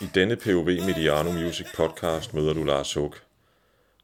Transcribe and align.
I 0.00 0.06
denne 0.14 0.36
POV 0.36 0.64
Mediano 0.64 1.32
Music 1.32 1.66
podcast 1.76 2.34
møder 2.34 2.52
du 2.54 2.64
Lars 2.64 2.94
Huck. 2.94 3.22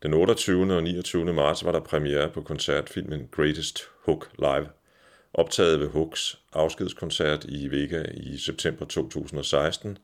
Den 0.02 0.14
28. 0.14 0.76
og 0.76 0.82
29. 0.82 1.32
marts 1.32 1.64
var 1.64 1.72
der 1.72 1.80
premiere 1.80 2.30
på 2.30 2.40
koncertfilmen 2.40 3.28
Greatest 3.32 3.82
Hook 4.04 4.30
Live, 4.38 4.68
optaget 5.34 5.80
ved 5.80 5.88
Hooks 5.88 6.38
afskedskoncert 6.52 7.44
i 7.48 7.68
Vega 7.68 8.04
i 8.14 8.38
september 8.38 8.84
2016, 8.84 9.98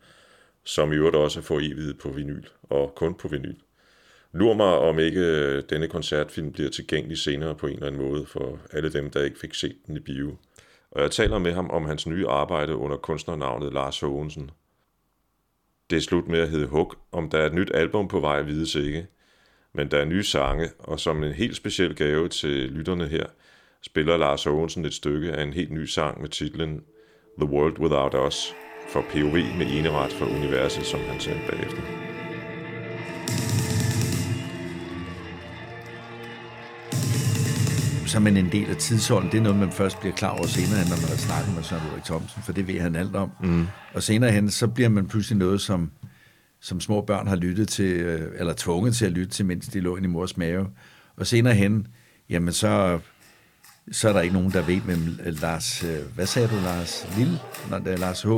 som 0.65 0.93
i 0.93 0.97
øvrigt 0.97 1.17
også 1.17 1.41
får 1.41 1.55
forevidet 1.55 1.99
på 1.99 2.09
vinyl, 2.09 2.45
og 2.63 2.93
kun 2.95 3.15
på 3.15 3.29
vinyl. 3.29 3.57
Lur 4.33 4.55
mig, 4.55 4.79
om 4.79 4.99
ikke 4.99 5.61
denne 5.61 5.89
koncertfilm 5.89 6.53
bliver 6.53 6.71
tilgængelig 6.71 7.19
senere 7.19 7.55
på 7.55 7.67
en 7.67 7.73
eller 7.73 7.87
anden 7.87 8.03
måde 8.03 8.27
for 8.27 8.59
alle 8.73 8.93
dem, 8.93 9.11
der 9.11 9.25
ikke 9.25 9.39
fik 9.39 9.55
set 9.55 9.77
den 9.87 9.97
i 9.97 10.01
bio. 10.01 10.37
Og 10.91 11.03
jeg 11.03 11.11
taler 11.11 11.39
med 11.39 11.53
ham 11.53 11.71
om 11.71 11.85
hans 11.85 12.07
nye 12.07 12.27
arbejde 12.29 12.77
under 12.77 12.97
kunstnernavnet 12.97 13.73
Lars 13.73 14.01
Hågensen– 14.01 14.51
det 15.91 15.97
er 15.97 16.01
slut 16.01 16.29
med 16.29 16.41
at 16.41 16.49
hedde 16.49 16.67
Hug, 16.67 16.95
om 17.13 17.31
der 17.31 17.39
er 17.39 17.47
et 17.47 17.55
nyt 17.55 17.71
album 17.75 18.09
på 18.09 18.21
vej, 18.21 18.43
vides 18.43 18.75
ikke. 18.75 19.07
Men 19.73 19.91
der 19.91 19.99
er 19.99 20.05
nye 20.05 20.23
sange, 20.23 20.69
og 20.79 21.01
som 21.01 21.23
en 21.23 21.33
helt 21.33 21.57
speciel 21.57 21.95
gave 21.95 22.29
til 22.29 22.51
lytterne 22.51 23.09
her, 23.09 23.27
spiller 23.83 24.17
Lars 24.17 24.47
Ovensen 24.47 24.85
et 24.85 24.95
stykke 24.95 25.33
af 25.33 25.43
en 25.43 25.53
helt 25.53 25.71
ny 25.71 25.85
sang 25.85 26.21
med 26.21 26.29
titlen 26.29 26.83
The 27.41 27.51
World 27.51 27.79
Without 27.79 28.15
Us, 28.27 28.55
for 28.89 29.01
POV 29.01 29.35
med 29.35 29.79
eneret 29.79 30.13
for 30.13 30.27
universet, 30.27 30.87
som 30.87 31.01
han 31.01 31.21
sendte 31.21 31.51
bagefter. 31.51 32.10
Som 38.11 38.27
en 38.27 38.53
del 38.53 38.71
af 38.71 38.77
tidsånden, 38.77 39.33
det 39.33 39.39
er 39.39 39.43
noget, 39.43 39.59
man 39.59 39.73
først 39.73 40.01
bliver 40.01 40.15
klar 40.15 40.31
over 40.31 40.47
senere 40.47 40.89
når 40.89 40.97
man 40.97 41.09
har 41.09 41.17
snakket 41.17 41.55
med 41.55 41.63
Søren 41.63 41.83
Ulrik 41.91 42.05
Thomsen, 42.05 42.43
for 42.43 42.53
det 42.53 42.67
ved 42.67 42.81
han 42.81 42.97
alt 42.97 43.17
om. 43.17 43.31
Mm. 43.43 43.67
Og 43.95 44.03
senere 44.03 44.33
hen, 44.33 44.51
så 44.51 44.67
bliver 44.69 44.89
man 44.89 45.07
pludselig 45.07 45.39
noget, 45.39 45.61
som, 45.61 45.91
som 46.61 46.81
små 46.81 47.01
børn 47.01 47.27
har 47.27 47.37
lyttet 47.37 47.69
til, 47.69 47.85
øh, 47.85 48.33
eller 48.39 48.55
tvunget 48.57 48.97
til 48.97 49.07
at 49.07 49.13
lytte 49.13 49.33
til, 49.33 49.47
mens 49.47 49.69
de 49.69 49.81
lå 49.81 49.97
i 49.97 50.07
mors 50.07 50.37
mave. 50.37 50.67
Og 51.17 51.27
senere 51.27 51.55
hen, 51.55 51.87
jamen 52.31 52.53
så, 52.53 52.99
så 53.93 54.09
er 54.09 54.13
der 54.13 54.21
ikke 54.21 54.35
nogen, 54.35 54.53
der 54.53 54.63
ved, 54.63 54.81
hvem 54.81 55.19
Lars, 55.25 55.85
øh, 55.85 56.15
hvad 56.15 56.27
sagde 56.27 56.49
du, 56.49 56.55
Lars 56.55 57.07
Lille? 57.17 57.39
Når 57.71 57.79
det 57.79 57.93
er 57.93 57.97
Lars 57.97 58.23
H. 58.23 58.29
U. 58.29 58.37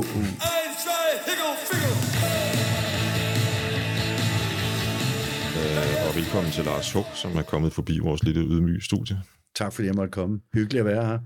Øh, 5.59 6.07
og 6.09 6.15
velkommen 6.15 6.51
til 6.51 6.63
Lars 6.65 6.93
Hug, 6.93 7.05
som 7.13 7.37
er 7.37 7.41
kommet 7.41 7.73
forbi 7.73 7.99
vores 7.99 8.23
lille 8.23 8.41
ydmyge 8.41 8.81
studie. 8.81 9.21
Tak 9.55 9.73
fordi 9.73 9.87
jeg 9.87 9.95
måtte 9.95 10.11
komme. 10.11 10.41
Hyggeligt 10.53 10.79
at 10.79 10.85
være 10.85 11.05
her. 11.05 11.19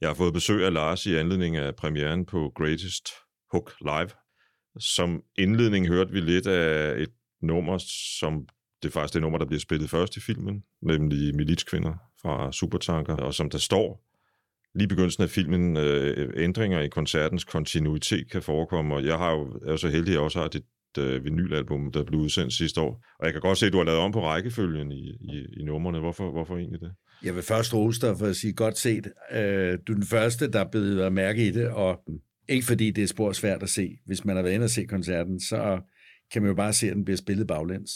Jeg 0.00 0.08
har 0.08 0.14
fået 0.14 0.32
besøg 0.32 0.66
af 0.66 0.72
Lars 0.72 1.06
i 1.06 1.14
anledning 1.14 1.56
af 1.56 1.76
premieren 1.76 2.26
på 2.26 2.52
Greatest 2.54 3.08
Hook 3.52 3.72
Live. 3.80 4.10
Som 4.78 5.22
indledning 5.38 5.88
hørte 5.88 6.12
vi 6.12 6.20
lidt 6.20 6.46
af 6.46 7.00
et 7.02 7.10
nummer, 7.42 7.78
som 8.20 8.46
det 8.82 8.88
er 8.88 8.92
faktisk 8.92 9.14
det 9.14 9.22
nummer, 9.22 9.38
der 9.38 9.46
bliver 9.46 9.60
spillet 9.60 9.90
først 9.90 10.16
i 10.16 10.20
filmen, 10.20 10.62
nemlig 10.82 11.36
Militskvinder 11.36 11.94
fra 12.22 12.52
Supertanker, 12.52 13.16
og 13.16 13.34
som 13.34 13.50
der 13.50 13.58
står 13.58 14.10
lige 14.74 14.88
begyndelsen 14.88 15.22
af 15.22 15.30
filmen, 15.30 15.76
øh, 15.76 16.32
ændringer 16.36 16.80
i 16.80 16.88
koncertens 16.88 17.44
kontinuitet 17.44 18.30
kan 18.30 18.42
forekomme, 18.42 18.94
og 18.94 19.04
jeg 19.04 19.18
har 19.18 19.30
jo, 19.30 19.60
er 19.66 19.70
jo 19.70 19.76
så 19.76 19.88
heldig, 19.88 20.08
at 20.08 20.14
jeg 20.14 20.20
også 20.20 20.40
har 20.40 20.48
dit 20.48 20.64
øh, 20.98 21.24
vinylalbum, 21.24 21.92
der 21.92 22.04
blev 22.04 22.20
udsendt 22.20 22.52
sidste 22.52 22.80
år. 22.80 23.04
Og 23.18 23.24
jeg 23.24 23.32
kan 23.32 23.42
godt 23.42 23.58
se, 23.58 23.66
at 23.66 23.72
du 23.72 23.78
har 23.78 23.84
lavet 23.84 24.00
om 24.00 24.12
på 24.12 24.24
rækkefølgen 24.24 24.92
i, 24.92 25.10
i, 25.10 25.46
i 25.60 25.64
numrene. 25.64 25.98
Hvorfor, 25.98 26.30
hvorfor 26.30 26.56
egentlig 26.56 26.80
det? 26.80 26.92
Jeg 27.22 27.34
vil 27.34 27.42
først 27.42 27.74
rose 27.74 28.00
dig 28.00 28.18
for 28.18 28.26
at 28.26 28.36
sige 28.36 28.52
godt 28.52 28.78
set. 28.78 29.12
Øh, 29.32 29.78
du 29.86 29.92
er 29.92 29.96
den 29.96 30.06
første, 30.06 30.50
der 30.50 30.60
er 30.60 30.70
blevet 30.70 31.12
mærke 31.12 31.48
i 31.48 31.50
det, 31.50 31.68
og 31.68 32.00
ikke 32.48 32.66
fordi 32.66 32.90
det 32.90 33.04
er 33.04 33.08
spor 33.08 33.32
svært 33.32 33.62
at 33.62 33.68
se. 33.68 33.98
Hvis 34.06 34.24
man 34.24 34.36
har 34.36 34.42
været 34.42 34.54
inde 34.54 34.64
og 34.64 34.70
se 34.70 34.84
koncerten, 34.84 35.40
så 35.40 35.80
kan 36.32 36.42
man 36.42 36.48
jo 36.48 36.54
bare 36.54 36.72
se, 36.72 36.90
at 36.90 36.96
den 36.96 37.04
bliver 37.04 37.16
spillet 37.16 37.46
baglæns. 37.46 37.90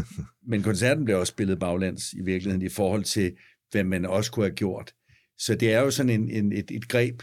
Men 0.50 0.62
koncerten 0.62 1.04
bliver 1.04 1.18
også 1.18 1.30
spillet 1.30 1.58
baglæns 1.58 2.12
i 2.12 2.22
virkeligheden 2.24 2.66
i 2.66 2.68
forhold 2.68 3.04
til, 3.04 3.32
hvad 3.70 3.84
man 3.84 4.04
også 4.06 4.32
kunne 4.32 4.46
have 4.46 4.54
gjort. 4.54 4.94
Så 5.38 5.54
det 5.54 5.72
er 5.72 5.80
jo 5.80 5.90
sådan 5.90 6.10
en, 6.10 6.30
en, 6.30 6.52
et, 6.52 6.70
et 6.70 6.88
greb, 6.88 7.22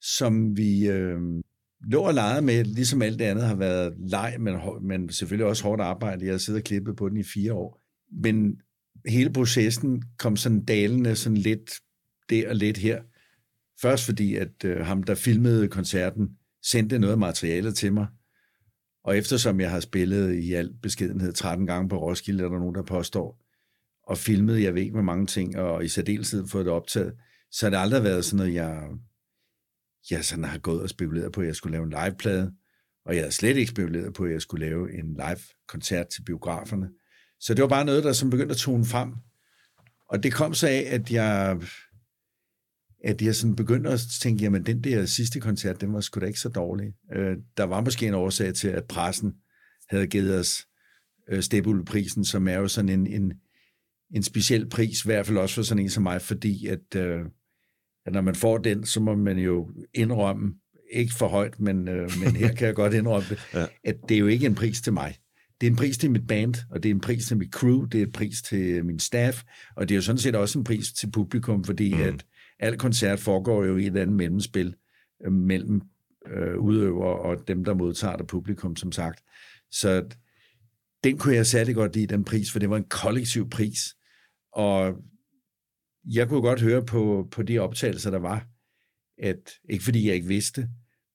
som 0.00 0.56
vi 0.56 0.88
øh, 0.88 1.18
lå 1.90 2.02
og 2.02 2.14
legede 2.14 2.42
med, 2.42 2.64
ligesom 2.64 3.02
alt 3.02 3.18
det 3.18 3.24
andet 3.24 3.44
har 3.44 3.54
været 3.54 3.94
leg, 3.98 4.36
men, 4.40 4.56
men 4.82 5.12
selvfølgelig 5.12 5.46
også 5.46 5.62
hårdt 5.62 5.82
arbejde. 5.82 6.24
Jeg 6.24 6.32
har 6.32 6.38
siddet 6.38 6.60
og 6.60 6.64
klippet 6.64 6.96
på 6.96 7.08
den 7.08 7.16
i 7.16 7.22
fire 7.22 7.52
år. 7.52 7.82
Men 8.22 8.60
hele 9.06 9.32
processen 9.32 10.02
kom 10.18 10.36
sådan 10.36 10.64
dalende 10.64 11.16
sådan 11.16 11.38
lidt 11.38 11.72
der 12.30 12.48
og 12.48 12.56
lidt 12.56 12.78
her. 12.78 13.02
Først 13.82 14.04
fordi, 14.04 14.34
at 14.36 14.64
øh, 14.64 14.86
ham, 14.86 15.02
der 15.02 15.14
filmede 15.14 15.68
koncerten, 15.68 16.28
sendte 16.62 16.98
noget 16.98 17.18
materiale 17.18 17.72
til 17.72 17.92
mig. 17.92 18.06
Og 19.04 19.18
eftersom 19.18 19.60
jeg 19.60 19.70
har 19.70 19.80
spillet 19.80 20.34
i 20.34 20.52
al 20.52 20.74
beskedenhed 20.82 21.32
13 21.32 21.66
gange 21.66 21.88
på 21.88 21.98
Roskilde, 21.98 22.44
er 22.44 22.48
der 22.48 22.58
nogen, 22.58 22.74
der 22.74 22.82
påstår, 22.82 23.42
og 24.02 24.18
filmet, 24.18 24.62
jeg 24.62 24.74
ved 24.74 24.82
ikke, 24.82 24.92
hvor 24.92 25.02
mange 25.02 25.26
ting, 25.26 25.58
og 25.58 25.84
i 25.84 25.88
særdeleshed 25.88 26.46
fået 26.46 26.64
det 26.64 26.72
optaget, 26.72 27.14
så 27.50 27.66
har 27.66 27.70
det 27.70 27.76
aldrig 27.76 28.02
været 28.02 28.24
sådan 28.24 28.36
noget, 28.36 28.54
jeg, 28.54 28.88
jeg 30.10 30.24
sådan 30.24 30.44
har 30.44 30.58
gået 30.58 30.82
og 30.82 30.88
spekuleret 30.88 31.32
på, 31.32 31.40
at 31.40 31.46
jeg 31.46 31.56
skulle 31.56 31.72
lave 31.72 31.84
en 31.84 31.94
liveplade, 32.04 32.52
og 33.04 33.16
jeg 33.16 33.22
har 33.22 33.30
slet 33.30 33.56
ikke 33.56 33.70
spekuleret 33.70 34.14
på, 34.14 34.24
at 34.24 34.32
jeg 34.32 34.42
skulle 34.42 34.66
lave 34.66 34.98
en 34.98 35.14
live-koncert 35.14 36.08
til 36.08 36.22
biograferne. 36.22 36.90
Så 37.42 37.54
det 37.54 37.62
var 37.62 37.68
bare 37.68 37.84
noget, 37.84 38.04
der 38.04 38.12
som 38.12 38.30
begyndte 38.30 38.52
at 38.52 38.58
tone 38.58 38.84
frem. 38.84 39.12
Og 40.08 40.22
det 40.22 40.32
kom 40.32 40.54
så 40.54 40.66
af, 40.66 40.86
at 40.90 41.10
jeg, 41.10 41.60
at 43.04 43.22
jeg 43.22 43.34
sådan 43.34 43.56
begyndte 43.56 43.90
at 43.90 44.00
tænke, 44.20 44.42
jamen 44.44 44.66
den 44.66 44.84
der 44.84 45.06
sidste 45.06 45.40
koncert, 45.40 45.80
den 45.80 45.92
var 45.92 46.00
sgu 46.00 46.20
da 46.20 46.26
ikke 46.26 46.40
så 46.40 46.48
dårlig. 46.48 46.94
Øh, 47.12 47.36
der 47.56 47.64
var 47.64 47.80
måske 47.80 48.06
en 48.06 48.14
årsag 48.14 48.54
til, 48.54 48.68
at 48.68 48.84
pressen 48.84 49.34
havde 49.90 50.06
givet 50.06 50.38
os 50.38 50.66
øh, 51.28 51.42
Stebul-prisen, 51.42 52.24
som 52.24 52.48
er 52.48 52.54
jo 52.54 52.68
sådan 52.68 52.88
en, 52.88 53.06
en, 53.06 53.32
en 54.14 54.22
speciel 54.22 54.68
pris, 54.68 55.04
i 55.04 55.08
hvert 55.08 55.26
fald 55.26 55.38
også 55.38 55.54
for 55.54 55.62
sådan 55.62 55.82
en 55.82 55.90
som 55.90 56.02
mig, 56.02 56.22
fordi 56.22 56.66
at, 56.66 56.96
øh, 56.96 57.20
at 58.06 58.12
når 58.12 58.20
man 58.20 58.34
får 58.34 58.58
den, 58.58 58.86
så 58.86 59.00
må 59.00 59.14
man 59.14 59.38
jo 59.38 59.70
indrømme, 59.94 60.54
ikke 60.92 61.14
for 61.14 61.28
højt, 61.28 61.60
men, 61.60 61.88
øh, 61.88 62.10
men 62.24 62.36
her 62.36 62.54
kan 62.54 62.66
jeg 62.66 62.74
godt 62.74 62.94
indrømme 62.94 63.28
ja. 63.54 63.66
at 63.84 63.96
det 64.08 64.14
er 64.14 64.18
jo 64.18 64.26
ikke 64.26 64.46
en 64.46 64.54
pris 64.54 64.80
til 64.80 64.92
mig 64.92 65.21
det 65.62 65.68
er 65.68 65.70
en 65.70 65.76
pris 65.76 65.98
til 65.98 66.10
mit 66.10 66.26
band, 66.26 66.54
og 66.70 66.82
det 66.82 66.88
er 66.88 66.94
en 66.94 67.00
pris 67.00 67.26
til 67.26 67.36
mit 67.36 67.50
crew, 67.52 67.84
det 67.84 68.02
er 68.02 68.06
en 68.06 68.12
pris 68.12 68.42
til 68.42 68.84
min 68.84 68.98
staff, 68.98 69.42
og 69.76 69.88
det 69.88 69.94
er 69.94 69.96
jo 69.96 70.02
sådan 70.02 70.18
set 70.18 70.34
også 70.34 70.58
en 70.58 70.64
pris 70.64 70.92
til 70.92 71.10
publikum, 71.10 71.64
fordi 71.64 71.94
mm. 71.94 72.00
at 72.00 72.26
al 72.58 72.78
koncert 72.78 73.18
foregår 73.18 73.64
jo 73.64 73.76
i 73.76 73.86
et 73.86 73.96
andet 73.96 74.16
mellemspil 74.16 74.74
øh, 75.26 75.32
mellem 75.32 75.82
øh, 76.26 76.58
udøver 76.58 77.04
og 77.04 77.48
dem, 77.48 77.64
der 77.64 77.74
modtager 77.74 78.16
det 78.16 78.26
publikum, 78.26 78.76
som 78.76 78.92
sagt. 78.92 79.22
Så 79.70 80.04
den 81.04 81.18
kunne 81.18 81.34
jeg 81.34 81.46
særlig 81.46 81.74
godt 81.74 81.94
lide, 81.94 82.06
den 82.06 82.24
pris, 82.24 82.52
for 82.52 82.58
det 82.58 82.70
var 82.70 82.76
en 82.76 82.88
kollektiv 82.90 83.50
pris. 83.50 83.96
Og 84.52 84.96
jeg 86.04 86.28
kunne 86.28 86.42
godt 86.42 86.60
høre 86.60 86.84
på, 86.84 87.28
på 87.30 87.42
de 87.42 87.58
optagelser, 87.58 88.10
der 88.10 88.18
var, 88.18 88.46
at 89.18 89.50
ikke 89.70 89.84
fordi 89.84 90.06
jeg 90.06 90.14
ikke 90.14 90.28
vidste, 90.28 90.68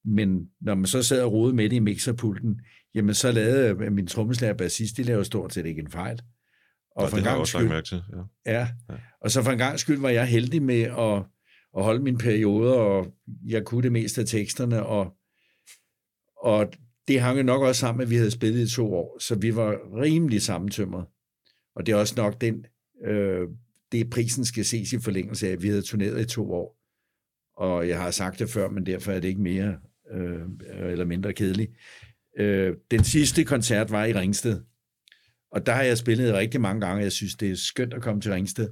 men 0.05 0.49
når 0.61 0.75
man 0.75 0.85
så 0.85 1.03
sad 1.03 1.21
og 1.21 1.31
rode 1.31 1.53
med 1.53 1.69
det 1.69 1.75
i 1.75 1.79
mixerpulten, 1.79 2.61
jamen 2.97 3.15
så 3.15 3.31
lavede 3.31 3.89
min 3.89 4.07
trommeslager 4.07 4.53
bassist, 4.53 4.97
de 4.97 5.03
lavede 5.03 5.25
stort 5.25 5.53
set 5.53 5.65
ikke 5.65 5.81
en 5.81 5.91
fejl. 5.91 6.21
Og 6.95 7.03
ja, 7.03 7.09
for 7.09 7.17
det 7.17 7.27
en 7.27 7.33
gang 7.33 7.47
skyld, 7.47 7.83
til. 7.83 8.03
Ja. 8.45 8.51
Ja. 8.53 8.67
ja. 8.89 8.95
Og 9.21 9.31
så 9.31 9.43
for 9.43 9.51
en 9.51 9.57
gang 9.57 9.79
skyld 9.79 9.99
var 9.99 10.09
jeg 10.09 10.25
heldig 10.25 10.61
med 10.61 10.81
at, 10.81 11.23
at 11.77 11.83
holde 11.83 12.03
min 12.03 12.17
periode, 12.17 12.75
og 12.75 13.13
jeg 13.45 13.65
kunne 13.65 13.83
det 13.83 13.91
meste 13.91 14.21
af 14.21 14.27
teksterne, 14.27 14.85
og, 14.85 15.13
og 16.37 16.73
det 17.07 17.21
hang 17.21 17.43
nok 17.43 17.61
også 17.61 17.79
sammen, 17.79 18.01
at 18.01 18.09
vi 18.09 18.15
havde 18.15 18.31
spillet 18.31 18.71
i 18.71 18.75
to 18.75 18.93
år, 18.93 19.19
så 19.19 19.35
vi 19.35 19.55
var 19.55 19.79
rimelig 20.01 20.41
sammentømret. 20.41 21.05
Og 21.75 21.85
det 21.85 21.91
er 21.91 21.95
også 21.95 22.13
nok 22.17 22.41
den, 22.41 22.65
øh, 23.05 23.47
det 23.91 24.09
prisen 24.09 24.45
skal 24.45 24.65
ses 24.65 24.93
i 24.93 24.99
forlængelse 24.99 25.47
af, 25.47 25.51
at 25.51 25.63
vi 25.63 25.67
havde 25.67 25.81
turneret 25.81 26.21
i 26.21 26.25
to 26.25 26.51
år. 26.51 26.77
Og 27.57 27.87
jeg 27.87 28.01
har 28.01 28.11
sagt 28.11 28.39
det 28.39 28.49
før, 28.49 28.69
men 28.69 28.85
derfor 28.85 29.11
er 29.11 29.19
det 29.19 29.27
ikke 29.27 29.41
mere 29.41 29.77
øh, 30.11 30.41
eller 30.73 31.05
mindre 31.05 31.33
kedeligt. 31.33 31.71
Øh, 32.39 32.73
den 32.91 33.03
sidste 33.03 33.43
koncert 33.43 33.91
var 33.91 34.05
i 34.05 34.13
Ringsted, 34.13 34.59
og 35.51 35.65
der 35.65 35.71
har 35.71 35.83
jeg 35.83 35.97
spillet 35.97 36.33
rigtig 36.33 36.61
mange 36.61 36.81
gange. 36.81 37.03
Jeg 37.03 37.11
synes, 37.11 37.35
det 37.35 37.51
er 37.51 37.55
skønt 37.55 37.93
at 37.93 38.01
komme 38.01 38.21
til 38.21 38.31
Ringsted. 38.31 38.69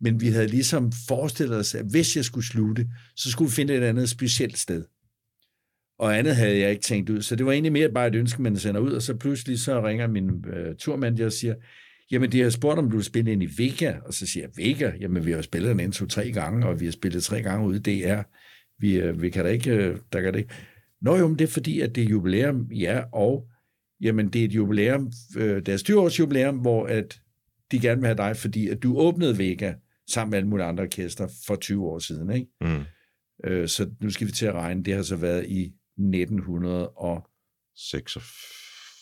Men 0.00 0.20
vi 0.20 0.28
havde 0.28 0.46
ligesom 0.46 0.92
forestillet 1.08 1.58
os, 1.58 1.74
at 1.74 1.86
hvis 1.90 2.16
jeg 2.16 2.24
skulle 2.24 2.46
slutte, 2.46 2.86
så 3.16 3.30
skulle 3.30 3.48
vi 3.48 3.54
finde 3.54 3.74
et 3.74 3.82
andet 3.82 4.08
specielt 4.08 4.58
sted. 4.58 4.84
Og 5.98 6.18
andet 6.18 6.36
havde 6.36 6.58
jeg 6.58 6.70
ikke 6.70 6.82
tænkt 6.82 7.10
ud. 7.10 7.22
Så 7.22 7.36
det 7.36 7.46
var 7.46 7.52
egentlig 7.52 7.72
mere 7.72 7.92
bare 7.92 8.06
et 8.06 8.14
ønske, 8.14 8.42
man 8.42 8.56
sender 8.56 8.80
ud. 8.80 8.92
Og 8.92 9.02
så 9.02 9.14
pludselig 9.14 9.60
så 9.60 9.86
ringer 9.86 10.06
min 10.06 10.44
øh, 10.52 10.76
turmand 10.76 11.20
og 11.20 11.32
siger, 11.32 11.54
jamen 12.10 12.32
de 12.32 12.40
har 12.40 12.50
spurgt, 12.50 12.78
om 12.78 12.90
du 12.90 12.96
vil 12.96 13.04
spille 13.04 13.32
ind 13.32 13.42
i 13.42 13.48
Vega. 13.58 13.94
Og 14.06 14.14
så 14.14 14.26
siger 14.26 14.46
jeg, 14.46 14.64
Vega? 14.64 14.92
Jamen 15.00 15.26
vi 15.26 15.32
har 15.32 15.42
spillet 15.42 15.70
den 15.70 15.80
ind 15.80 15.92
to-tre 15.92 16.32
gange, 16.32 16.66
og 16.66 16.80
vi 16.80 16.84
har 16.84 16.92
spillet 16.92 17.22
tre 17.22 17.42
gange 17.42 17.66
ude 17.66 17.76
i 17.76 18.02
DR. 18.02 18.22
Vi, 18.78 18.94
øh, 18.94 19.22
vi 19.22 19.30
kan 19.30 19.44
da 19.44 19.50
ikke, 19.50 19.70
øh, 19.70 19.98
der 20.12 20.20
kan 20.20 20.32
det 20.32 20.38
ikke. 20.38 20.54
Nå 21.02 21.16
jo, 21.16 21.28
men 21.28 21.38
det 21.38 21.44
er 21.44 21.52
fordi, 21.52 21.80
at 21.80 21.94
det 21.94 22.04
er 22.04 22.08
jubilæum, 22.08 22.70
ja, 22.72 23.02
og 23.12 23.48
jamen, 24.00 24.28
det 24.28 24.40
er 24.40 24.44
et 24.44 24.52
jubilæum, 24.52 25.12
øh, 25.36 25.66
deres 25.66 25.82
20-års 25.82 26.18
jubilæum, 26.18 26.58
hvor 26.58 26.86
at 26.86 27.20
de 27.70 27.80
gerne 27.80 28.00
vil 28.00 28.06
have 28.06 28.16
dig, 28.16 28.36
fordi 28.36 28.68
at 28.68 28.82
du 28.82 28.98
åbnede 28.98 29.38
Vega 29.38 29.74
sammen 30.10 30.30
med 30.30 30.38
alle 30.38 30.48
mulige 30.48 30.66
andre 30.66 30.84
orkester 30.84 31.28
for 31.46 31.56
20 31.56 31.86
år 31.86 31.98
siden, 31.98 32.32
ikke? 32.32 32.46
Mm. 32.60 32.84
Øh, 33.44 33.68
så 33.68 33.90
nu 34.00 34.10
skal 34.10 34.26
vi 34.26 34.32
til 34.32 34.46
at 34.46 34.54
regne, 34.54 34.84
det 34.84 34.94
har 34.94 35.02
så 35.02 35.16
været 35.16 35.46
i 35.46 35.72
1900 35.98 36.88
og 36.88 37.26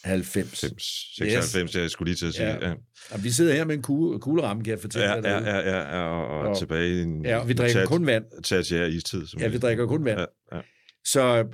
90. 0.05 0.61
96, 0.61 1.73
yes. 1.73 1.77
jeg 1.77 1.91
skulle 1.91 2.09
lige 2.09 2.17
til 2.17 2.27
at 2.27 2.35
sige. 2.35 2.47
Ja. 2.47 2.69
Ja. 2.69 2.75
Ja, 3.13 3.17
vi 3.23 3.31
sidder 3.31 3.55
her 3.55 3.65
med 3.65 3.75
en 3.75 3.83
kugle, 3.83 4.21
kugleramme, 4.21 4.65
kan 4.65 4.71
jeg 4.71 4.81
fortælle 4.81 5.09
ja, 5.09 5.21
dig. 5.21 5.25
Ja, 5.25 5.59
ja, 5.59 5.71
ja, 5.71 5.97
ja, 5.97 6.03
og, 6.03 6.29
og, 6.29 6.49
og 6.49 6.59
tilbage 6.59 6.99
i 6.99 7.03
en... 7.03 7.25
Ja, 7.25 7.39
og 7.39 7.49
vi 7.49 7.53
drikker 7.53 7.81
tat, 7.81 7.89
kun 7.89 8.07
vand. 8.07 8.25
Tertiær 8.45 8.87
istid. 8.87 9.27
Som 9.27 9.41
ja, 9.41 9.49
vi 9.49 9.59
drikker 9.59 9.87
kun 9.87 10.05
vand. 10.05 10.21
Ja, 10.21 10.57
ja. 10.57 10.63
Så, 11.05 11.47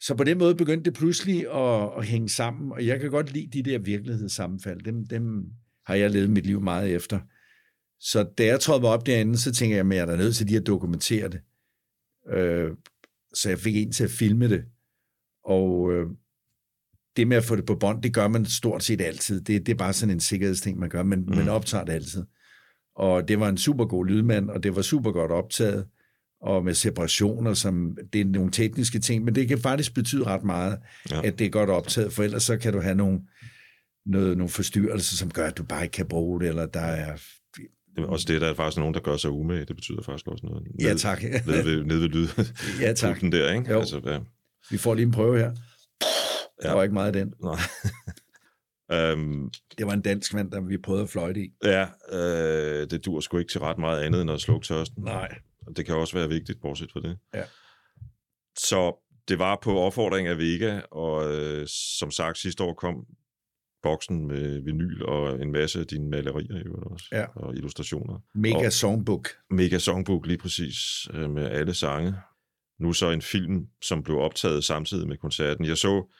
så 0.00 0.14
på 0.14 0.24
den 0.24 0.38
måde 0.38 0.54
begyndte 0.54 0.90
det 0.90 0.98
pludselig 0.98 1.54
at, 1.54 1.90
at 1.98 2.06
hænge 2.06 2.28
sammen, 2.28 2.72
og 2.72 2.86
jeg 2.86 3.00
kan 3.00 3.10
godt 3.10 3.32
lide 3.32 3.62
de 3.62 3.70
der 3.70 3.78
virkelighedssammenfald. 3.78 4.82
Dem, 4.82 5.06
dem 5.06 5.44
har 5.86 5.94
jeg 5.94 6.10
levet 6.10 6.30
mit 6.30 6.46
liv 6.46 6.60
meget 6.60 6.94
efter. 6.94 7.20
Så 8.00 8.22
da 8.38 8.46
jeg 8.46 8.60
trådte 8.60 8.84
op 8.84 9.06
derinde, 9.06 9.38
så 9.38 9.52
tænker 9.52 9.76
jeg, 9.76 9.86
at 9.86 9.96
jeg 9.96 10.08
er 10.08 10.16
nødt 10.16 10.36
til 10.36 10.46
lige 10.46 10.58
at 10.58 10.66
dokumentere 10.66 11.28
det. 11.28 11.40
Øh, 12.32 12.70
så 13.34 13.48
jeg 13.48 13.58
fik 13.58 13.76
en 13.76 13.92
til 13.92 14.04
at 14.04 14.10
filme 14.10 14.48
det. 14.48 14.64
Og 15.44 15.92
øh, 15.92 16.06
det 17.16 17.28
med 17.28 17.36
at 17.36 17.44
få 17.44 17.56
det 17.56 17.66
på 17.66 17.74
bånd, 17.74 18.02
det 18.02 18.14
gør 18.14 18.28
man 18.28 18.44
stort 18.44 18.82
set 18.82 19.00
altid. 19.00 19.40
Det, 19.40 19.66
det 19.66 19.72
er 19.72 19.76
bare 19.76 19.92
sådan 19.92 20.14
en 20.14 20.20
sikkerhedsting, 20.20 20.78
man 20.78 20.88
gør, 20.88 21.02
men 21.02 21.20
mm. 21.20 21.36
man 21.36 21.48
optager 21.48 21.84
det 21.84 21.92
altid. 21.92 22.24
Og 22.96 23.28
det 23.28 23.40
var 23.40 23.48
en 23.48 23.58
super 23.58 23.84
god 23.84 24.06
lydmand, 24.06 24.50
og 24.50 24.62
det 24.62 24.76
var 24.76 24.82
super 24.82 25.12
godt 25.12 25.32
optaget, 25.32 25.86
og 26.40 26.64
med 26.64 26.74
separationer, 26.74 27.54
som 27.54 27.96
det 28.12 28.20
er 28.20 28.24
nogle 28.24 28.50
tekniske 28.50 28.98
ting, 28.98 29.24
men 29.24 29.34
det 29.34 29.48
kan 29.48 29.58
faktisk 29.58 29.94
betyde 29.94 30.24
ret 30.24 30.44
meget, 30.44 30.78
ja. 31.10 31.20
at 31.24 31.38
det 31.38 31.46
er 31.46 31.50
godt 31.50 31.70
optaget, 31.70 32.12
for 32.12 32.22
ellers 32.22 32.42
så 32.42 32.56
kan 32.56 32.72
du 32.72 32.80
have 32.80 32.94
nogle, 32.94 33.20
noget, 34.06 34.38
nogle 34.38 34.48
forstyrrelser, 34.48 35.16
som 35.16 35.30
gør, 35.30 35.46
at 35.46 35.58
du 35.58 35.62
bare 35.62 35.82
ikke 35.82 35.92
kan 35.92 36.06
bruge 36.06 36.40
det, 36.40 36.48
eller 36.48 36.66
der 36.66 36.80
er 36.80 37.16
det 37.96 38.04
er 38.04 38.08
også 38.08 38.24
det, 38.28 38.40
der 38.40 38.50
er 38.50 38.54
faktisk 38.54 38.78
nogen, 38.78 38.94
der 38.94 39.00
gør 39.00 39.16
sig 39.16 39.30
umage. 39.30 39.64
Det 39.64 39.76
betyder 39.76 40.02
faktisk 40.02 40.26
også 40.26 40.46
noget. 40.46 40.62
Ned, 40.64 40.86
ja, 40.88 40.94
tak. 40.94 41.22
nede, 41.22 41.64
ved, 41.64 41.84
nede 41.84 42.00
ved 42.00 42.08
lyd. 42.08 42.28
Ja, 42.80 42.92
tak. 42.92 43.20
Den 43.20 43.32
der, 43.32 43.52
ikke? 43.52 43.70
Jo. 43.70 43.78
Altså, 43.78 44.00
ja. 44.04 44.18
Vi 44.70 44.78
får 44.78 44.94
lige 44.94 45.06
en 45.06 45.12
prøve 45.12 45.38
her. 45.38 45.52
Ja. 46.62 46.68
Der 46.68 46.74
var 46.74 46.82
ikke 46.82 46.94
meget 46.94 47.06
af 47.06 47.12
den. 47.12 47.34
Nej. 47.42 49.12
um, 49.12 49.50
det 49.78 49.86
var 49.86 49.92
en 49.92 50.00
dansk 50.00 50.34
vand, 50.34 50.50
der 50.50 50.60
vi 50.60 50.78
prøvede 50.78 51.02
at 51.02 51.08
fløjte 51.08 51.40
i. 51.40 51.52
Ja, 51.64 51.86
øh, 52.12 52.90
det 52.90 53.04
dur 53.04 53.20
sgu 53.20 53.38
ikke 53.38 53.52
til 53.52 53.60
ret 53.60 53.78
meget 53.78 54.02
andet 54.02 54.22
end 54.22 54.30
at 54.30 54.40
slukke 54.40 54.66
tørsten. 54.66 55.04
Nej. 55.04 55.38
Det 55.76 55.86
kan 55.86 55.94
også 55.94 56.18
være 56.18 56.28
vigtigt, 56.28 56.60
bortset 56.60 56.92
fra 56.92 57.00
det. 57.00 57.18
Ja. 57.34 57.42
Så 58.58 59.02
det 59.28 59.38
var 59.38 59.58
på 59.62 59.78
opfordring 59.78 60.28
af 60.28 60.38
Vega, 60.38 60.80
og 60.90 61.34
øh, 61.34 61.66
som 61.98 62.10
sagt 62.10 62.38
sidste 62.38 62.64
år 62.64 62.74
kom 62.74 63.06
boksen 63.82 64.26
med 64.26 64.60
vinyl 64.60 65.02
og 65.02 65.42
en 65.42 65.52
masse 65.52 65.80
af 65.80 65.86
dine 65.86 66.08
malerier 66.08 66.56
i 66.56 66.64
også, 66.92 67.08
ja. 67.12 67.24
og 67.34 67.56
illustrationer. 67.56 68.18
Mega 68.34 68.66
og 68.66 68.72
songbook. 68.72 69.28
Mega 69.50 69.78
songbook, 69.78 70.26
lige 70.26 70.38
præcis, 70.38 70.76
øh, 71.14 71.30
med 71.30 71.50
alle 71.50 71.74
sange. 71.74 72.14
Nu 72.80 72.92
så 72.92 73.10
en 73.10 73.22
film, 73.22 73.66
som 73.82 74.02
blev 74.02 74.18
optaget 74.18 74.64
samtidig 74.64 75.08
med 75.08 75.16
koncerten. 75.16 75.64
Jeg 75.64 75.78
så 75.78 76.12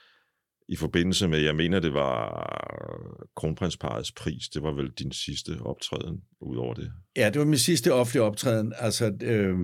i 0.69 0.75
forbindelse 0.75 1.27
med, 1.27 1.39
jeg 1.39 1.55
mener, 1.55 1.79
det 1.79 1.93
var 1.93 3.27
kronprinsparets 3.35 4.11
pris. 4.11 4.49
Det 4.49 4.63
var 4.63 4.71
vel 4.71 4.91
din 4.99 5.11
sidste 5.11 5.59
optræden 5.61 6.21
ud 6.41 6.57
over 6.57 6.73
det? 6.73 6.91
Ja, 7.15 7.29
det 7.29 7.39
var 7.39 7.45
min 7.45 7.57
sidste 7.57 7.93
offentlige 7.93 8.23
optræden. 8.23 8.73
Altså, 8.77 9.13
øh, 9.21 9.55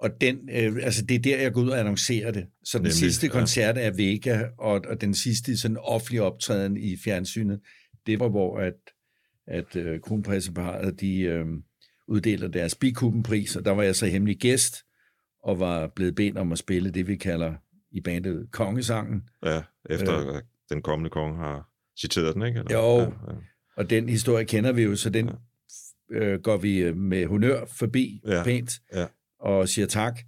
og 0.00 0.20
den, 0.20 0.36
øh, 0.52 0.76
altså 0.82 1.04
det 1.04 1.14
er 1.14 1.18
der, 1.18 1.38
jeg 1.38 1.52
går 1.52 1.60
ud 1.60 1.68
og 1.68 1.80
annoncerer 1.80 2.30
det. 2.30 2.46
Så 2.64 2.78
den 2.78 2.82
Nemlig, 2.82 2.94
sidste 2.94 3.28
koncert 3.28 3.76
ja. 3.76 3.82
er 3.82 3.90
Vega, 3.90 4.44
og, 4.58 4.84
og 4.88 5.00
den 5.00 5.14
sidste 5.14 5.56
sådan 5.56 5.76
offentlige 5.76 6.22
optræden 6.22 6.76
i 6.76 6.96
fjernsynet, 7.04 7.60
det 8.06 8.20
var, 8.20 8.28
hvor 8.28 8.58
at, 8.58 8.74
at 9.46 9.76
øh, 9.76 10.00
kronprinsparet, 10.00 11.00
de 11.00 11.20
øh, 11.20 11.46
uddeler 12.08 12.48
deres 12.48 12.74
bikubenpris, 12.74 13.56
og 13.56 13.64
der 13.64 13.70
var 13.70 13.82
jeg 13.82 13.96
så 13.96 14.06
hemmelig 14.06 14.36
gæst, 14.36 14.76
og 15.42 15.60
var 15.60 15.92
blevet 15.96 16.14
bedt 16.14 16.38
om 16.38 16.52
at 16.52 16.58
spille 16.58 16.90
det, 16.90 17.08
vi 17.08 17.16
kalder 17.16 17.54
i 17.96 18.00
bandet 18.00 18.48
kongesangen. 18.50 19.22
Ja, 19.44 19.62
efter 19.90 20.34
øh, 20.34 20.42
den 20.68 20.82
kommende 20.82 21.10
konge 21.10 21.36
har 21.36 21.70
citeret 22.00 22.34
den, 22.34 22.42
ikke? 22.42 22.58
Eller? 22.58 22.72
Jo, 22.72 22.98
ja, 22.98 23.04
ja. 23.04 23.36
og 23.76 23.90
den 23.90 24.08
historie 24.08 24.44
kender 24.44 24.72
vi 24.72 24.82
jo, 24.82 24.96
så 24.96 25.10
den 25.10 25.30
ja. 26.10 26.16
øh, 26.16 26.40
går 26.40 26.56
vi 26.56 26.78
øh, 26.78 26.96
med 26.96 27.26
honør 27.26 27.64
forbi 27.66 28.20
ja, 28.26 28.42
pænt 28.44 28.72
ja. 28.94 29.06
og 29.40 29.68
siger 29.68 29.86
tak. 29.86 30.20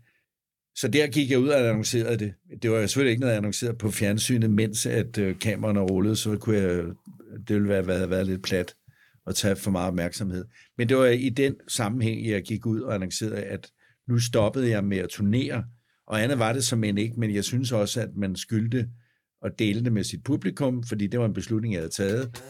Så 0.74 0.88
der 0.88 1.06
gik 1.06 1.30
jeg 1.30 1.38
ud 1.38 1.48
og 1.48 1.60
annoncerede 1.60 2.16
det. 2.16 2.34
Det 2.62 2.70
var 2.70 2.86
selvfølgelig 2.86 3.10
ikke 3.10 3.20
noget, 3.20 3.32
jeg 3.32 3.38
annoncerede 3.38 3.76
på 3.76 3.90
fjernsynet, 3.90 4.50
mens 4.50 4.86
at 4.86 5.18
øh, 5.18 5.38
kameraerne 5.38 5.80
rullede, 5.80 6.16
så 6.16 6.36
kunne 6.36 6.56
jeg, 6.56 6.84
det 7.48 7.56
ville 7.56 7.68
være, 7.68 7.86
være, 7.86 8.10
være 8.10 8.24
lidt 8.24 8.42
plat 8.42 8.74
og 9.26 9.34
tage 9.34 9.56
for 9.56 9.70
meget 9.70 9.88
opmærksomhed. 9.88 10.44
Men 10.78 10.88
det 10.88 10.96
var 10.96 11.06
i 11.06 11.28
den 11.28 11.54
sammenhæng, 11.68 12.26
jeg 12.26 12.42
gik 12.42 12.66
ud 12.66 12.80
og 12.80 12.94
annoncerede, 12.94 13.42
at 13.42 13.70
nu 14.08 14.18
stoppede 14.18 14.70
jeg 14.70 14.84
med 14.84 14.98
at 14.98 15.08
turnere, 15.08 15.64
og 16.08 16.22
andet 16.22 16.38
var 16.38 16.52
det 16.52 16.64
som 16.64 16.84
end 16.84 16.98
ikke, 16.98 17.20
men 17.20 17.34
jeg 17.34 17.44
synes 17.44 17.72
også, 17.72 18.00
at 18.00 18.08
man 18.16 18.36
skyldte 18.36 18.88
at 19.42 19.58
dele 19.58 19.84
det 19.84 19.92
med 19.92 20.04
sit 20.04 20.24
publikum, 20.24 20.82
fordi 20.82 21.06
det 21.06 21.20
var 21.20 21.26
en 21.26 21.34
beslutning, 21.34 21.74
jeg 21.74 21.80
havde 21.80 21.92
taget. 21.92 22.42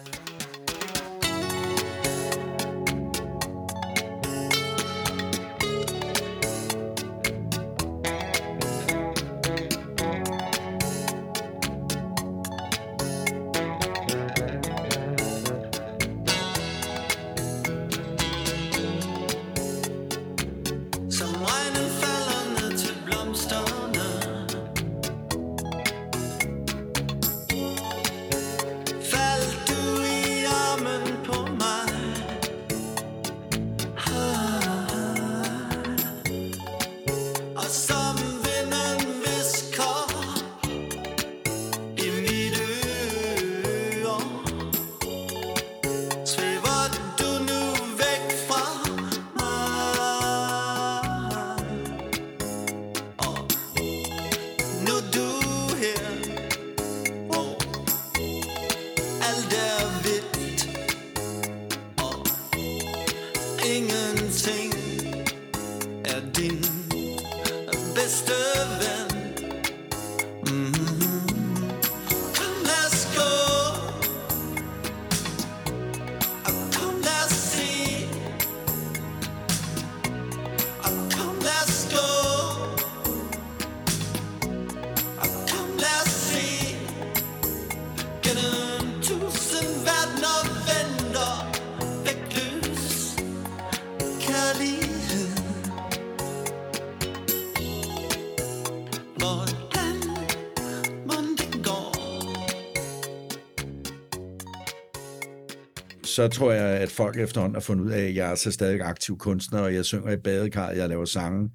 Så 106.19 106.29
tror 106.29 106.53
jeg, 106.53 106.81
at 106.81 106.91
folk 106.91 107.17
efterhånden 107.17 107.55
har 107.55 107.61
fundet 107.61 107.85
ud 107.85 107.91
af, 107.91 108.01
at 108.01 108.15
jeg 108.15 108.31
er 108.31 108.35
så 108.35 108.51
stadig 108.51 108.81
aktiv 108.81 109.19
kunstner, 109.19 109.61
og 109.61 109.75
jeg 109.75 109.85
synger 109.85 110.13
i 110.13 110.17
badekarret, 110.17 110.77
jeg 110.77 110.89
laver 110.89 111.05
sange, 111.05 111.51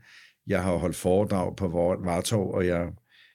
jeg 0.47 0.63
har 0.63 0.75
holdt 0.75 0.95
foredrag 0.95 1.55
på 1.55 1.67
Vartov, 2.03 2.53
og 2.53 2.67
jeg... 2.67 2.91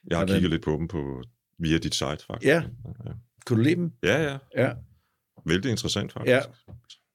Jeg 0.07 0.17
har 0.17 0.25
kigget 0.25 0.49
lidt 0.49 0.63
på 0.63 0.71
dem 0.71 0.87
på, 0.87 1.23
via 1.59 1.77
dit 1.77 1.95
site, 1.95 2.25
faktisk. 2.27 2.47
Ja. 2.47 2.63
ja. 3.05 3.11
Kunne 3.45 3.57
du 3.57 3.63
lide 3.63 3.75
dem? 3.75 3.91
Ja, 4.03 4.23
ja. 4.23 4.37
Ja. 4.57 4.73
Vældig 5.45 5.71
interessant, 5.71 6.13
faktisk. 6.13 6.31
Ja. 6.31 6.39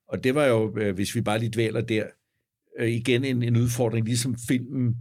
Og 0.09 0.25
det 0.25 0.35
var 0.35 0.45
jo, 0.45 0.79
øh, 0.79 0.95
hvis 0.95 1.15
vi 1.15 1.21
bare 1.21 1.39
lige 1.39 1.51
dvæler 1.51 1.81
der, 1.81 2.07
øh, 2.79 2.89
igen 2.89 3.25
en, 3.25 3.43
en 3.43 3.57
udfordring, 3.57 4.07
ligesom 4.07 4.37
filmen, 4.49 4.97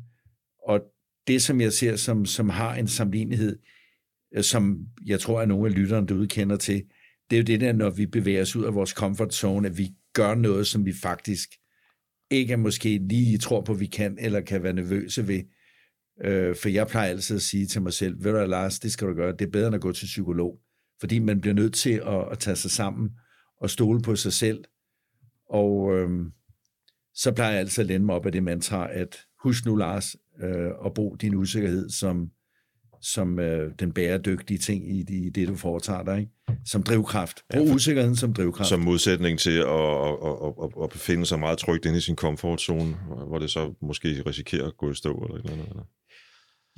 og 0.67 0.81
det, 1.27 1.41
som 1.41 1.61
jeg 1.61 1.73
ser, 1.73 1.95
som, 1.95 2.25
som 2.25 2.49
har 2.49 2.75
en 2.75 2.87
sammenlignelighed, 2.87 3.59
øh, 4.35 4.43
som 4.43 4.77
jeg 5.05 5.19
tror, 5.19 5.41
at 5.41 5.47
nogle 5.47 5.67
af 5.67 5.75
lytterne 5.75 6.07
derude 6.07 6.27
kender 6.27 6.55
til, 6.57 6.83
det 7.29 7.35
er 7.35 7.39
jo 7.39 7.43
det 7.43 7.61
der, 7.61 7.73
når 7.73 7.89
vi 7.89 8.05
bevæger 8.05 8.41
os 8.41 8.55
ud 8.55 8.63
af 8.63 8.73
vores 8.75 8.89
comfort 8.89 9.33
zone, 9.33 9.67
at 9.67 9.77
vi 9.77 9.89
gør 10.13 10.35
noget, 10.35 10.67
som 10.67 10.85
vi 10.85 10.93
faktisk 10.93 11.49
ikke 12.31 12.57
måske 12.57 12.97
lige 13.09 13.37
tror 13.37 13.61
på, 13.61 13.73
vi 13.73 13.85
kan, 13.85 14.17
eller 14.19 14.41
kan 14.41 14.63
være 14.63 14.73
nervøse 14.73 15.27
ved. 15.27 15.41
Øh, 16.23 16.55
for 16.55 16.69
jeg 16.69 16.87
plejer 16.87 17.09
altid 17.09 17.35
at 17.35 17.41
sige 17.41 17.65
til 17.65 17.81
mig 17.81 17.93
selv, 17.93 18.23
ved 18.23 18.31
du 18.31 18.37
hvad, 18.37 18.47
Lars, 18.47 18.79
det 18.79 18.91
skal 18.91 19.07
du 19.07 19.13
gøre, 19.13 19.31
det 19.31 19.41
er 19.41 19.51
bedre 19.51 19.67
end 19.67 19.75
at 19.75 19.81
gå 19.81 19.91
til 19.91 20.05
psykolog. 20.05 20.59
Fordi 20.99 21.19
man 21.19 21.41
bliver 21.41 21.53
nødt 21.53 21.73
til 21.73 22.01
at, 22.05 22.31
at 22.31 22.39
tage 22.39 22.55
sig 22.55 22.71
sammen 22.71 23.09
og 23.61 23.69
stole 23.69 24.01
på 24.01 24.15
sig 24.15 24.33
selv. 24.33 24.63
Og 25.49 25.97
øh, 25.97 26.09
så 27.13 27.31
plejer 27.31 27.51
jeg 27.51 27.59
altid 27.59 27.83
at 27.83 27.87
lænde 27.87 28.05
mig 28.05 28.15
op 28.15 28.25
af 28.25 28.31
det 28.31 28.43
mantra, 28.43 28.93
at 28.93 29.17
husk 29.43 29.65
nu, 29.65 29.75
Lars, 29.75 30.15
øh, 30.43 30.71
at 30.85 30.93
bruge 30.93 31.17
din 31.17 31.35
usikkerhed 31.35 31.89
som, 31.89 32.31
som 33.03 33.39
øh, 33.39 33.71
den 33.79 33.91
bæredygtige 33.91 34.57
ting 34.57 34.91
i, 34.91 35.05
i 35.09 35.29
det, 35.29 35.47
du 35.47 35.55
foretager 35.55 36.03
dig, 36.03 36.19
ikke? 36.19 36.31
som 36.65 36.83
drivkraft. 36.83 37.41
Brug 37.53 37.67
ja, 37.67 37.73
usikkerheden 37.73 38.15
som 38.15 38.33
drivkraft. 38.33 38.69
Som 38.69 38.79
modsætning 38.79 39.39
til 39.39 39.57
at, 39.57 39.67
at, 39.67 40.15
at, 40.45 40.53
at, 40.63 40.83
at 40.83 40.89
befinde 40.89 41.25
sig 41.25 41.39
meget 41.39 41.57
trygt 41.57 41.85
inde 41.85 41.97
i 41.97 42.01
sin 42.01 42.15
komfortzone, 42.15 42.95
hvor 43.27 43.39
det 43.39 43.49
så 43.49 43.73
måske 43.81 44.23
risikerer 44.27 44.67
at 44.67 44.77
gå 44.77 44.91
i 44.91 44.95
stå 44.95 45.13
eller 45.13 45.43
noget 45.43 45.69
andet. 45.69 45.85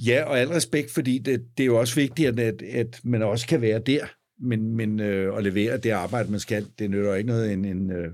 Ja, 0.05 0.23
og 0.23 0.39
al 0.39 0.47
respekt, 0.47 0.91
fordi 0.91 1.17
det, 1.17 1.41
det 1.57 1.63
er 1.63 1.67
jo 1.67 1.79
også 1.79 1.95
vigtigt, 1.95 2.39
at, 2.39 2.61
at 2.61 2.99
man 3.03 3.21
også 3.21 3.47
kan 3.47 3.61
være 3.61 3.79
der, 3.79 4.05
men, 4.39 4.75
men 4.75 4.99
øh, 4.99 5.37
at 5.37 5.43
levere 5.43 5.77
det 5.77 5.89
arbejde, 5.89 6.31
man 6.31 6.39
skal, 6.39 6.65
det 6.79 6.89
nytter 6.89 7.15
ikke 7.15 7.27
noget, 7.27 7.53
en, 7.53 7.65
en, 7.65 7.91
øh, 7.91 8.11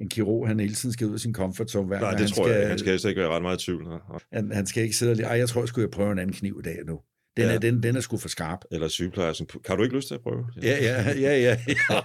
en 0.00 0.08
kirurg, 0.08 0.48
han 0.48 0.60
hele 0.60 0.74
tiden 0.74 0.92
skal 0.92 1.06
ud 1.06 1.14
af 1.14 1.20
sin 1.20 1.34
comfort 1.34 1.70
zone. 1.70 1.88
Nej, 1.88 2.10
det 2.10 2.20
han 2.20 2.28
tror 2.28 2.44
skal, 2.44 2.60
jeg, 2.60 2.68
han 2.68 2.78
skal 2.78 2.90
helst 2.90 3.04
ikke 3.04 3.20
være 3.20 3.30
ret 3.30 3.42
meget 3.42 3.62
i 3.62 3.64
tvivl. 3.64 3.86
Han, 4.32 4.52
han 4.52 4.66
skal 4.66 4.82
ikke 4.82 4.96
sidde 4.96 5.12
og... 5.12 5.18
Ej, 5.18 5.38
jeg 5.38 5.48
tror, 5.48 5.60
jeg 5.60 5.68
skulle 5.68 5.88
prøve 5.88 6.12
en 6.12 6.18
anden 6.18 6.36
kniv 6.36 6.60
i 6.60 6.62
dag 6.62 6.78
nu. 6.86 7.00
Den, 7.36 7.44
ja. 7.44 7.54
er, 7.54 7.58
den, 7.58 7.82
den 7.82 7.96
er 7.96 8.00
sgu 8.00 8.16
for 8.16 8.28
skarp. 8.28 8.58
Eller 8.70 8.88
sygeplejersken. 8.88 9.46
Kan 9.64 9.76
du 9.76 9.82
ikke 9.82 9.96
lyst 9.96 10.08
til 10.08 10.14
at 10.14 10.20
prøve? 10.20 10.46
Ja, 10.62 10.84
ja, 10.84 11.02
ja. 11.02 11.20
ja, 11.20 11.38
ja. 11.38 11.58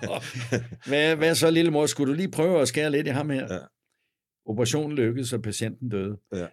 hvad, 0.88 1.16
hvad 1.16 1.36
så, 1.36 1.52
lille 1.52 1.72
mor? 1.72 1.86
Skulle 1.86 2.12
du 2.12 2.18
lige 2.18 2.32
prøve 2.32 2.62
at 2.62 2.68
skære 2.68 2.92
lidt 2.92 3.08
i 3.08 3.10
ham 3.10 3.30
her? 3.30 3.54
Ja. 3.54 3.60
Operationen 4.46 4.98
lykkedes, 4.98 5.34
og 5.34 5.42
patienten 5.42 5.90
døde. 5.90 6.18
Ja. 6.34 6.46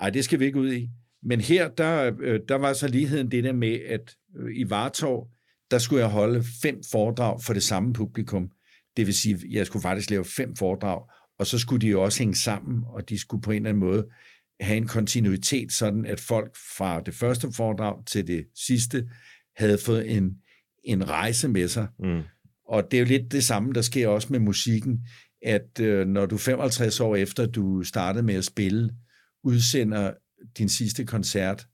Ej, 0.00 0.10
det 0.10 0.24
skal 0.24 0.40
vi 0.40 0.44
ikke 0.44 0.58
ud 0.58 0.72
i. 0.72 0.88
Men 1.22 1.40
her, 1.40 1.68
der, 1.68 2.12
øh, 2.20 2.40
der 2.48 2.54
var 2.54 2.72
så 2.72 2.88
ligheden 2.88 3.30
det 3.30 3.44
der 3.44 3.52
med, 3.52 3.80
at 3.80 4.16
øh, 4.36 4.56
i 4.56 4.70
Vartov, 4.70 5.28
der 5.70 5.78
skulle 5.78 6.02
jeg 6.02 6.10
holde 6.10 6.44
fem 6.62 6.80
foredrag 6.90 7.42
for 7.42 7.52
det 7.52 7.62
samme 7.62 7.92
publikum. 7.92 8.50
Det 8.96 9.06
vil 9.06 9.14
sige, 9.14 9.38
jeg 9.50 9.66
skulle 9.66 9.82
faktisk 9.82 10.10
lave 10.10 10.24
fem 10.24 10.56
foredrag, 10.56 11.02
og 11.38 11.46
så 11.46 11.58
skulle 11.58 11.80
de 11.80 11.88
jo 11.90 12.02
også 12.02 12.18
hænge 12.18 12.34
sammen, 12.34 12.84
og 12.86 13.08
de 13.08 13.18
skulle 13.18 13.42
på 13.42 13.50
en 13.50 13.56
eller 13.56 13.68
anden 13.68 13.80
måde 13.80 14.06
have 14.60 14.76
en 14.76 14.86
kontinuitet, 14.86 15.72
sådan 15.72 16.06
at 16.06 16.20
folk 16.20 16.56
fra 16.76 17.00
det 17.00 17.14
første 17.14 17.52
foredrag 17.52 18.06
til 18.06 18.26
det 18.26 18.46
sidste 18.54 19.08
havde 19.56 19.78
fået 19.78 20.16
en, 20.16 20.36
en 20.84 21.08
rejse 21.08 21.48
med 21.48 21.68
sig. 21.68 21.86
Mm. 21.98 22.22
Og 22.68 22.90
det 22.90 22.96
er 22.96 23.00
jo 23.00 23.06
lidt 23.06 23.32
det 23.32 23.44
samme, 23.44 23.72
der 23.72 23.82
sker 23.82 24.08
også 24.08 24.28
med 24.30 24.38
musikken, 24.38 25.06
at 25.42 25.80
øh, 25.80 26.06
når 26.06 26.26
du 26.26 26.36
55 26.36 27.00
år 27.00 27.16
efter, 27.16 27.46
du 27.46 27.82
startede 27.82 28.22
med 28.22 28.34
at 28.34 28.44
spille, 28.44 28.94
udsender 29.44 30.12
din 30.58 30.68
sidste 30.68 31.04
koncert, 31.04 31.66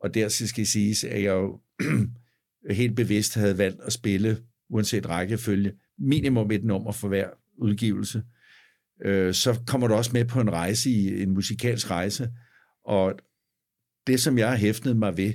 og 0.00 0.14
der 0.14 0.28
skal 0.28 0.66
siges, 0.66 1.04
at 1.04 1.22
jeg 1.22 1.32
jo 1.32 1.60
helt 2.70 2.96
bevidst 2.96 3.34
havde 3.34 3.58
valgt 3.58 3.80
at 3.80 3.92
spille, 3.92 4.42
uanset 4.70 5.08
rækkefølge, 5.08 5.72
minimum 5.98 6.50
et 6.50 6.64
nummer 6.64 6.92
for 6.92 7.08
hver 7.08 7.28
udgivelse, 7.58 8.22
øh, 9.04 9.34
så 9.34 9.60
kommer 9.66 9.88
du 9.88 9.94
også 9.94 10.10
med 10.12 10.24
på 10.24 10.40
en 10.40 10.52
rejse, 10.52 10.90
i 10.90 11.22
en 11.22 11.30
musikalsk 11.30 11.90
rejse, 11.90 12.30
og 12.84 13.14
det, 14.06 14.20
som 14.20 14.38
jeg 14.38 14.48
har 14.48 14.56
hæftet 14.56 14.96
mig 14.96 15.16
ved, 15.16 15.32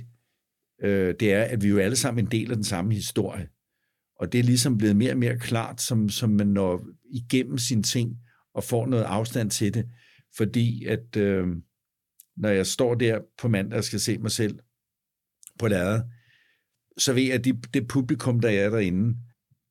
øh, 0.82 1.14
det 1.20 1.32
er, 1.32 1.42
at 1.42 1.62
vi 1.62 1.68
jo 1.68 1.78
alle 1.78 1.96
sammen 1.96 2.24
en 2.24 2.30
del 2.30 2.50
af 2.50 2.56
den 2.56 2.64
samme 2.64 2.94
historie. 2.94 3.48
Og 4.20 4.32
det 4.32 4.40
er 4.40 4.44
ligesom 4.44 4.78
blevet 4.78 4.96
mere 4.96 5.12
og 5.12 5.18
mere 5.18 5.38
klart, 5.38 5.80
som, 5.80 6.08
som 6.08 6.30
man 6.30 6.46
når 6.46 6.86
igennem 7.04 7.58
sine 7.58 7.82
ting 7.82 8.18
og 8.54 8.64
får 8.64 8.86
noget 8.86 9.04
afstand 9.04 9.50
til 9.50 9.74
det. 9.74 9.88
Fordi 10.36 10.84
at 10.84 11.16
øh, 11.16 11.46
når 12.36 12.48
jeg 12.48 12.66
står 12.66 12.94
der 12.94 13.20
på 13.38 13.48
mandag 13.48 13.78
og 13.78 13.84
skal 13.84 14.00
se 14.00 14.18
mig 14.18 14.30
selv 14.30 14.58
på 15.58 15.68
lærredet, 15.68 16.04
så 16.98 17.12
ved 17.12 17.22
jeg, 17.22 17.34
at 17.34 17.44
de, 17.44 17.52
det 17.74 17.88
publikum, 17.88 18.40
der 18.40 18.48
er 18.48 18.70
derinde, 18.70 19.16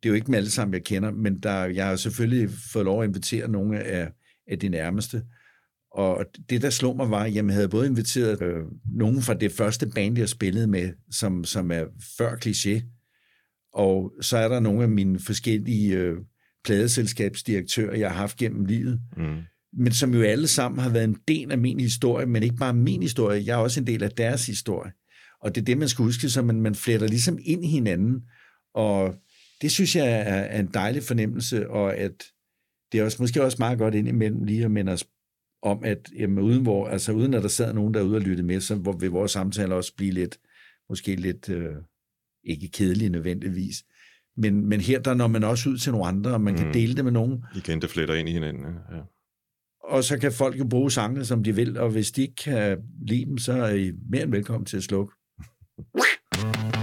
det 0.04 0.10
er 0.10 0.12
jo 0.12 0.16
ikke 0.16 0.26
dem 0.26 0.34
alle 0.34 0.50
sammen, 0.50 0.74
jeg 0.74 0.84
kender, 0.84 1.12
men 1.12 1.40
der, 1.40 1.66
jeg 1.66 1.88
har 1.88 1.96
selvfølgelig 1.96 2.50
fået 2.74 2.86
lov 2.86 3.04
at 3.04 3.08
invitere 3.08 3.48
nogle 3.48 3.80
af, 3.80 4.12
af 4.48 4.60
de 4.60 4.70
nærmeste. 4.70 5.24
Og 5.92 6.26
det, 6.50 6.62
der 6.62 6.70
slog 6.70 6.98
mig, 6.98 7.10
var, 7.10 7.24
at 7.24 7.36
jeg 7.36 7.46
havde 7.46 7.70
både 7.70 7.88
inviteret 7.88 8.42
øh, 8.42 8.64
nogen 8.86 9.22
fra 9.22 9.34
det 9.34 9.52
første 9.52 9.88
band, 9.88 10.18
jeg 10.18 10.30
spillede 10.30 10.68
med, 10.68 10.92
som, 11.12 11.44
som 11.44 11.72
er 11.72 11.84
før 12.18 12.36
kliché, 12.36 12.84
og 13.74 14.14
så 14.22 14.38
er 14.38 14.48
der 14.48 14.60
nogle 14.60 14.84
af 14.84 14.90
mine 14.90 15.20
forskellige 15.20 15.98
øh, 15.98 16.18
pladeselskabsdirektører, 16.66 17.96
jeg 17.96 18.10
har 18.10 18.18
haft 18.18 18.38
gennem 18.38 18.66
livet, 18.66 19.02
mm. 19.18 19.38
men 19.74 19.92
som 19.92 20.14
jo 20.14 20.22
alle 20.22 20.48
sammen 20.48 20.80
har 20.80 20.90
været 20.90 21.04
en 21.04 21.18
del 21.28 21.52
af 21.52 21.58
min 21.58 21.80
historie, 21.80 22.26
men 22.26 22.44
ikke 22.44 22.56
bare 22.56 22.74
min 22.74 23.02
historie, 23.02 23.44
jeg 23.46 23.54
er 23.54 23.58
også 23.58 23.80
en 23.80 23.88
del 23.88 24.04
af 24.04 24.12
deres 24.12 24.46
historie. 24.46 24.92
Og 25.42 25.56
det 25.56 25.62
er 25.62 25.66
det, 25.66 25.78
man 25.78 25.90
skal 25.90 26.06
huske, 26.06 26.30
så 26.30 26.42
man, 26.42 26.62
man 26.62 26.76
fletter 26.76 27.08
ligesom 27.08 27.38
ind 27.46 27.66
i 27.66 27.68
hinanden, 27.68 28.22
og 28.74 29.16
det 29.64 29.72
synes 29.72 29.96
jeg 29.96 30.06
er, 30.08 30.34
er 30.34 30.60
en 30.60 30.70
dejlig 30.74 31.04
fornemmelse, 31.04 31.70
og 31.70 31.96
at 31.98 32.24
det 32.92 33.00
er 33.00 33.04
også, 33.04 33.18
måske 33.20 33.44
også 33.44 33.58
meget 33.60 33.78
godt 33.78 33.96
indimellem 33.96 34.44
lige 34.44 34.66
at 34.66 34.72
minde 34.72 34.92
os 34.92 35.06
om, 35.62 35.84
at 35.84 36.10
jamen, 36.20 36.40
uden, 36.40 36.62
hvor, 36.62 36.88
altså, 36.88 37.12
uden 37.12 37.34
at 37.34 37.44
der 37.44 37.50
sad 37.50 37.74
nogen 37.74 37.94
derude 37.94 38.16
og 38.16 38.22
lyttede 38.22 38.48
med, 38.48 38.62
så 38.62 38.96
vil 39.00 39.10
vores 39.10 39.32
samtaler 39.32 39.76
også 39.76 39.96
blive 39.96 40.12
lidt, 40.12 40.38
måske 40.90 41.16
lidt, 41.16 41.50
øh, 41.50 41.76
ikke 42.44 42.70
kedelige 42.70 43.10
nødvendigvis, 43.10 43.84
men, 44.38 44.70
men 44.70 44.82
her 44.82 45.00
der 45.00 45.14
når 45.14 45.28
man 45.28 45.44
også 45.44 45.70
ud 45.70 45.78
til 45.78 45.92
nogle 45.92 46.08
andre, 46.08 46.34
og 46.34 46.42
man 46.42 46.54
mm. 46.54 46.60
kan 46.60 46.74
dele 46.74 46.96
det 46.96 47.04
med 47.04 47.12
nogen. 47.12 47.44
Igen, 47.56 47.82
det 47.82 47.90
fletter 47.90 48.16
ind 48.16 48.30
i 48.30 48.32
hinanden, 48.32 48.66
ja. 48.92 49.02
Og 49.84 50.04
så 50.04 50.20
kan 50.20 50.32
folk 50.32 50.60
jo 50.60 50.68
bruge 50.68 50.92
sangene, 50.92 51.26
som 51.26 51.44
de 51.44 51.56
vil, 51.56 51.78
og 51.78 51.90
hvis 51.90 52.12
de 52.12 52.22
ikke 52.22 52.36
kan 52.36 52.78
lide 53.02 53.26
dem, 53.26 53.38
så 53.38 53.54
er 53.54 53.74
I 53.74 53.92
mere 54.10 54.24
end 54.24 54.32
velkommen 54.32 54.66
til 54.66 54.78
at 54.78 54.84
slukke. 54.84 55.14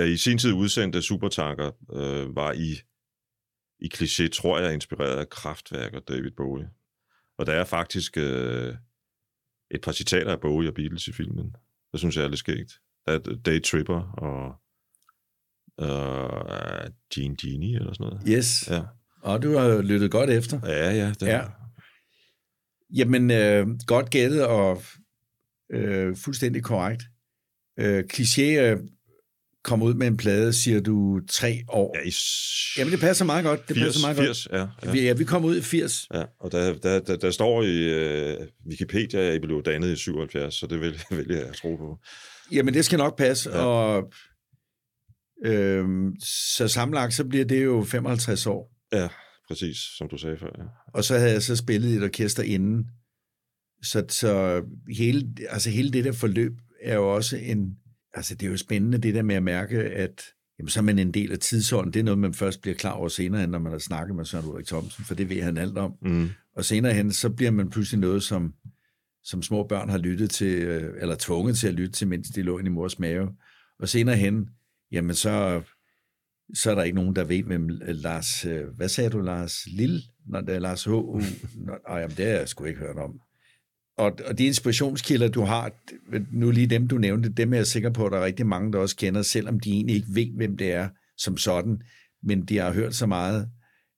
da 0.00 0.04
I 0.04 0.16
sin 0.16 0.38
tid 0.38 0.52
udsendte 0.52 1.02
Supertanker, 1.02 1.70
øh, 1.92 2.36
var 2.36 2.52
I 2.52 2.80
i 3.78 3.90
kliché, 3.94 4.28
tror 4.28 4.58
jeg, 4.58 4.74
inspireret 4.74 5.16
af 5.16 5.28
Kraftværk 5.28 5.94
og 5.94 6.08
David 6.08 6.30
Bowie. 6.30 6.70
Og 7.38 7.46
der 7.46 7.52
er 7.52 7.64
faktisk 7.64 8.16
øh, 8.16 8.74
et 9.70 9.80
par 9.80 9.92
citater 9.92 10.32
af 10.32 10.40
Bowie 10.40 10.68
og 10.68 10.74
Beatles 10.74 11.08
i 11.08 11.12
filmen. 11.12 11.56
Det 11.92 12.00
synes 12.00 12.16
jeg 12.16 12.24
er 12.24 12.28
lidt 12.28 12.38
skægt. 12.38 12.80
Der 13.06 13.12
er 13.12 13.18
Day 13.18 13.62
Tripper 13.62 14.02
og 14.12 14.59
øh, 15.80 16.90
Gene 17.14 17.36
Genie 17.36 17.76
eller 17.76 17.92
sådan 17.92 18.06
noget. 18.06 18.22
Yes. 18.28 18.70
Ja. 18.70 18.82
Og 19.22 19.42
du 19.42 19.56
har 19.56 19.82
lyttet 19.82 20.10
godt 20.10 20.30
efter. 20.30 20.60
Ja, 20.64 20.90
ja. 20.94 21.12
Det 21.20 21.26
ja. 21.26 21.40
Jamen, 22.94 23.30
øh, 23.30 23.66
godt 23.86 24.10
gættet 24.10 24.46
og 24.46 24.82
øh, 25.72 26.16
fuldstændig 26.16 26.62
korrekt. 26.62 27.02
Øh, 27.80 28.04
Cliché 28.12 28.42
øh, 28.42 28.76
kom 29.64 29.82
ud 29.82 29.94
med 29.94 30.06
en 30.06 30.16
plade, 30.16 30.52
siger 30.52 30.80
du, 30.80 31.20
tre 31.28 31.64
år. 31.68 31.96
Ja, 31.98 32.08
i 32.08 32.12
Jamen, 32.78 32.92
det 32.92 33.00
passer 33.00 33.24
meget 33.24 33.44
godt. 33.44 33.68
Det 33.68 33.76
80, 33.76 33.86
passer 33.86 34.00
meget 34.00 34.16
80, 34.16 34.46
ja, 34.52 34.58
godt. 34.58 34.70
ja. 34.84 34.90
Vi, 34.92 35.02
ja, 35.02 35.12
vi 35.12 35.24
kom 35.24 35.44
ud 35.44 35.56
i 35.56 35.62
80. 35.62 36.06
Ja, 36.14 36.22
og 36.40 36.52
der, 36.52 36.74
der, 36.78 37.00
der, 37.00 37.16
der 37.16 37.30
står 37.30 37.62
i 37.62 37.76
øh, 37.76 38.36
Wikipedia, 38.68 39.20
at 39.20 39.34
I 39.34 39.38
blev 39.38 39.62
dannet 39.62 39.92
i 39.92 39.96
77, 39.96 40.54
så 40.54 40.66
det 40.66 40.80
vil, 40.80 41.02
vil 41.16 41.26
jeg 41.28 41.54
tro 41.56 41.76
på. 41.76 41.98
Jamen, 42.52 42.74
det 42.74 42.84
skal 42.84 42.98
nok 42.98 43.18
passe. 43.18 43.50
Ja. 43.50 43.58
Ja. 43.58 43.64
Og, 43.64 44.12
øh, 45.44 46.12
så 46.54 46.68
sammenlagt, 46.68 47.14
så 47.14 47.24
bliver 47.24 47.44
det 47.44 47.64
jo 47.64 47.84
55 47.84 48.46
år. 48.46 48.72
Ja, 48.92 49.08
præcis, 49.48 49.76
som 49.98 50.08
du 50.08 50.16
sagde 50.16 50.36
før. 50.38 50.50
Ja. 50.58 50.64
Og 50.94 51.04
så 51.04 51.18
havde 51.18 51.32
jeg 51.32 51.42
så 51.42 51.56
spillet 51.56 51.88
i 51.88 51.96
et 51.96 52.02
orkester 52.02 52.42
inden. 52.42 52.86
Så, 53.82 54.04
så 54.08 54.62
hele, 54.96 55.34
altså 55.48 55.70
hele 55.70 55.90
det 55.90 56.04
der 56.04 56.12
forløb 56.12 56.52
er 56.82 56.94
jo 56.94 57.14
også 57.14 57.36
en... 57.36 57.76
Altså 58.14 58.34
det 58.34 58.46
er 58.46 58.50
jo 58.50 58.56
spændende 58.56 58.98
det 58.98 59.14
der 59.14 59.22
med 59.22 59.34
at 59.34 59.42
mærke, 59.42 59.78
at 59.78 60.22
jamen, 60.58 60.68
så 60.68 60.80
er 60.80 60.84
man 60.84 60.98
en 60.98 61.14
del 61.14 61.32
af 61.32 61.38
tidsånden. 61.38 61.92
Det 61.92 62.00
er 62.00 62.04
noget, 62.04 62.18
man 62.18 62.34
først 62.34 62.62
bliver 62.62 62.74
klar 62.74 62.92
over 62.92 63.08
senere 63.08 63.46
når 63.46 63.58
man 63.58 63.72
har 63.72 63.78
snakket 63.78 64.16
med 64.16 64.24
Søren 64.24 64.46
Ulrik 64.46 64.66
Thomsen, 64.66 65.04
for 65.04 65.14
det 65.14 65.28
ved 65.28 65.42
han 65.42 65.58
alt 65.58 65.78
om. 65.78 65.94
Mm. 66.02 66.28
Og 66.56 66.64
senere 66.64 66.94
hen, 66.94 67.12
så 67.12 67.30
bliver 67.30 67.50
man 67.50 67.70
pludselig 67.70 68.00
noget, 68.00 68.22
som, 68.22 68.54
som 69.24 69.42
små 69.42 69.66
børn 69.66 69.88
har 69.88 69.98
lyttet 69.98 70.30
til, 70.30 70.62
øh, 70.62 70.94
eller 71.00 71.16
tvunget 71.18 71.56
til 71.56 71.68
at 71.68 71.74
lytte 71.74 71.92
til, 71.92 72.08
mens 72.08 72.28
de 72.28 72.42
lå 72.42 72.58
inde 72.58 72.68
i 72.68 72.72
mors 72.72 72.98
mave. 72.98 73.28
Og 73.78 73.88
senere 73.88 74.16
hen, 74.16 74.48
jamen 74.92 75.14
så, 75.14 75.62
så 76.54 76.70
er 76.70 76.74
der 76.74 76.82
ikke 76.82 76.96
nogen, 76.96 77.16
der 77.16 77.24
ved, 77.24 77.42
hvem 77.42 77.70
øh, 77.70 77.88
Lars, 77.88 78.44
øh, 78.44 78.68
hvad 78.76 78.88
sagde 78.88 79.10
du, 79.10 79.20
Lars 79.20 79.66
Lille? 79.66 80.00
Når 80.26 80.40
det 80.40 80.54
er 80.54 80.58
Lars 80.58 80.84
H. 80.84 80.90
Nå, 81.66 81.78
jamen, 81.88 82.16
det 82.16 82.26
har 82.26 82.32
jeg 82.32 82.48
sgu 82.48 82.64
ikke 82.64 82.80
hørt 82.80 82.96
om. 82.96 83.20
Og, 83.98 84.18
og 84.26 84.38
de 84.38 84.46
inspirationskilder, 84.46 85.28
du 85.28 85.40
har, 85.40 85.72
nu 86.32 86.50
lige 86.50 86.66
dem, 86.66 86.88
du 86.88 86.98
nævnte, 86.98 87.28
dem 87.28 87.52
er 87.52 87.56
jeg 87.56 87.66
sikker 87.66 87.90
på, 87.90 88.06
at 88.06 88.12
der 88.12 88.18
er 88.18 88.24
rigtig 88.24 88.46
mange, 88.46 88.72
der 88.72 88.78
også 88.78 88.96
kender, 88.96 89.22
selvom 89.22 89.60
de 89.60 89.70
egentlig 89.70 89.96
ikke 89.96 90.08
ved, 90.10 90.26
hvem 90.36 90.56
det 90.56 90.72
er 90.72 90.88
som 91.16 91.36
sådan, 91.36 91.82
men 92.22 92.44
de 92.44 92.58
har 92.58 92.72
hørt 92.72 92.94
så 92.94 93.06
meget, 93.06 93.48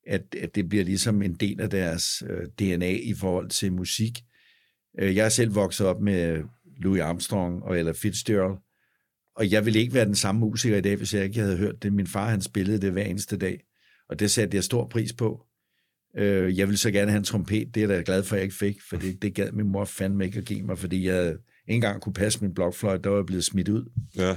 at, 0.07 0.35
at 0.41 0.55
det 0.55 0.69
bliver 0.69 0.85
ligesom 0.85 1.23
en 1.23 1.35
del 1.35 1.61
af 1.61 1.71
deres 1.71 2.23
øh, 2.31 2.47
DNA 2.59 2.91
i 2.91 3.15
forhold 3.15 3.49
til 3.49 3.73
musik. 3.73 4.19
Øh, 4.99 5.17
jeg 5.17 5.25
er 5.25 5.29
selv 5.29 5.55
vokset 5.55 5.87
op 5.87 6.01
med 6.01 6.43
Louis 6.77 7.01
Armstrong 7.01 7.63
og 7.63 7.79
Ella 7.79 7.93
Fitzgerald, 7.93 8.59
og 9.37 9.51
jeg 9.53 9.65
ville 9.65 9.81
ikke 9.81 9.95
være 9.95 10.05
den 10.05 10.15
samme 10.15 10.41
musiker 10.41 10.77
i 10.77 10.81
dag, 10.81 10.97
hvis 10.97 11.15
jeg 11.15 11.25
ikke 11.25 11.41
havde 11.41 11.57
hørt 11.57 11.83
det. 11.83 11.93
Min 11.93 12.07
far, 12.07 12.31
han 12.31 12.41
spillede 12.43 12.81
det 12.81 12.93
hver 12.93 13.03
eneste 13.05 13.37
dag, 13.37 13.61
og 14.09 14.19
det 14.21 14.31
satte 14.31 14.55
jeg 14.57 14.65
stor 14.65 14.89
pris 14.89 15.13
på. 15.13 15.47
Øh, 16.19 16.59
jeg 16.59 16.69
ville 16.69 16.79
så 16.79 16.91
gerne 16.91 17.11
have 17.11 17.19
en 17.19 17.25
trompet, 17.25 17.75
det 17.75 17.83
er 17.83 17.89
jeg 17.89 17.97
da 17.99 18.03
glad 18.07 18.23
for, 18.23 18.35
at 18.37 18.39
jeg 18.39 18.45
ikke 18.45 18.57
fik, 18.57 18.77
for 18.91 18.97
det, 18.97 19.23
det 19.23 19.35
gad 19.35 19.53
min 19.53 19.73
mor 19.73 19.85
fandme 19.85 20.25
ikke 20.25 20.39
at 20.39 20.45
give 20.45 20.63
mig, 20.63 20.79
fordi 20.79 21.07
jeg 21.07 21.27
ikke 21.29 21.37
engang 21.69 22.01
kunne 22.03 22.13
passe 22.13 22.39
min 22.43 22.55
blokfløjt, 22.55 23.05
der 23.05 23.11
var 23.11 23.17
jeg 23.17 23.27
blevet 23.27 23.45
smidt 23.45 23.69
ud. 23.69 23.91
Ja, 24.17 24.37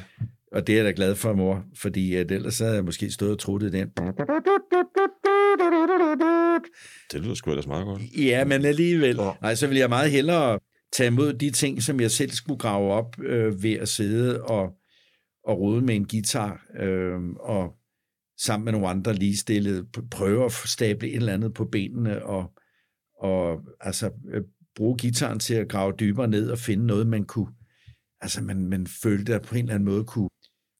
Og 0.51 0.67
det 0.67 0.73
er 0.73 0.77
jeg 0.77 0.85
da 0.85 0.93
glad 0.95 1.15
for, 1.15 1.33
mor, 1.33 1.63
fordi 1.77 2.15
at 2.15 2.31
ellers 2.31 2.59
havde 2.59 2.73
jeg 2.73 2.83
måske 2.85 3.11
stået 3.11 3.31
og 3.31 3.39
truttet 3.39 3.73
den. 3.73 3.87
det 7.11 7.21
lyder 7.21 7.33
sgu 7.33 7.49
ellers 7.51 7.67
meget 7.67 7.85
godt. 7.85 8.01
Ja, 8.17 8.45
men 8.45 8.65
alligevel. 8.65 9.15
Ja. 9.15 9.31
Nej, 9.41 9.55
så 9.55 9.67
vil 9.67 9.77
jeg 9.77 9.89
meget 9.89 10.11
hellere 10.11 10.59
tage 10.93 11.07
imod 11.07 11.33
de 11.33 11.49
ting, 11.51 11.83
som 11.83 11.99
jeg 11.99 12.11
selv 12.11 12.31
skulle 12.31 12.59
grave 12.59 12.91
op 12.91 13.21
øh, 13.23 13.63
ved 13.63 13.73
at 13.73 13.89
sidde 13.89 14.41
og, 14.43 14.69
og 15.45 15.59
rode 15.59 15.81
med 15.81 15.95
en 15.95 16.07
guitar, 16.07 16.65
øh, 16.79 17.21
og 17.39 17.75
sammen 18.41 18.65
med 18.65 18.71
nogle 18.71 18.87
andre 18.87 19.13
lige 19.13 19.37
stillet 19.37 19.87
prøve 20.11 20.45
at 20.45 20.51
stable 20.51 21.07
et 21.07 21.15
eller 21.15 21.33
andet 21.33 21.53
på 21.53 21.65
benene, 21.65 22.25
og, 22.25 22.53
og 23.19 23.61
altså, 23.81 24.11
øh, 24.33 24.41
bruge 24.75 24.97
gitaren 24.97 25.39
til 25.39 25.53
at 25.53 25.69
grave 25.69 25.93
dybere 25.99 26.27
ned 26.27 26.49
og 26.49 26.57
finde 26.57 26.85
noget, 26.85 27.07
man 27.07 27.23
kunne, 27.23 27.53
altså 28.21 28.41
man, 28.41 28.69
man 28.69 28.87
følte, 28.87 29.35
at 29.35 29.41
på 29.41 29.55
en 29.55 29.61
eller 29.61 29.73
anden 29.73 29.89
måde 29.89 30.03
kunne, 30.03 30.29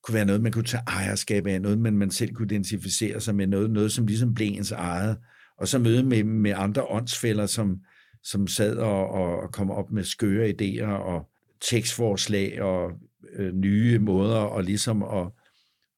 kunne 0.04 0.16
være 0.16 0.26
noget, 0.26 0.42
man 0.42 0.52
kunne 0.52 0.64
tage 0.64 0.84
ejerskab 0.88 1.48
af, 1.48 1.62
noget, 1.62 1.80
man, 1.80 1.98
man 1.98 2.12
selv 2.12 2.34
kunne 2.34 2.46
identificere 2.46 3.22
sig 3.22 3.36
med, 3.36 3.48
noget, 3.48 3.72
noget 3.72 3.92
som 3.92 4.08
ligesom 4.08 4.34
blev 4.34 4.48
ens 4.48 4.72
eget, 4.72 5.18
og 5.58 5.68
så 5.68 5.80
møde 5.80 6.04
med, 6.04 6.24
med 6.24 6.54
andre 6.56 6.84
åndsfælder, 6.84 7.46
som, 7.46 7.80
som 8.24 8.48
sad 8.48 8.78
og, 8.78 9.10
og, 9.10 9.40
og 9.40 9.52
kom 9.52 9.72
op 9.72 9.92
med 9.92 10.04
skøre 10.04 10.50
idéer 10.50 10.88
og 10.88 11.30
tekstforslag 11.62 12.62
og 12.62 12.92
øh, 13.36 13.54
nye 13.54 14.00
måder, 14.00 14.38
og 14.38 14.64
ligesom 14.64 15.04
at 15.04 15.28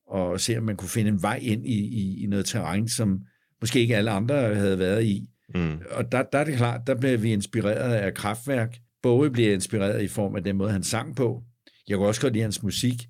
og 0.07 0.39
se, 0.41 0.57
om 0.57 0.63
man 0.63 0.75
kunne 0.75 0.89
finde 0.89 1.09
en 1.09 1.21
vej 1.21 1.39
ind 1.41 1.67
i, 1.67 1.79
i, 1.79 2.23
i 2.23 2.27
noget 2.27 2.45
terræn, 2.45 2.87
som 2.87 3.19
måske 3.61 3.79
ikke 3.79 3.95
alle 3.95 4.11
andre 4.11 4.55
havde 4.55 4.79
været 4.79 5.03
i. 5.03 5.29
Mm. 5.55 5.79
Og 5.91 6.11
der, 6.11 6.23
der 6.23 6.39
er 6.39 6.43
det 6.43 6.57
klart, 6.57 6.87
der 6.87 6.95
blev 6.95 7.21
vi 7.21 7.33
inspireret 7.33 7.93
af 7.93 8.13
kraftværk. 8.13 8.77
Bowie 9.03 9.31
blev 9.31 9.53
inspireret 9.53 10.03
i 10.03 10.07
form 10.07 10.35
af 10.35 10.43
den 10.43 10.55
måde, 10.55 10.71
han 10.71 10.83
sang 10.83 11.15
på. 11.15 11.43
Jeg 11.87 11.97
kunne 11.97 12.07
også 12.07 12.21
godt 12.21 12.33
lide 12.33 12.43
hans 12.43 12.63
musik, 12.63 13.07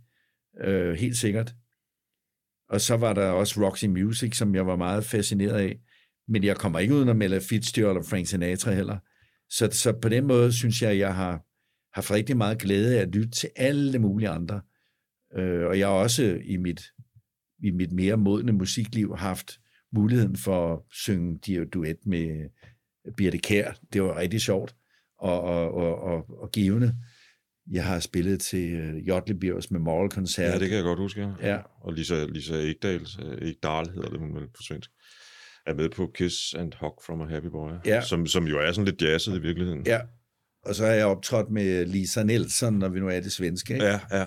øh, 0.63 0.93
helt 0.93 1.17
sikkert. 1.17 1.55
Og 2.69 2.81
så 2.81 2.97
var 2.97 3.13
der 3.13 3.29
også 3.29 3.65
Roxy 3.65 3.85
Music, 3.85 4.37
som 4.37 4.55
jeg 4.55 4.67
var 4.67 4.75
meget 4.75 5.05
fascineret 5.05 5.59
af. 5.59 5.77
Men 6.27 6.43
jeg 6.43 6.55
kommer 6.55 6.79
ikke 6.79 6.93
uden 6.93 7.09
at 7.09 7.15
melde 7.15 7.41
Fitzgerald 7.41 7.97
og 7.97 8.05
Frank 8.05 8.27
Sinatra 8.27 8.73
heller. 8.73 8.97
Så, 9.49 9.69
så 9.71 9.93
på 10.01 10.09
den 10.09 10.27
måde 10.27 10.53
synes 10.53 10.81
jeg, 10.81 10.91
at 10.91 10.97
jeg 10.97 11.15
har 11.15 11.41
haft 11.97 12.11
rigtig 12.11 12.37
meget 12.37 12.59
glæde 12.59 12.97
af 12.97 13.01
at 13.01 13.15
lytte 13.15 13.29
til 13.31 13.49
alle 13.55 13.99
mulige 13.99 14.29
andre. 14.29 14.61
Øh, 15.37 15.65
og 15.65 15.79
jeg 15.79 15.87
har 15.87 15.93
også 15.93 16.39
i 16.45 16.57
mit, 16.57 16.81
i 17.63 17.71
mit 17.71 17.91
mere 17.91 18.17
modne 18.17 18.51
musikliv 18.51 19.15
haft 19.17 19.51
muligheden 19.93 20.35
for 20.35 20.73
at 20.73 20.79
synge 20.91 21.39
de 21.45 21.65
duet 21.65 21.97
med 22.05 22.49
Birte 23.17 23.37
Kær. 23.37 23.71
Det 23.93 24.03
var 24.03 24.17
rigtig 24.17 24.41
sjovt 24.41 24.75
og, 25.19 25.41
og, 25.41 25.71
og, 25.73 25.99
og, 26.01 26.41
og 26.41 26.51
givende. 26.51 26.95
Jeg 27.71 27.85
har 27.85 27.99
spillet 27.99 28.41
til 28.41 28.81
uh, 28.81 29.07
Jotlebjørns 29.07 29.71
Memorial-koncert. 29.71 30.53
Ja, 30.53 30.59
det 30.59 30.67
kan 30.69 30.75
jeg 30.77 30.83
godt 30.83 30.99
huske. 30.99 31.29
Ja. 31.41 31.59
Og 31.81 31.93
Lisa, 31.93 32.25
Lisa 32.25 32.55
Ekdals, 32.55 33.19
øh, 33.25 33.37
Ekdal 33.49 33.89
hedder 33.89 34.09
det 34.09 34.19
hun 34.19 34.35
vel 34.35 34.47
på 34.47 34.61
svensk, 34.67 34.89
er 35.65 35.73
med 35.73 35.89
på 35.89 36.11
Kiss 36.15 36.53
and 36.53 36.71
Hug 36.79 37.01
from 37.05 37.21
a 37.21 37.25
Happy 37.25 37.47
Boy, 37.47 37.71
Ja. 37.85 38.01
som, 38.01 38.27
som 38.27 38.47
jo 38.47 38.59
er 38.59 38.71
sådan 38.71 38.85
lidt 38.85 39.01
jazzet 39.01 39.35
i 39.35 39.41
virkeligheden. 39.41 39.83
Ja, 39.85 39.99
og 40.67 40.75
så 40.75 40.85
har 40.85 40.93
jeg 40.93 41.05
optrådt 41.05 41.51
med 41.51 41.85
Lisa 41.85 42.23
Nielsen, 42.23 42.73
når 42.73 42.89
vi 42.89 42.99
nu 42.99 43.07
er 43.07 43.19
det 43.19 43.31
svenske. 43.31 43.73
Ikke? 43.73 43.85
ja, 43.85 43.99
ja. 44.11 44.25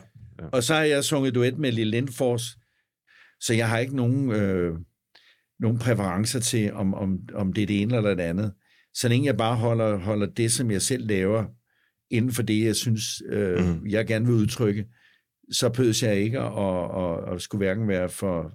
Og 0.53 0.63
så 0.63 0.75
har 0.75 0.83
jeg 0.83 1.05
sunget 1.05 1.35
duet 1.35 1.59
med 1.59 1.73
Lille 1.73 1.91
Lindfors, 1.91 2.59
så 3.41 3.55
jeg 3.55 3.69
har 3.69 3.79
ikke 3.79 3.97
nogen, 3.97 4.33
øh, 4.33 4.79
nogen 5.61 5.79
præferencer 5.79 6.41
til, 6.41 6.73
om, 6.73 6.95
om, 6.95 7.19
om 7.35 7.53
det 7.53 7.63
er 7.63 7.67
det 7.67 7.83
ene 7.83 7.97
eller 7.97 8.15
det 8.15 8.23
andet. 8.23 8.53
Så 8.95 9.09
længe 9.09 9.27
jeg 9.27 9.37
bare 9.37 9.57
holder, 9.57 9.97
holder 9.97 10.27
det, 10.27 10.53
som 10.53 10.71
jeg 10.71 10.83
selv 10.83 11.07
laver, 11.07 11.45
inden 12.11 12.33
for 12.33 12.43
det, 12.43 12.65
jeg 12.65 12.77
synes, 12.77 13.05
øh, 13.29 13.65
mm. 13.65 13.87
jeg 13.87 14.07
gerne 14.07 14.27
vil 14.27 14.35
udtrykke, 14.35 14.87
så 15.53 15.69
pødes 15.69 16.03
jeg 16.03 16.17
ikke 16.17 16.41
at, 16.41 16.91
at, 16.97 17.35
at 17.35 17.43
skulle 17.43 17.67
hverken 17.67 17.89
være 17.89 18.09
for, 18.09 18.53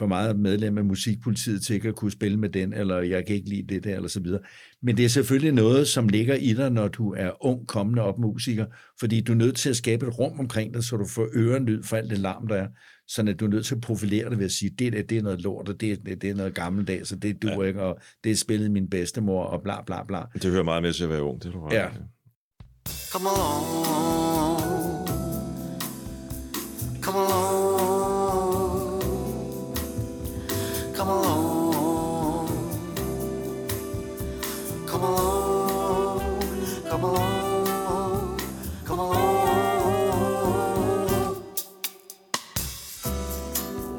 for 0.00 0.06
meget 0.06 0.38
medlem 0.38 0.78
af 0.78 0.84
musikpolitiet 0.84 1.62
til 1.62 1.74
ikke 1.74 1.88
at 1.88 1.94
kunne 1.94 2.10
spille 2.10 2.36
med 2.36 2.48
den, 2.48 2.72
eller 2.72 3.00
jeg 3.00 3.26
kan 3.26 3.36
ikke 3.36 3.48
lide 3.48 3.74
det 3.74 3.84
der, 3.84 3.96
eller 3.96 4.08
så 4.08 4.20
videre. 4.20 4.40
Men 4.82 4.96
det 4.96 5.04
er 5.04 5.08
selvfølgelig 5.08 5.52
noget, 5.52 5.88
som 5.88 6.08
ligger 6.08 6.34
i 6.34 6.52
dig, 6.52 6.70
når 6.70 6.88
du 6.88 7.14
er 7.18 7.46
ung 7.46 7.66
kommende 7.66 8.02
op 8.02 8.18
musiker, 8.18 8.66
fordi 9.00 9.20
du 9.20 9.32
er 9.32 9.36
nødt 9.36 9.56
til 9.56 9.70
at 9.70 9.76
skabe 9.76 10.06
et 10.06 10.18
rum 10.18 10.40
omkring 10.40 10.74
dig, 10.74 10.84
så 10.84 10.96
du 10.96 11.06
får 11.06 11.28
ørenlyd 11.34 11.82
for 11.82 11.96
alt 11.96 12.10
det 12.10 12.18
larm, 12.18 12.46
der 12.46 12.56
er, 12.56 12.66
sådan 13.08 13.28
at 13.28 13.40
du 13.40 13.44
er 13.44 13.48
nødt 13.48 13.66
til 13.66 13.74
at 13.74 13.80
profilere 13.80 14.30
det 14.30 14.38
ved 14.38 14.44
at 14.44 14.52
sige, 14.52 14.70
det 14.78 14.92
der, 14.92 15.02
det 15.02 15.18
er 15.18 15.22
noget 15.22 15.40
lort, 15.40 15.68
og 15.68 15.80
det, 15.80 16.06
det, 16.06 16.22
det 16.22 16.30
er 16.30 16.34
noget 16.34 16.54
gammeldags, 16.54 17.08
så 17.08 17.16
det 17.16 17.42
duer 17.42 17.62
ja. 17.62 17.68
ikke, 17.68 17.82
og 17.82 17.98
det 18.24 18.32
er 18.32 18.36
spillet 18.36 18.70
min 18.70 18.90
bedstemor, 18.90 19.42
og 19.42 19.62
bla 19.62 19.82
bla 19.86 20.04
bla. 20.04 20.22
Det 20.34 20.50
hører 20.50 20.64
meget 20.64 20.82
med 20.82 20.92
til 20.92 21.04
at 21.04 21.10
være 21.10 21.22
ung, 21.22 21.42
det 21.42 21.52
du 21.52 21.60
ret 21.60 21.72
i. 21.72 21.76
Ja. 21.76 21.88
Come 23.12 23.28
along. 23.28 23.64
Come 27.02 27.18
along. 27.18 27.39
Come 35.00 35.14
along. 35.14 36.20
Come 36.84 37.04
along. 37.04 38.40
Come 38.84 38.98
along. 38.98 40.30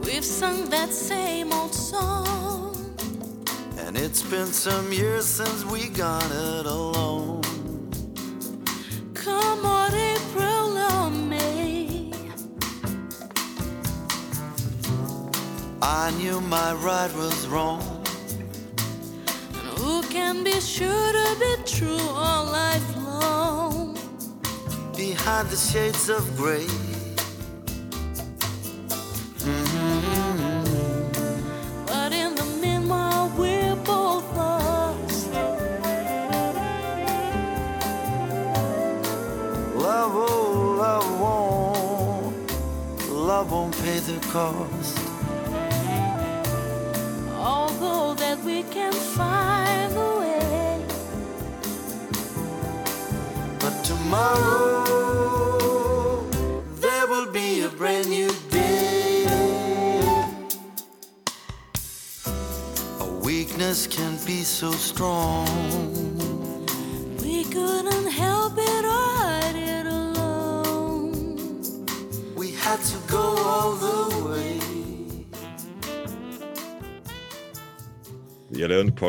We've 0.04 0.24
sung 0.24 0.70
that 0.70 0.90
same 0.92 1.52
old 1.52 1.74
song. 1.74 2.96
And 3.80 3.98
it's 3.98 4.22
been 4.22 4.46
some 4.46 4.94
years 4.94 5.26
since 5.26 5.66
we 5.66 5.88
got 5.88 6.24
it 6.26 6.68
alone. 6.68 7.42
Come 9.16 9.66
on, 9.66 9.96
April 9.96 10.78
or 10.78 11.10
May. 11.10 12.12
I 15.82 16.12
knew 16.20 16.40
my 16.42 16.74
right 16.74 17.12
was 17.16 17.48
wrong. 17.48 17.91
The 25.50 25.56
shades 25.56 26.10
of 26.10 26.38
gray. 26.38 26.81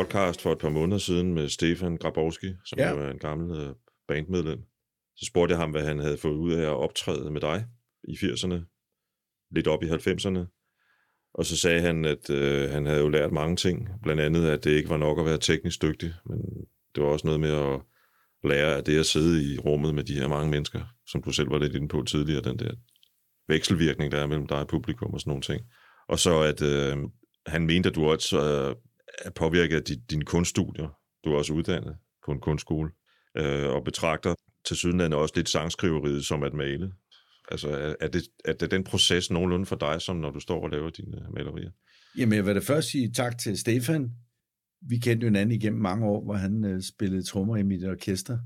Podcast 0.03 0.41
for 0.41 0.51
et 0.51 0.57
par 0.57 0.69
måneder 0.69 0.97
siden 0.97 1.33
med 1.33 1.49
Stefan 1.49 1.97
Grabowski, 1.97 2.53
som 2.65 2.79
Ja. 2.79 2.89
jo 2.91 2.99
er 3.03 3.09
en 3.09 3.19
gammel 3.19 3.57
øh, 3.57 3.75
bandmedlem. 4.07 4.59
Så 5.15 5.25
spurgte 5.25 5.51
jeg 5.51 5.59
ham, 5.59 5.71
hvad 5.71 5.85
han 5.85 5.99
havde 5.99 6.17
fået 6.17 6.35
ud 6.35 6.53
af 6.53 6.61
at 6.61 6.75
optræde 6.75 7.31
med 7.31 7.41
dig 7.41 7.65
i 8.03 8.13
80'erne, 8.13 8.59
lidt 9.55 9.67
op 9.67 9.83
i 9.83 9.87
90'erne. 9.87 10.39
Og 11.33 11.45
så 11.45 11.57
sagde 11.57 11.81
han, 11.81 12.05
at 12.05 12.29
øh, 12.29 12.69
han 12.69 12.85
havde 12.85 12.99
jo 12.99 13.09
lært 13.09 13.31
mange 13.31 13.55
ting. 13.55 13.89
Blandt 14.03 14.21
andet, 14.21 14.47
at 14.47 14.63
det 14.63 14.71
ikke 14.71 14.89
var 14.89 14.97
nok 14.97 15.19
at 15.19 15.25
være 15.25 15.37
teknisk 15.37 15.81
dygtig, 15.81 16.13
men 16.25 16.39
det 16.95 17.03
var 17.03 17.09
også 17.09 17.27
noget 17.27 17.39
med 17.39 17.51
at 17.51 17.81
lære 18.43 18.75
af 18.75 18.83
det 18.83 18.99
at 18.99 19.05
sidde 19.05 19.53
i 19.53 19.59
rummet 19.59 19.95
med 19.95 20.03
de 20.03 20.13
her 20.19 20.27
mange 20.27 20.51
mennesker, 20.51 20.81
som 21.07 21.23
du 21.23 21.31
selv 21.31 21.49
var 21.51 21.57
lidt 21.57 21.75
inde 21.75 21.87
på 21.87 22.03
tidligere, 22.03 22.41
den 22.41 22.59
der 22.59 22.71
vekselvirkning, 23.47 24.11
der 24.11 24.17
er 24.21 24.27
mellem 24.27 24.47
dig 24.47 24.59
og 24.59 24.67
publikum 24.67 25.13
og 25.13 25.19
sådan 25.19 25.29
nogle 25.29 25.41
ting. 25.41 25.61
Og 26.07 26.19
så 26.19 26.39
at 26.39 26.61
øh, 26.61 26.97
han 27.47 27.65
mente, 27.65 27.89
at 27.89 27.95
du 27.95 28.05
også 28.05 28.37
øh, 28.41 28.75
er 29.19 29.29
påvirket 29.29 29.75
af 29.75 29.97
dine 30.09 30.25
kunststudier. 30.25 30.97
Du 31.25 31.33
er 31.33 31.37
også 31.37 31.53
uddannet 31.53 31.97
på 32.25 32.31
en 32.31 32.39
kunstskole, 32.39 32.89
øh, 33.37 33.69
og 33.69 33.83
betragter 33.83 34.35
til 34.65 34.77
sydenlandet 34.77 35.19
også 35.19 35.33
lidt 35.35 35.49
sangskriveriet 35.49 36.25
som 36.25 36.43
at 36.43 36.53
male. 36.53 36.91
Altså, 37.51 37.69
er, 37.69 37.95
er, 37.99 38.07
det, 38.07 38.23
er 38.45 38.53
det 38.53 38.71
den 38.71 38.83
proces 38.83 39.31
nogenlunde 39.31 39.65
for 39.65 39.75
dig, 39.75 40.01
som 40.01 40.15
når 40.15 40.31
du 40.31 40.39
står 40.39 40.63
og 40.63 40.69
laver 40.69 40.89
dine 40.89 41.17
malerier? 41.33 41.71
Jamen, 42.17 42.35
jeg 42.35 42.45
vil 42.45 42.55
da 42.55 42.59
først 42.59 42.89
sige 42.89 43.11
tak 43.11 43.37
til 43.37 43.57
Stefan. 43.57 44.11
Vi 44.89 44.97
kendte 44.97 45.23
jo 45.23 45.27
hinanden 45.27 45.55
igennem 45.55 45.81
mange 45.81 46.05
år, 46.05 46.23
hvor 46.23 46.33
han 46.33 46.65
øh, 46.65 46.81
spillede 46.81 47.23
trommer 47.23 47.57
i 47.57 47.63
mit 47.63 47.85
orkester. 47.85 48.37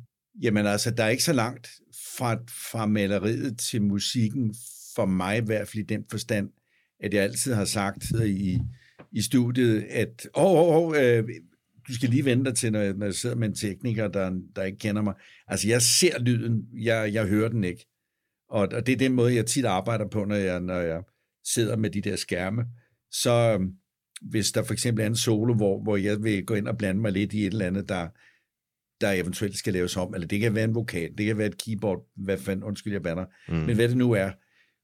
Jamen 0.41 0.65
altså, 0.65 0.91
der 0.91 1.03
er 1.03 1.09
ikke 1.09 1.23
så 1.23 1.33
langt 1.33 1.69
fra, 2.17 2.37
fra 2.69 2.85
maleriet 2.85 3.59
til 3.59 3.81
musikken, 3.81 4.55
for 4.95 5.05
mig 5.05 5.37
i 5.37 5.45
hvert 5.45 5.67
fald 5.67 5.83
i 5.83 5.85
den 5.87 6.05
forstand, 6.11 6.49
at 6.99 7.13
jeg 7.13 7.23
altid 7.23 7.53
har 7.53 7.65
sagt 7.65 8.11
i, 8.25 8.59
i 9.17 9.21
studiet, 9.21 9.81
at 9.89 10.27
åh, 10.35 10.51
åh, 10.51 10.75
åh, 10.75 10.95
øh, 11.03 11.23
du 11.87 11.93
skal 11.93 12.09
lige 12.09 12.25
vente 12.25 12.45
dig 12.45 12.57
til, 12.57 12.71
når 12.71 12.79
jeg, 12.79 12.93
når 12.93 13.05
jeg 13.05 13.13
sidder 13.13 13.35
med 13.35 13.47
en 13.47 13.55
tekniker, 13.55 14.07
der, 14.07 14.39
der 14.55 14.63
ikke 14.63 14.77
kender 14.77 15.01
mig. 15.01 15.13
Altså, 15.47 15.67
jeg 15.67 15.81
ser 15.81 16.19
lyden, 16.19 16.67
jeg, 16.73 17.13
jeg 17.13 17.27
hører 17.27 17.49
den 17.49 17.63
ikke. 17.63 17.85
Og, 18.49 18.67
og 18.71 18.85
det 18.85 18.93
er 18.93 18.97
den 18.97 19.13
måde, 19.13 19.35
jeg 19.35 19.45
tit 19.45 19.65
arbejder 19.65 20.07
på, 20.07 20.25
når 20.25 20.35
jeg, 20.35 20.59
når 20.59 20.79
jeg 20.79 21.01
sidder 21.53 21.75
med 21.77 21.89
de 21.89 22.01
der 22.01 22.15
skærme. 22.15 22.65
Så 23.11 23.31
øhm, 23.31 23.71
hvis 24.21 24.51
der 24.51 24.63
for 24.63 24.73
eksempel 24.73 25.03
er 25.03 25.07
en 25.07 25.15
solo, 25.15 25.53
hvor, 25.53 25.83
hvor 25.83 25.97
jeg 25.97 26.23
vil 26.23 26.45
gå 26.45 26.53
ind 26.53 26.67
og 26.67 26.77
blande 26.77 27.01
mig 27.01 27.11
lidt 27.11 27.33
i 27.33 27.45
et 27.45 27.51
eller 27.53 27.65
andet, 27.65 27.89
der, 27.89 28.07
der 29.01 29.11
eventuelt 29.11 29.57
skal 29.57 29.73
laves 29.73 29.97
om, 29.97 30.13
eller 30.13 30.27
det 30.27 30.39
kan 30.39 30.55
være 30.55 30.63
en 30.63 30.75
vokal, 30.75 31.17
det 31.17 31.25
kan 31.25 31.37
være 31.37 31.47
et 31.47 31.63
keyboard, 31.65 32.07
hvad 32.15 32.37
fanden, 32.37 32.63
undskyld, 32.63 32.93
jeg 32.93 33.03
bander, 33.03 33.25
Mm. 33.49 33.55
men 33.55 33.75
hvad 33.75 33.89
det 33.89 33.97
nu 33.97 34.11
er, 34.11 34.31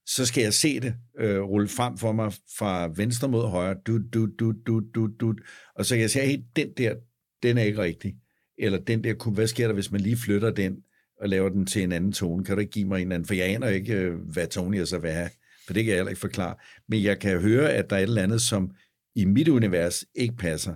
så 0.06 0.26
skal 0.26 0.42
jeg 0.42 0.54
se 0.54 0.80
det 0.80 0.94
øh, 1.18 1.40
rulle 1.40 1.68
frem 1.68 1.98
for 1.98 2.12
mig 2.12 2.32
fra 2.58 2.92
venstre 2.96 3.28
mod 3.28 3.48
højre, 3.48 3.74
du, 3.86 3.98
du, 4.12 4.26
du, 4.38 4.52
du, 4.66 4.80
du, 4.94 5.06
du, 5.20 5.34
og 5.76 5.86
så 5.86 5.94
kan 5.94 6.02
jeg 6.02 6.10
sige, 6.10 6.24
hey, 6.26 6.38
den 6.56 6.68
der, 6.76 6.94
den 7.42 7.58
er 7.58 7.62
ikke 7.62 7.82
rigtig, 7.82 8.14
eller 8.58 8.78
den 8.78 9.04
der, 9.04 9.14
kunne- 9.14 9.34
hvad 9.34 9.46
sker 9.46 9.66
der, 9.66 9.74
hvis 9.74 9.90
man 9.92 10.00
lige 10.00 10.16
flytter 10.16 10.50
den, 10.50 10.76
og 11.20 11.28
laver 11.28 11.48
den 11.48 11.66
til 11.66 11.82
en 11.82 11.92
anden 11.92 12.12
tone, 12.12 12.44
kan 12.44 12.54
du 12.56 12.60
ikke 12.60 12.72
give 12.72 12.88
mig 12.88 13.02
en 13.02 13.12
anden, 13.12 13.26
for 13.26 13.34
jeg 13.34 13.46
aner 13.46 13.68
ikke, 13.68 13.94
øh, 13.94 14.14
hvad 14.32 14.46
tone 14.46 14.76
jeg 14.76 14.88
så 14.88 14.98
vil 14.98 15.10
have, 15.10 15.30
for 15.66 15.74
det 15.74 15.84
kan 15.84 15.90
jeg 15.90 15.98
heller 15.98 16.10
ikke 16.10 16.20
forklare, 16.20 16.54
men 16.88 17.02
jeg 17.02 17.18
kan 17.18 17.40
høre, 17.40 17.72
at 17.72 17.90
der 17.90 17.96
er 17.96 18.00
et 18.00 18.02
eller 18.02 18.22
andet, 18.22 18.40
som 18.40 18.70
i 19.14 19.24
mit 19.24 19.48
univers 19.48 20.04
ikke 20.14 20.36
passer. 20.36 20.74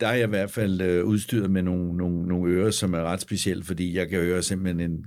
Der 0.00 0.06
er 0.06 0.14
jeg 0.14 0.24
i 0.26 0.28
hvert 0.28 0.50
fald 0.50 0.80
øh, 0.80 1.04
udstyret 1.04 1.50
med 1.50 1.62
nogle, 1.62 1.96
nogle, 1.96 2.28
nogle 2.28 2.52
ører, 2.52 2.70
som 2.70 2.94
er 2.94 3.00
ret 3.04 3.20
specielle, 3.20 3.64
fordi 3.64 3.96
jeg 3.96 4.08
kan 4.08 4.20
høre 4.20 4.42
simpelthen 4.42 4.90
en 4.90 5.04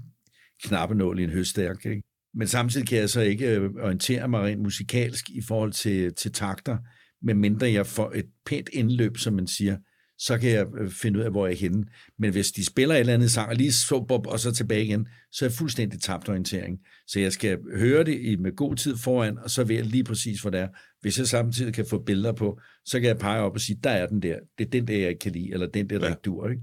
knappenål 0.64 1.20
i 1.20 1.24
en 1.24 1.30
høstærk. 1.30 1.86
Ikke? 1.86 2.04
Men 2.36 2.48
samtidig 2.48 2.88
kan 2.88 2.98
jeg 2.98 3.10
så 3.10 3.22
ikke 3.22 3.56
øh, 3.56 3.70
orientere 3.82 4.28
mig 4.28 4.42
rent 4.42 4.62
musikalsk 4.62 5.30
i 5.30 5.42
forhold 5.42 5.72
til, 5.72 6.14
til 6.14 6.32
takter, 6.32 6.78
medmindre 7.22 7.72
jeg 7.72 7.88
får 7.88 8.12
et 8.16 8.26
pænt 8.46 8.70
indløb, 8.74 9.18
som 9.18 9.34
man 9.34 9.48
siger, 9.48 9.78
så 10.18 10.38
kan 10.38 10.50
jeg 10.50 10.68
øh, 10.78 10.92
finde 10.92 11.20
ud 11.20 11.24
af, 11.24 11.32
hvor 11.32 11.48
jeg 11.48 11.54
er 11.54 11.58
henne. 11.58 11.86
Men 12.20 12.32
hvis 12.32 12.52
de 12.52 12.66
spiller 12.66 12.96
et 12.96 13.00
eller 13.00 13.14
andet 13.14 13.32
sang, 13.32 13.50
og 13.50 13.56
lige 13.56 13.72
så 13.72 14.06
bop, 14.08 14.28
og 14.28 14.40
så 14.40 14.52
tilbage 14.52 14.86
igen, 14.86 15.08
så 15.32 15.46
er 15.46 15.50
jeg 15.50 15.54
fuldstændig 15.58 16.02
tabt 16.02 16.30
orientering. 16.30 16.80
Så 17.08 17.20
jeg 17.20 17.34
skal 17.34 17.58
høre 17.76 18.04
det 18.04 18.20
i, 18.22 18.36
med 18.36 18.56
god 18.56 18.76
tid 18.76 18.98
foran, 18.98 19.38
og 19.38 19.50
så 19.50 19.64
ved 19.64 19.76
jeg 19.76 19.86
lige 19.86 20.04
præcis, 20.04 20.42
hvor 20.42 20.50
det 20.50 20.60
er. 20.60 20.68
Hvis 21.02 21.20
jeg 21.20 21.28
samtidig 21.28 21.74
kan 21.74 21.86
få 21.90 22.00
billeder 22.00 22.32
på, 22.34 22.60
så 22.86 23.00
kan 23.00 23.08
jeg 23.08 23.18
pege 23.18 23.42
op 23.42 23.54
og 23.54 23.62
sige, 23.62 23.80
der 23.84 23.90
er 23.90 24.06
den 24.08 24.22
der. 24.22 24.40
Det 24.58 24.66
er 24.66 24.70
den 24.70 24.88
der, 24.88 24.98
jeg 24.98 25.10
ikke 25.10 25.20
kan 25.20 25.32
lide, 25.32 25.54
eller 25.54 25.68
den 25.68 25.90
der, 25.90 26.00
der 26.00 26.06
Ja. 26.06 26.12
ikke 26.12 26.22
dur. 26.26 26.50
Ikke? 26.50 26.62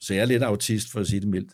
Så 0.00 0.14
jeg 0.14 0.20
er 0.22 0.26
lidt 0.26 0.42
autist, 0.42 0.92
for 0.92 1.00
at 1.00 1.06
sige 1.06 1.20
det 1.20 1.28
mildt. 1.28 1.52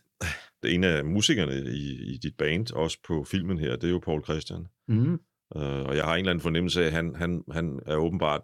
En 0.64 0.84
af 0.84 1.04
musikerne 1.04 1.54
i, 1.72 2.12
i 2.14 2.18
dit 2.22 2.36
band, 2.38 2.72
også 2.72 2.98
på 3.06 3.24
filmen 3.24 3.58
her, 3.58 3.76
det 3.76 3.84
er 3.84 3.90
jo 3.90 3.98
Paul 3.98 4.24
Christian. 4.24 4.66
Mm. 4.88 5.12
Uh, 5.56 5.62
og 5.62 5.96
jeg 5.96 6.04
har 6.04 6.14
en 6.14 6.18
eller 6.18 6.30
anden 6.30 6.42
fornemmelse 6.42 6.82
af, 6.82 6.86
at 6.86 6.92
han, 6.92 7.14
han, 7.16 7.42
han 7.52 7.80
er 7.86 7.96
åbenbart 7.96 8.40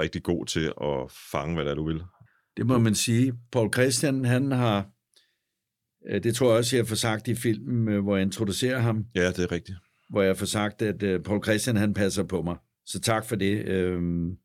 rigtig 0.00 0.22
god 0.22 0.46
til 0.46 0.72
at 0.82 1.10
fange, 1.32 1.54
hvad 1.54 1.64
det 1.64 1.70
er, 1.70 1.74
du 1.74 1.86
vil. 1.86 2.02
Det 2.56 2.66
må 2.66 2.78
man 2.78 2.94
sige. 2.94 3.32
Paul 3.52 3.72
Christian, 3.72 4.24
han 4.24 4.50
har, 4.52 4.90
øh, 6.10 6.22
det 6.22 6.34
tror 6.34 6.48
jeg 6.48 6.58
også, 6.58 6.76
jeg 6.76 6.86
får 6.86 6.96
sagt 6.96 7.28
i 7.28 7.34
filmen, 7.34 7.88
øh, 7.88 8.02
hvor 8.02 8.16
jeg 8.16 8.22
introducerer 8.22 8.78
ham, 8.78 9.04
Ja, 9.14 9.28
det 9.28 9.38
er 9.38 9.52
rigtigt. 9.52 9.78
hvor 10.10 10.22
jeg 10.22 10.36
får 10.36 10.46
sagt, 10.46 10.82
at 10.82 11.02
øh, 11.02 11.20
Paul 11.22 11.42
Christian, 11.44 11.76
han 11.76 11.94
passer 11.94 12.22
på 12.24 12.42
mig. 12.42 12.56
Så 12.86 13.00
tak 13.00 13.24
for 13.26 13.36
det. 13.36 13.64
Øhm, 13.68 14.36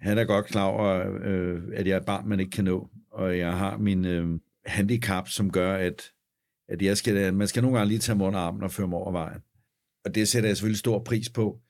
han 0.00 0.18
er 0.18 0.24
godt 0.24 0.46
klar 0.46 0.64
over, 0.64 1.16
øh, 1.24 1.62
at 1.72 1.86
jeg 1.86 1.92
er 1.94 2.00
et 2.00 2.06
barn, 2.06 2.28
man 2.28 2.40
ikke 2.40 2.50
kan 2.50 2.64
nå, 2.64 2.90
og 3.10 3.38
jeg 3.38 3.58
har 3.58 3.78
min 3.78 4.04
øh, 4.04 4.26
handicap, 4.66 5.28
som 5.28 5.50
gør, 5.52 5.74
at, 5.74 6.12
at 6.68 6.82
jeg 6.82 6.96
skal, 6.96 7.34
man 7.34 7.48
skal 7.48 7.62
nogle 7.62 7.78
gange 7.78 7.88
lige 7.88 7.98
tage 7.98 8.16
mig 8.16 8.26
under 8.26 8.40
armen 8.40 8.62
og 8.62 8.70
føre 8.70 8.88
mig 8.88 8.98
over 8.98 9.12
vejen. 9.12 9.40
Og 10.04 10.14
det 10.14 10.28
sætter 10.28 10.48
jeg 10.48 10.56
selvfølgelig 10.56 10.78
stor 10.78 11.02
pris 11.04 11.30
på. 11.30 11.60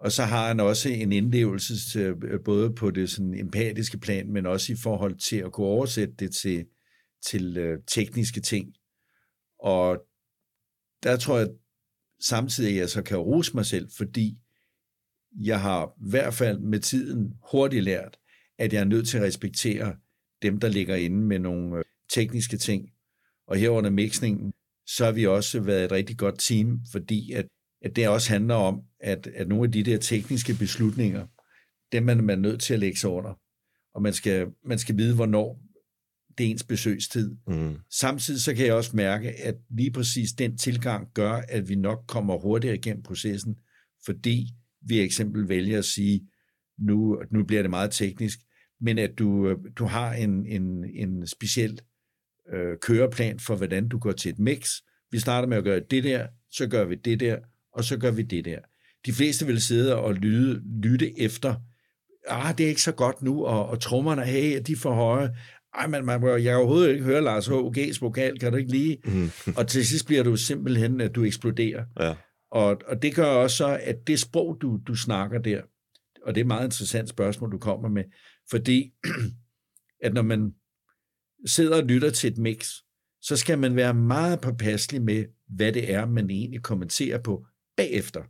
Og 0.00 0.12
så 0.12 0.22
har 0.22 0.48
han 0.48 0.60
også 0.60 0.88
en 0.88 1.12
indlevelse 1.12 1.98
øh, 1.98 2.40
både 2.44 2.74
på 2.74 2.90
det 2.90 3.10
sådan 3.10 3.34
empatiske 3.34 3.98
plan, 3.98 4.32
men 4.32 4.46
også 4.46 4.72
i 4.72 4.76
forhold 4.76 5.14
til 5.14 5.36
at 5.36 5.52
kunne 5.52 5.66
oversætte 5.66 6.14
det 6.14 6.34
til, 6.34 6.66
til 7.26 7.56
øh, 7.56 7.78
tekniske 7.86 8.40
ting. 8.40 8.74
Og 9.60 9.98
der 11.02 11.16
tror 11.16 11.38
jeg 11.38 11.48
samtidig, 12.20 12.70
at 12.70 12.76
jeg 12.76 12.88
så 12.88 13.02
kan 13.02 13.18
rose 13.18 13.54
mig 13.54 13.66
selv, 13.66 13.88
fordi 13.96 14.38
jeg 15.44 15.60
har 15.60 15.86
i 15.86 16.10
hvert 16.10 16.34
fald 16.34 16.58
med 16.58 16.80
tiden 16.80 17.34
hurtigt 17.50 17.84
lært, 17.84 18.18
at 18.58 18.72
jeg 18.72 18.80
er 18.80 18.84
nødt 18.84 19.08
til 19.08 19.18
at 19.18 19.24
respektere 19.24 19.96
dem, 20.42 20.60
der 20.60 20.68
ligger 20.68 20.94
inde 20.94 21.16
med 21.16 21.38
nogle 21.38 21.78
øh, 21.78 21.84
tekniske 22.12 22.56
ting. 22.56 22.88
Og 23.48 23.56
her 23.56 23.68
under 23.68 23.90
mixningen, 23.90 24.52
så 24.86 25.04
har 25.04 25.12
vi 25.12 25.26
også 25.26 25.60
været 25.60 25.84
et 25.84 25.92
rigtig 25.92 26.18
godt 26.18 26.38
team, 26.38 26.80
fordi 26.92 27.32
at, 27.32 27.46
at 27.82 27.96
det 27.96 28.08
også 28.08 28.30
handler 28.30 28.54
om, 28.54 28.80
at, 29.00 29.26
at 29.26 29.48
nogle 29.48 29.64
af 29.64 29.72
de 29.72 29.82
der 29.82 29.98
tekniske 29.98 30.54
beslutninger, 30.54 31.26
dem 31.92 32.08
er 32.08 32.14
man 32.14 32.38
nødt 32.38 32.60
til 32.60 32.74
at 32.74 32.80
lægge 32.80 32.98
sig 32.98 33.10
under. 33.10 33.34
Og 33.94 34.02
man 34.02 34.12
skal, 34.12 34.46
man 34.64 34.78
skal 34.78 34.96
vide, 34.96 35.14
hvornår 35.14 35.60
det 36.38 36.46
er 36.46 36.50
ens 36.50 36.64
besøgstid. 36.64 37.36
Mm. 37.46 37.76
Samtidig 37.90 38.40
så 38.40 38.54
kan 38.54 38.66
jeg 38.66 38.74
også 38.74 38.96
mærke, 38.96 39.30
at 39.30 39.54
lige 39.70 39.90
præcis 39.90 40.32
den 40.32 40.58
tilgang 40.58 41.08
gør, 41.14 41.32
at 41.32 41.68
vi 41.68 41.74
nok 41.74 42.04
kommer 42.08 42.38
hurtigere 42.38 42.76
igennem 42.76 43.02
processen, 43.02 43.56
fordi 44.04 44.46
vi 44.82 45.00
eksempel 45.00 45.48
vælger 45.48 45.78
at 45.78 45.84
sige, 45.84 46.28
nu, 46.78 47.22
nu 47.30 47.44
bliver 47.44 47.62
det 47.62 47.70
meget 47.70 47.90
teknisk, 47.90 48.38
men 48.80 48.98
at 48.98 49.10
du, 49.18 49.48
øh, 49.48 49.58
du 49.78 49.84
har 49.84 50.12
en, 50.12 50.46
en, 50.46 50.84
en 50.84 51.26
speciel 51.26 51.80
øh, 52.54 52.76
køreplan 52.82 53.40
for, 53.40 53.56
hvordan 53.56 53.88
du 53.88 53.98
går 53.98 54.12
til 54.12 54.30
et 54.30 54.38
mix. 54.38 54.70
Vi 55.10 55.18
starter 55.18 55.48
med 55.48 55.56
at 55.56 55.64
gøre 55.64 55.80
det 55.90 56.04
der, 56.04 56.26
så 56.50 56.66
gør 56.66 56.84
vi 56.84 56.94
det 56.94 57.20
der, 57.20 57.38
og 57.72 57.84
så 57.84 57.96
gør 57.96 58.10
vi 58.10 58.22
det 58.22 58.44
der. 58.44 58.58
De 59.06 59.12
fleste 59.12 59.46
vil 59.46 59.62
sidde 59.62 59.96
og 59.96 60.14
lyde, 60.14 60.62
lytte 60.82 61.20
efter, 61.20 61.54
ah, 62.28 62.58
det 62.58 62.64
er 62.64 62.68
ikke 62.68 62.82
så 62.82 62.92
godt 62.92 63.22
nu, 63.22 63.44
og, 63.44 63.68
og 63.68 63.80
trommerne, 63.80 64.24
hey, 64.24 64.62
de 64.66 64.72
er 64.72 64.76
for 64.76 64.94
høje. 64.94 65.30
Ej, 65.74 65.86
man, 65.86 66.04
man, 66.04 66.22
jeg 66.22 66.42
kan 66.42 66.56
overhovedet 66.56 66.92
ikke 66.92 67.04
høre 67.04 67.22
Lars 67.22 67.46
H.G.'s 67.46 68.02
vokal, 68.02 68.38
kan 68.38 68.52
du 68.52 68.58
ikke 68.58 68.70
lige? 68.70 68.98
Mm. 69.04 69.30
Og 69.56 69.68
til 69.68 69.86
sidst 69.86 70.06
bliver 70.06 70.22
du 70.22 70.36
simpelthen, 70.36 71.00
at 71.00 71.14
du 71.14 71.24
eksploderer. 71.24 71.84
Ja. 72.00 72.14
Og, 72.50 72.80
og 72.86 73.02
det 73.02 73.14
gør 73.14 73.26
også 73.26 73.56
så, 73.56 73.80
at 73.82 73.96
det 74.06 74.20
sprog, 74.20 74.58
du, 74.60 74.78
du 74.86 74.94
snakker 74.94 75.38
der, 75.38 75.62
og 76.22 76.34
det 76.34 76.40
er 76.40 76.44
et 76.44 76.48
meget 76.48 76.64
interessant 76.64 77.08
spørgsmål, 77.08 77.52
du 77.52 77.58
kommer 77.58 77.88
med, 77.88 78.04
fordi 78.50 78.92
at 80.04 80.14
når 80.14 80.22
man 80.22 80.54
sidder 81.46 81.76
og 81.76 81.82
lytter 81.82 82.10
til 82.10 82.32
et 82.32 82.38
mix, 82.38 82.70
så 83.20 83.36
skal 83.36 83.58
man 83.58 83.76
være 83.76 83.94
meget 83.94 84.40
påpasselig 84.40 85.02
med, 85.02 85.24
hvad 85.48 85.72
det 85.72 85.92
er, 85.92 86.06
man 86.06 86.30
egentlig 86.30 86.62
kommenterer 86.62 87.18
på 87.18 87.46
bagefter. 87.76 88.22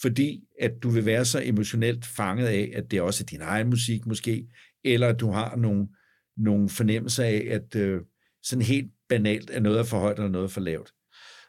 fordi 0.00 0.44
at 0.60 0.72
du 0.82 0.88
vil 0.88 1.06
være 1.06 1.24
så 1.24 1.40
emotionelt 1.44 2.06
fanget 2.06 2.46
af, 2.46 2.72
at 2.74 2.90
det 2.90 3.00
også 3.00 3.24
er 3.24 3.26
din 3.26 3.40
egen 3.40 3.70
musik 3.70 4.06
måske, 4.06 4.48
eller 4.84 5.08
at 5.08 5.20
du 5.20 5.30
har 5.30 5.56
nogle, 5.56 5.88
nogle 6.36 6.68
fornemmelser 6.68 7.24
af, 7.24 7.46
at 7.50 7.76
øh, 7.76 8.00
sådan 8.42 8.62
helt 8.62 8.92
banalt 9.08 9.50
er 9.50 9.60
noget 9.60 9.86
for 9.86 9.98
højt 9.98 10.16
eller 10.16 10.30
noget 10.30 10.50
for 10.50 10.60
lavt. 10.60 10.92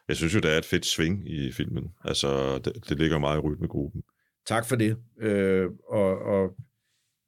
Jeg 0.08 0.16
synes 0.16 0.34
jo, 0.34 0.40
der 0.40 0.50
er 0.50 0.58
et 0.58 0.64
fedt 0.64 0.86
sving 0.86 1.30
i 1.30 1.52
filmen. 1.52 1.84
Altså, 2.04 2.58
det, 2.58 2.88
det 2.88 2.98
ligger 2.98 3.18
meget 3.18 3.36
i 3.36 3.40
rytmegruppen. 3.40 4.02
Tak 4.46 4.66
for 4.66 4.76
det. 4.76 4.96
Øh, 5.20 5.66
og, 5.88 6.18
og 6.18 6.56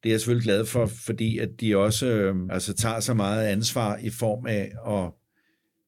det 0.02 0.08
er 0.08 0.12
jeg 0.12 0.20
selvfølgelig 0.20 0.44
glad 0.44 0.66
for, 0.66 0.86
fordi 0.86 1.38
at 1.38 1.48
de 1.60 1.76
også 1.76 2.06
øh, 2.06 2.36
altså 2.50 2.74
tager 2.74 3.00
så 3.00 3.14
meget 3.14 3.46
ansvar 3.46 3.96
i 3.96 4.10
form 4.10 4.46
af 4.46 4.72
at 4.86 5.12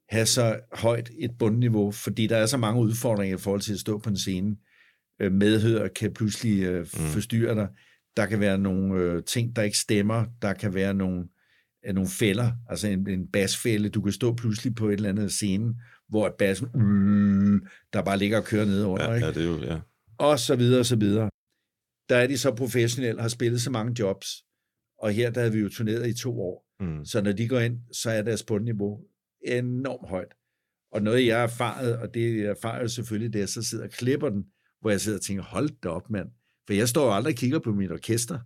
have 0.09 0.27
så 0.27 0.61
højt 0.73 1.11
et 1.19 1.31
bundniveau, 1.39 1.93
fordi 1.93 2.27
der 2.27 2.37
er 2.37 2.47
så 2.47 2.57
mange 2.57 2.81
udfordringer 2.81 3.37
i 3.37 3.41
forhold 3.41 3.61
til 3.61 3.73
at 3.73 3.79
stå 3.79 3.99
på 3.99 4.11
en 4.11 4.17
scene. 4.17 4.57
Øh, 5.21 5.33
medhør 5.33 5.89
kan 5.89 6.13
pludselig 6.13 6.63
øh, 6.63 6.81
mm. 6.81 6.87
forstyrre 6.87 7.55
dig. 7.55 7.69
Der 8.17 8.27
kan 8.27 8.41
være 8.41 8.59
nogle 8.59 8.95
øh, 8.95 9.23
ting, 9.23 9.57
der 9.57 9.63
ikke 9.63 9.79
stemmer. 9.79 10.25
Der 10.43 10.53
kan 10.53 10.75
være 10.75 10.95
nogle, 10.95 11.25
øh, 11.87 11.95
nogle 11.95 12.11
fælder, 12.11 12.53
altså 12.69 12.89
en, 12.89 13.09
en 13.11 13.27
basfælde. 13.33 13.89
Du 13.89 14.03
kan 14.03 14.13
stå 14.13 14.35
pludselig 14.35 14.75
på 14.75 14.89
et 14.89 14.93
eller 14.93 15.09
andet 15.09 15.33
scene, 15.33 15.75
hvor 16.09 16.27
et 16.27 16.35
bassen, 16.39 16.69
mm, 16.75 17.67
der 17.93 18.03
bare 18.03 18.19
ligger 18.19 18.39
og 18.39 18.45
kører 18.45 18.65
ned 18.65 18.85
under. 18.85 19.09
Ja, 19.09 19.15
ikke? 19.15 19.27
ja, 19.27 19.33
det 19.33 19.43
er 19.43 19.47
jo, 19.47 19.59
ja. 19.59 19.79
og 20.19 20.39
så 20.39 20.57
videre 20.57 20.81
og 20.81 20.87
så 20.87 20.97
videre. 20.97 21.31
Der 22.09 22.17
er 22.17 22.27
de 22.27 22.39
så 22.39 22.55
professionelle, 22.55 23.21
har 23.21 23.29
spillet 23.29 23.61
så 23.61 23.71
mange 23.71 23.95
jobs, 23.99 24.29
og 24.99 25.13
her 25.13 25.31
der 25.31 25.41
havde 25.41 25.53
vi 25.53 25.59
jo 25.59 25.69
turneret 25.69 26.09
i 26.09 26.15
to 26.23 26.41
år. 26.41 26.67
Mm. 26.81 27.05
Så 27.05 27.23
når 27.23 27.33
de 27.33 27.49
går 27.49 27.61
ind, 27.61 27.79
så 27.93 28.11
er 28.11 28.23
deres 28.23 28.43
bundniveau 28.43 29.01
enormt 29.47 30.09
højt. 30.09 30.35
Og 30.93 31.03
noget, 31.03 31.27
jeg 31.27 31.37
har 31.37 31.43
erfaret, 31.43 31.97
og 31.99 32.15
det 32.15 32.37
jeg 32.37 32.47
erfarer 32.47 32.81
jo 32.81 32.89
selvfølgelig, 32.89 33.33
det 33.33 33.39
er, 33.39 33.43
at 33.43 33.49
jeg 33.57 33.63
så 33.63 33.63
sidder 33.63 33.85
og 33.85 33.91
klipper 33.91 34.29
den, 34.29 34.45
hvor 34.81 34.91
jeg 34.91 35.01
sidder 35.01 35.19
og 35.19 35.23
tænker, 35.23 35.45
hold 35.45 35.71
da 35.83 35.89
op, 35.89 36.11
mand. 36.11 36.29
For 36.67 36.75
jeg 36.75 36.89
står 36.89 37.05
jo 37.05 37.15
aldrig 37.15 37.33
og 37.33 37.39
kigger 37.39 37.59
på 37.59 37.73
mit 37.73 37.93
orkester. 37.93 38.39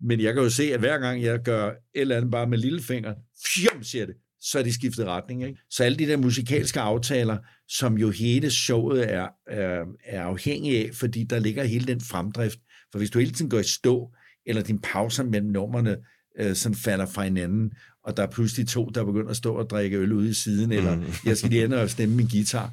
Men 0.00 0.20
jeg 0.20 0.34
kan 0.34 0.42
jo 0.42 0.50
se, 0.50 0.62
at 0.74 0.80
hver 0.80 0.98
gang 0.98 1.22
jeg 1.22 1.42
gør 1.42 1.70
et 1.70 1.76
eller 1.94 2.16
andet 2.16 2.30
bare 2.30 2.46
med 2.46 2.58
lillefinger, 2.58 3.14
fjum, 3.46 3.82
siger 3.82 4.06
det, 4.06 4.14
så 4.40 4.58
er 4.58 4.62
de 4.62 4.72
skiftet 4.72 5.06
retning. 5.06 5.44
Ikke? 5.44 5.58
Så 5.70 5.84
alle 5.84 5.98
de 5.98 6.06
der 6.06 6.16
musikalske 6.16 6.80
aftaler, 6.80 7.38
som 7.68 7.98
jo 7.98 8.10
hele 8.10 8.50
showet 8.50 9.12
er, 9.12 9.28
er, 9.46 9.84
er 10.04 10.22
afhængig 10.22 10.86
af, 10.86 10.94
fordi 10.94 11.24
der 11.24 11.38
ligger 11.38 11.64
hele 11.64 11.86
den 11.86 12.00
fremdrift. 12.00 12.58
For 12.92 12.98
hvis 12.98 13.10
du 13.10 13.18
hele 13.18 13.32
tiden 13.32 13.50
går 13.50 13.58
i 13.58 13.64
stå, 13.64 14.10
eller 14.46 14.62
din 14.62 14.78
pauser 14.78 15.24
mellem 15.24 15.50
numrene 15.50 15.96
øh, 16.38 16.54
sådan 16.54 16.76
falder 16.76 17.06
fra 17.06 17.24
hinanden, 17.24 17.72
og 18.04 18.16
der 18.16 18.22
er 18.22 18.30
pludselig 18.30 18.68
to, 18.68 18.86
der 18.94 19.04
begynder 19.04 19.30
at 19.30 19.36
stå 19.36 19.54
og 19.54 19.70
drikke 19.70 19.96
øl 19.96 20.12
ude 20.12 20.30
i 20.30 20.34
siden, 20.34 20.72
eller 20.72 21.02
jeg 21.26 21.36
skal 21.36 21.50
lige 21.50 21.64
ind 21.64 21.74
og 21.74 21.90
stemme 21.90 22.16
min 22.16 22.28
guitar, 22.28 22.72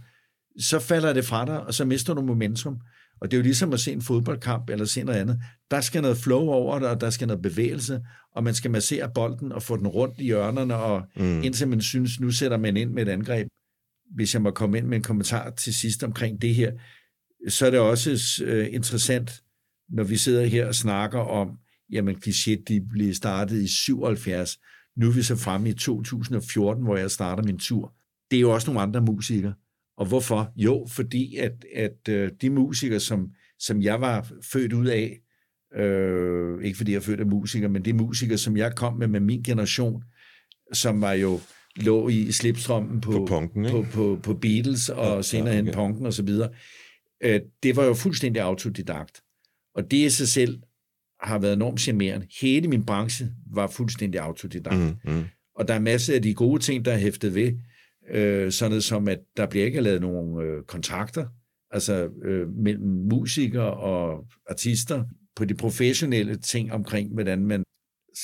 så 0.60 0.80
falder 0.80 1.14
det 1.14 1.26
fra 1.26 1.46
dig, 1.46 1.60
og 1.62 1.74
så 1.74 1.86
mister 1.86 2.14
du 2.14 2.22
momentum. 2.22 2.80
Og 3.22 3.32
det 3.32 3.38
er 3.38 3.40
jo 3.40 3.44
ligesom 3.44 3.74
at 3.74 3.80
se 3.80 3.92
en 3.92 4.02
fodboldkamp 4.02 4.70
eller 4.70 4.86
se 4.86 5.04
noget 5.04 5.20
andet. 5.20 5.40
Der 5.72 5.82
skal 5.82 6.02
noget 6.02 6.18
flow 6.18 6.42
over 6.42 6.80
det, 6.80 6.88
og 6.88 7.02
der 7.02 7.10
skal 7.10 7.28
noget 7.28 7.42
bevægelse, 7.42 8.02
og 8.36 8.44
man 8.44 8.54
skal 8.54 8.72
massere 8.72 9.12
bolden 9.16 9.52
og 9.52 9.64
få 9.64 9.78
den 9.78 9.88
rundt 9.88 10.20
i 10.20 10.24
hjørnerne, 10.24 10.76
og 10.76 11.04
mm. 11.16 11.44
indtil 11.44 11.68
man 11.68 11.82
synes, 11.82 12.20
nu 12.20 12.32
sætter 12.32 12.58
man 12.58 12.78
ind 12.78 12.92
med 12.92 13.08
et 13.08 13.12
angreb. 13.12 13.48
Hvis 14.16 14.34
jeg 14.34 14.42
må 14.42 14.52
komme 14.52 14.78
ind 14.78 14.88
med 14.88 14.98
en 14.98 15.04
kommentar 15.04 15.50
til 15.50 15.74
sidst 15.74 16.04
omkring 16.04 16.42
det 16.42 16.56
her, 16.56 16.72
så 17.48 17.66
er 17.66 17.70
det 17.70 17.80
også 17.80 18.44
øh, 18.46 18.68
interessant, 18.72 19.44
når 19.90 20.04
vi 20.04 20.18
sidder 20.18 20.46
her 20.46 20.68
og 20.68 20.76
snakker 20.76 21.20
om, 21.20 21.58
jamen 21.92 22.16
kliché, 22.16 22.64
de 22.68 22.82
blev 22.90 23.14
startet 23.14 23.62
i 23.62 23.68
77. 23.68 24.60
Nu 24.98 25.08
er 25.08 25.12
vi 25.12 25.22
så 25.22 25.36
fremme 25.36 25.70
i 25.70 25.74
2014, 25.74 26.84
hvor 26.84 26.98
jeg 26.98 27.12
starter 27.12 27.44
min 27.44 27.58
tur. 27.58 27.94
Det 28.32 28.38
er 28.38 28.42
jo 28.42 28.54
også 28.54 28.68
nogle 28.68 28.82
andre 28.82 29.02
musikere. 29.02 29.54
Og 29.98 30.06
hvorfor? 30.06 30.52
Jo, 30.56 30.88
fordi 30.90 31.36
at, 31.36 31.66
at 31.76 32.10
øh, 32.10 32.32
de 32.42 32.50
musikere, 32.50 33.00
som, 33.00 33.30
som 33.60 33.82
jeg 33.82 34.02
var 34.02 34.32
født 34.54 34.74
ud 34.74 34.88
af, 34.88 35.20
øh, 35.82 36.64
ikke 36.64 36.78
fordi 36.78 36.92
jeg 36.92 36.98
er 36.98 37.02
født 37.02 37.20
af 37.20 37.26
musikere, 37.26 37.70
men 37.70 37.86
de 37.86 37.94
musikere, 37.94 38.38
som 38.38 38.58
jeg 38.58 38.76
kom 38.76 38.98
med 38.98 39.08
med 39.08 39.20
min 39.20 39.44
generation, 39.44 40.04
som 40.74 41.02
var 41.02 41.14
jo 41.14 41.40
lå 41.76 42.10
i 42.10 42.32
slipstrømmen 42.32 43.02
på, 43.02 43.12
På 43.12 43.26
punken, 43.26 43.66
ikke? 43.66 43.78
på, 43.78 43.86
på, 43.94 44.20
på 44.24 44.34
Beatles 44.34 44.90
og 44.90 45.16
Ja, 45.16 45.22
senere 45.22 45.50
ja, 45.50 45.56
hen 45.56 45.68
okay. 45.68 45.76
punken 45.76 46.06
og 46.06 46.14
så 46.14 46.24
videre. 46.24 46.50
Øh, 47.24 47.40
det 47.64 47.76
var 47.76 47.86
jo 47.86 47.94
fuldstændig 47.94 48.42
autodidakt. 48.42 49.23
Og 49.76 49.92
det 49.92 49.98
i 49.98 50.10
sig 50.10 50.28
selv 50.28 50.62
har 51.22 51.40
været 51.40 51.54
enormt 51.54 51.82
charmerende. 51.82 52.28
Hele 52.42 52.68
min 52.68 52.86
branche 52.86 53.32
var 53.52 53.68
fuldstændig 53.68 54.22
autodidakt. 54.22 55.04
Mm, 55.06 55.14
mm. 55.14 55.24
Og 55.56 55.68
der 55.68 55.74
er 55.74 55.80
masser 55.80 56.16
af 56.16 56.22
de 56.22 56.34
gode 56.34 56.62
ting, 56.62 56.86
der 56.86 56.92
er 56.92 56.98
hæftet 56.98 57.36
ved. 57.36 57.54
Øh, 58.12 58.52
sådan 58.52 58.72
noget 58.72 58.84
som, 58.84 59.08
at 59.08 59.20
der 59.38 59.46
bliver 59.46 59.66
ikke 59.66 59.82
lavet 59.82 60.02
nogen 60.02 60.42
øh, 60.42 60.64
kontrakter, 60.64 61.28
altså 61.72 62.10
øh, 62.26 62.50
mellem 62.50 62.88
musikere 62.88 63.74
og 63.74 64.28
artister, 64.50 65.04
på 65.36 65.46
de 65.46 65.54
professionelle 65.54 66.36
ting 66.36 66.72
omkring, 66.72 67.14
hvordan 67.14 67.46
man 67.46 67.64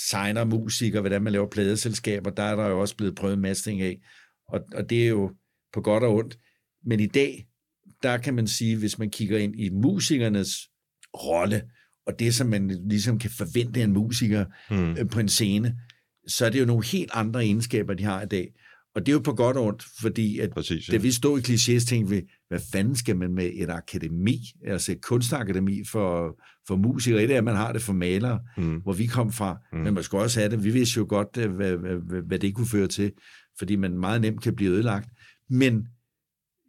signer 0.10 0.44
musikere, 0.44 1.02
hvordan 1.02 1.22
man 1.22 1.34
laver 1.34 1.48
pladeselskaber, 1.50 2.30
der 2.30 2.44
er 2.44 2.56
der 2.56 2.68
jo 2.68 2.82
også 2.82 2.96
blevet 2.96 3.16
prøvet 3.16 3.34
en 3.34 3.42
masse 3.42 3.64
ting 3.64 3.82
af. 3.82 4.00
Og, 4.48 4.62
og 4.76 4.90
det 4.90 5.04
er 5.04 5.08
jo 5.08 5.32
på 5.74 5.82
godt 5.82 6.04
og 6.04 6.16
ondt. 6.16 6.38
Men 6.86 7.00
i 7.00 7.06
dag, 7.06 7.48
der 8.04 8.18
kan 8.18 8.34
man 8.34 8.48
sige, 8.48 8.78
hvis 8.78 9.00
man 9.00 9.10
kigger 9.10 9.38
ind 9.38 9.60
i 9.60 9.70
musikernes 9.70 10.69
rolle, 11.14 11.62
og 12.08 12.20
det, 12.20 12.36
som 12.36 12.48
man 12.48 12.82
ligesom 12.90 13.20
kan 13.20 13.30
forvente 13.32 13.80
af 13.80 13.84
en 13.84 13.94
musiker 13.94 14.46
Mm. 14.72 14.92
øh, 14.92 15.10
på 15.10 15.20
en 15.20 15.30
scene, 15.30 15.76
så 16.28 16.46
er 16.46 16.50
det 16.50 16.60
jo 16.60 16.66
nogle 16.66 16.86
helt 16.86 17.12
andre 17.14 17.44
egenskaber, 17.44 17.94
de 17.94 18.04
har 18.04 18.22
i 18.22 18.26
dag. 18.26 18.48
Og 18.96 19.06
det 19.06 19.12
er 19.12 19.14
jo 19.14 19.20
på 19.20 19.34
godt 19.34 19.58
og 19.58 19.66
ondt, 19.66 19.84
fordi 20.02 20.40
at 20.40 20.50
Præcis, 20.50 20.88
ja. 20.90 20.94
da 20.94 20.98
vi 21.02 21.12
stod 21.12 21.40
i 21.40 21.42
klichés, 21.42 21.86
tænkte 21.86 22.16
vi, 22.16 22.22
hvad 22.48 22.60
fanden 22.72 22.96
skal 22.96 23.18
man 23.18 23.34
med 23.34 23.52
et 23.56 23.70
akademi, 23.70 24.38
altså 24.68 24.92
et 24.92 25.02
kunstakademi 25.02 25.82
for, 25.92 26.40
for 26.68 26.76
musikere? 26.76 27.24
Et 27.24 27.32
er, 27.32 27.38
at 27.38 27.44
man 27.44 27.56
har 27.56 27.74
det 27.74 27.82
for 27.82 27.94
malere, 27.94 28.40
Mm. 28.58 28.80
hvor 28.82 28.94
vi 28.94 29.06
kom 29.06 29.32
fra, 29.32 29.58
mm. 29.74 29.80
men 29.80 29.94
man 29.94 30.04
skulle 30.04 30.24
også 30.24 30.40
have 30.40 30.52
det. 30.52 30.64
Vi 30.64 30.72
vidste 30.72 30.98
jo 30.98 31.06
godt, 31.10 31.38
øh, 31.38 31.52
hvad, 31.52 31.76
hvad, 31.78 31.96
hvad, 31.96 32.22
hvad 32.22 32.40
det 32.40 32.56
kunne 32.56 32.68
føre 32.68 32.88
til, 32.88 33.12
fordi 33.60 33.76
man 33.76 33.98
meget 34.00 34.22
nemt 34.22 34.42
kan 34.42 34.56
blive 34.56 34.72
ødelagt. 34.72 35.10
Men 35.50 35.88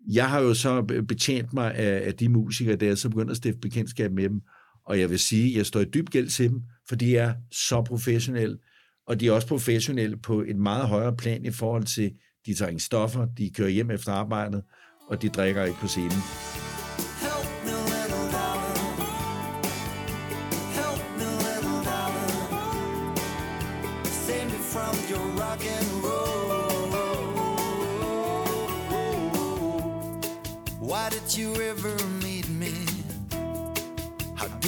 jeg 0.08 0.30
har 0.30 0.40
jo 0.40 0.54
så 0.54 0.82
betjent 1.08 1.52
mig 1.52 1.74
af, 1.74 2.06
af 2.06 2.14
de 2.14 2.28
musikere, 2.28 2.76
der 2.76 2.90
er 2.90 2.94
så 2.94 3.08
begyndt 3.08 3.30
at 3.30 3.36
stifte 3.36 3.60
bekendtskab 3.60 4.12
med 4.12 4.28
dem, 4.28 4.40
og 4.86 5.00
jeg 5.00 5.10
vil 5.10 5.18
sige, 5.18 5.50
at 5.50 5.56
jeg 5.56 5.66
står 5.66 5.80
i 5.80 5.84
dyb 5.84 6.08
gæld 6.08 6.28
til 6.28 6.50
dem, 6.50 6.62
for 6.88 6.96
de 6.96 7.16
er 7.16 7.34
så 7.52 7.82
professionelle, 7.82 8.58
og 9.06 9.20
de 9.20 9.28
er 9.28 9.32
også 9.32 9.48
professionelle 9.48 10.16
på 10.16 10.40
et 10.40 10.56
meget 10.56 10.88
højere 10.88 11.16
plan 11.16 11.44
i 11.44 11.50
forhold 11.50 11.84
til, 11.84 12.12
de 12.46 12.54
tager 12.54 12.68
ingen 12.68 12.80
stoffer, 12.80 13.26
de 13.38 13.50
kører 13.50 13.68
hjem 13.68 13.90
efter 13.90 14.12
arbejdet, 14.12 14.62
og 15.08 15.22
de 15.22 15.28
drikker 15.28 15.64
ikke 15.64 15.78
på 15.80 15.86
scenen. 15.86 16.69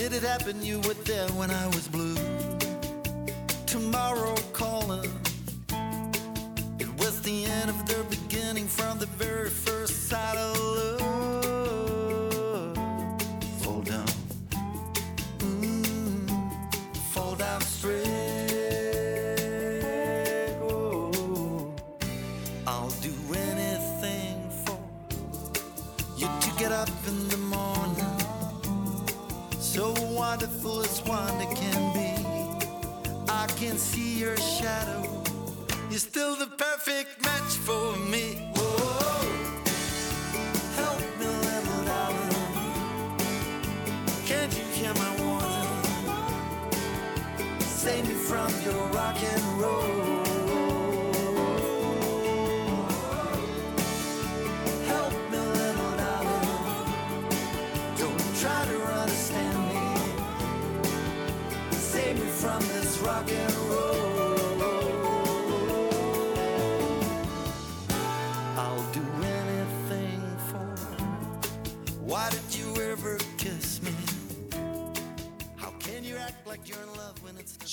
Did 0.03 0.15
it 0.15 0.23
happen 0.25 0.61
you 0.65 0.79
were 0.81 0.95
there 1.05 1.29
when 1.39 1.49
I 1.49 1.67
was 1.67 1.87
blue? 1.87 2.17
Tomorrow 3.67 4.35
calling. 4.53 5.09
It 6.81 6.89
was 6.99 7.23
the 7.23 7.45
end 7.45 7.71
of 7.71 7.87
their 7.87 8.03
beginning 8.05 8.67
from 8.67 8.99
the 8.99 9.07
very 9.07 9.49
first 9.49 10.09
sight 10.09 10.37
of 10.37 10.59
love. 10.59 11.12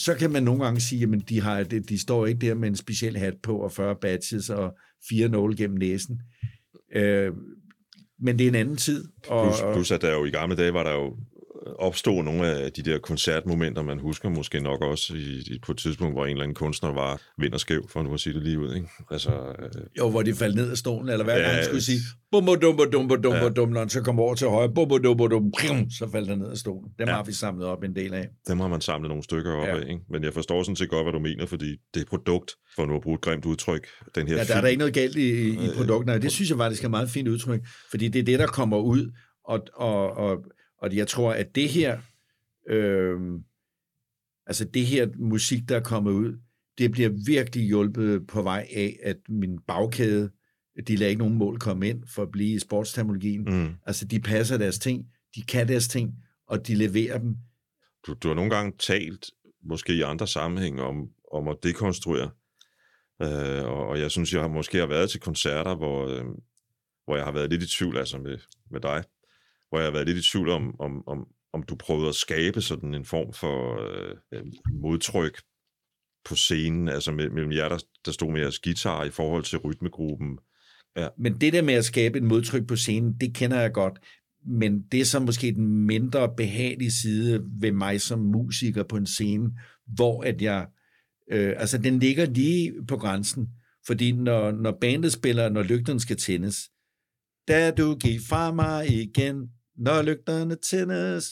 Så 0.05 0.15
kan 0.15 0.31
man 0.31 0.43
nogle 0.43 0.63
gange 0.63 0.79
sige, 0.79 1.03
at 1.03 1.29
de, 1.29 1.41
har, 1.41 1.63
de, 1.63 1.99
står 1.99 2.25
ikke 2.25 2.47
der 2.47 2.53
med 2.53 2.67
en 2.67 2.75
speciel 2.75 3.17
hat 3.17 3.33
på 3.43 3.57
og 3.57 3.71
40 3.71 3.95
badges 3.95 4.49
og 4.49 4.77
fire 5.09 5.27
nåle 5.29 5.55
gennem 5.55 5.77
næsen. 5.77 6.21
Øh, 6.95 7.31
men 8.19 8.39
det 8.39 8.45
er 8.45 8.49
en 8.49 8.55
anden 8.55 8.75
tid. 8.75 9.05
Og, 9.27 9.45
Plus, 9.45 9.62
plus 9.73 9.91
at 9.91 10.01
der 10.01 10.13
jo 10.13 10.25
i 10.25 10.29
gamle 10.29 10.55
dage 10.55 10.73
var 10.73 10.83
der 10.83 10.91
jo 10.91 11.17
opstod 11.79 12.23
nogle 12.23 12.47
af 12.47 12.71
de 12.71 12.81
der 12.81 12.97
koncertmomenter, 12.99 13.81
man 13.81 13.99
husker 13.99 14.29
måske 14.29 14.59
nok 14.59 14.81
også 14.81 15.13
i, 15.13 15.43
i, 15.55 15.59
på 15.65 15.71
et 15.71 15.77
tidspunkt, 15.77 16.13
hvor 16.15 16.25
en 16.25 16.31
eller 16.31 16.43
anden 16.43 16.55
kunstner 16.55 16.93
var 16.93 17.21
vind 17.37 17.53
og 17.53 17.59
skæv, 17.59 17.89
for 17.89 18.03
nu 18.03 18.13
at 18.13 18.19
sige 18.19 18.33
det 18.33 18.43
lige 18.43 18.59
ud. 18.59 18.75
Ikke? 18.75 18.87
Altså, 19.11 19.31
øh, 19.59 19.69
jo, 19.97 20.09
hvor 20.09 20.21
de 20.21 20.33
faldt 20.35 20.55
ned 20.55 20.71
af 20.71 20.77
stolen, 20.77 21.09
eller 21.09 21.23
hver 21.23 21.33
gang 21.33 21.47
Ja, 21.47 21.53
han 21.55 21.63
skulle 21.65 21.81
sige, 21.83 21.99
bum 22.31 22.45
dum 22.45 22.79
dum 22.91 23.09
dum 23.23 23.33
Ja. 23.33 23.49
dum, 23.49 23.69
når 23.69 23.79
han 23.79 23.89
så 23.89 24.01
kom 24.01 24.19
over 24.19 24.35
til 24.35 24.47
højre, 24.47 24.73
bum 24.73 24.89
dum 25.03 25.17
dum, 25.17 25.51
så 25.89 26.09
faldt 26.11 26.29
han 26.29 26.37
ned 26.37 26.49
af 26.51 26.57
stolen. 26.57 26.89
Dem 26.99 27.07
Ja. 27.07 27.13
har 27.13 27.23
vi 27.23 27.33
samlet 27.33 27.65
op 27.67 27.83
en 27.83 27.95
del 27.95 28.13
af. 28.13 28.27
dem 28.47 28.59
har 28.59 28.67
man 28.67 28.81
samlet 28.81 29.09
nogle 29.09 29.23
stykker 29.23 29.51
op 29.53 29.67
Ja. 29.67 29.77
af. 29.79 29.81
Ikke? 29.89 30.01
Men 30.09 30.23
jeg 30.23 30.33
forstår 30.33 30.63
sådan 30.63 30.75
set 30.75 30.89
godt, 30.89 31.05
hvad 31.05 31.13
du 31.13 31.19
mener, 31.19 31.45
fordi 31.45 31.75
det 31.93 32.01
er 32.01 32.05
produkt, 32.09 32.51
for 32.75 32.85
nu 32.85 32.95
at 32.95 33.01
bruge 33.01 33.15
et 33.15 33.21
grimt 33.21 33.45
udtryk, 33.45 33.87
den 34.15 34.27
her 34.27 34.35
Ja, 34.37 34.43
der 34.43 34.55
er 34.55 34.61
der 34.61 34.67
ikke 34.67 34.79
noget 34.79 34.93
galt 34.93 35.15
i, 35.15 35.29
i 35.49 35.67
Øh, 35.69 35.75
produkterne. 35.75 36.21
Det 36.21 36.31
synes 36.31 36.49
jeg 36.49 36.57
faktisk 36.57 36.81
er 36.83 36.87
et 36.87 36.91
meget 36.91 37.09
fint 37.09 37.27
udtryk, 37.27 37.61
fordi 37.89 38.07
det 38.07 38.19
er 38.19 38.23
det, 38.23 38.39
der 38.39 38.47
kommer 38.47 38.77
ud, 38.77 39.11
og, 39.45 39.59
og, 39.73 40.11
og, 40.17 40.37
og 40.81 40.95
jeg 40.95 41.07
tror, 41.07 41.33
at 41.33 41.55
det 41.55 41.69
her, 41.69 41.99
øh, 42.69 43.19
altså 44.45 44.65
det 44.65 44.85
her 44.85 45.07
musik, 45.17 45.69
der 45.69 45.75
er 45.75 45.83
kommet 45.83 46.11
ud, 46.11 46.39
det 46.77 46.91
bliver 46.91 47.09
virkelig 47.25 47.67
hjulpet 47.67 48.27
på 48.27 48.41
vej 48.41 48.67
af, 48.75 48.99
at 49.03 49.17
min 49.29 49.59
bagkæde, 49.67 50.29
de 50.87 50.95
lader 50.95 51.09
ikke 51.09 51.19
nogen 51.19 51.37
mål 51.37 51.59
komme 51.59 51.89
ind 51.89 52.03
for 52.07 52.23
at 52.23 52.31
blive 52.31 52.55
i 52.55 52.59
sportsterminologien. 52.59 53.41
Mm. 53.41 53.53
Mm. 53.53 53.75
Altså, 53.85 54.05
de 54.05 54.19
passer 54.19 54.57
deres 54.57 54.79
ting, 54.79 55.05
de 55.35 55.41
kan 55.41 55.67
deres 55.67 55.87
ting, 55.87 56.15
og 56.47 56.67
de 56.67 56.75
leverer 56.75 57.17
dem. 57.17 57.35
Du, 58.07 58.13
du 58.13 58.27
har 58.27 58.35
nogle 58.35 58.55
gange 58.55 58.73
talt, 58.79 59.31
måske 59.63 59.93
i 59.93 60.01
andre 60.01 60.27
sammenhænge, 60.27 60.83
om, 60.83 61.09
om 61.31 61.47
at 61.47 61.57
dekonstruere. 61.63 62.31
Øh, 63.21 63.65
og, 63.65 63.87
og 63.87 63.99
jeg 63.99 64.11
synes, 64.11 64.33
jeg 64.33 64.41
har 64.41 64.47
måske 64.47 64.77
har 64.77 64.87
været 64.87 65.09
til 65.09 65.19
koncerter, 65.19 65.75
hvor, 65.75 66.07
øh, 66.07 66.25
hvor 67.05 67.15
jeg 67.15 67.25
har 67.25 67.31
været 67.31 67.49
lidt 67.49 67.63
i 67.63 67.77
tvivl, 67.77 67.97
altså 67.97 68.17
med, 68.17 68.37
med 68.71 68.79
dig, 68.79 69.03
hvor 69.69 69.77
jeg 69.77 69.86
har 69.86 69.91
været 69.91 70.08
lidt 70.08 70.17
i 70.17 70.32
tvivl 70.32 70.49
om, 70.49 70.79
om, 70.79 71.08
om, 71.08 71.27
om 71.53 71.63
du 71.63 71.75
prøvede 71.75 72.10
at 72.10 72.15
skabe 72.15 72.62
sådan 72.62 72.93
en 72.93 73.05
form 73.05 73.34
for 73.34 73.82
øh, 74.34 74.45
modtryk 74.73 75.41
på 76.25 76.36
scenen, 76.36 76.89
altså 76.89 77.12
mellem 77.12 77.51
jer, 77.51 77.69
der, 77.69 77.77
der 78.05 78.12
stod 78.12 78.32
med 78.32 78.41
jeres 78.41 78.60
guitar 78.60 79.03
i 79.03 79.10
forhold 79.10 79.43
til 79.43 79.58
rytmegruppen. 79.58 80.38
Ja. 80.97 81.08
Men 81.17 81.41
det 81.41 81.53
der 81.53 81.62
med 81.62 81.73
at 81.73 81.86
skabe 81.86 82.17
et 82.17 82.23
modtryk 82.23 82.67
på 82.67 82.75
scenen, 82.75 83.13
det 83.21 83.36
kender 83.36 83.60
jeg 83.60 83.73
godt. 83.73 83.99
Men 84.45 84.82
det 84.91 85.01
er 85.01 85.05
så 85.05 85.19
måske 85.19 85.51
den 85.51 85.67
mindre 85.67 86.36
behagelige 86.38 86.91
side 86.91 87.45
ved 87.60 87.71
mig 87.71 88.01
som 88.01 88.19
musiker 88.19 88.84
på 88.84 88.95
en 88.95 89.05
scene, 89.05 89.51
hvor 89.88 90.23
at 90.23 90.41
jeg, 90.41 90.67
øh, 91.32 91.53
altså 91.58 91.77
den 91.77 91.99
ligger 91.99 92.25
lige 92.25 92.73
på 92.88 92.97
grænsen. 92.97 93.47
Fordi 93.88 94.12
når, 94.12 94.51
når 94.51 94.77
bandet 94.82 95.12
spiller, 95.12 95.49
når 95.49 95.63
lygterne 95.63 95.99
skal 95.99 96.17
tændes, 96.17 96.69
da 97.47 97.71
du 97.71 97.95
gik 97.95 98.19
fra 98.29 98.51
mig 98.53 99.01
igen, 99.01 99.49
når 99.79 100.01
lygterne 100.01 100.55
tændes, 100.55 101.25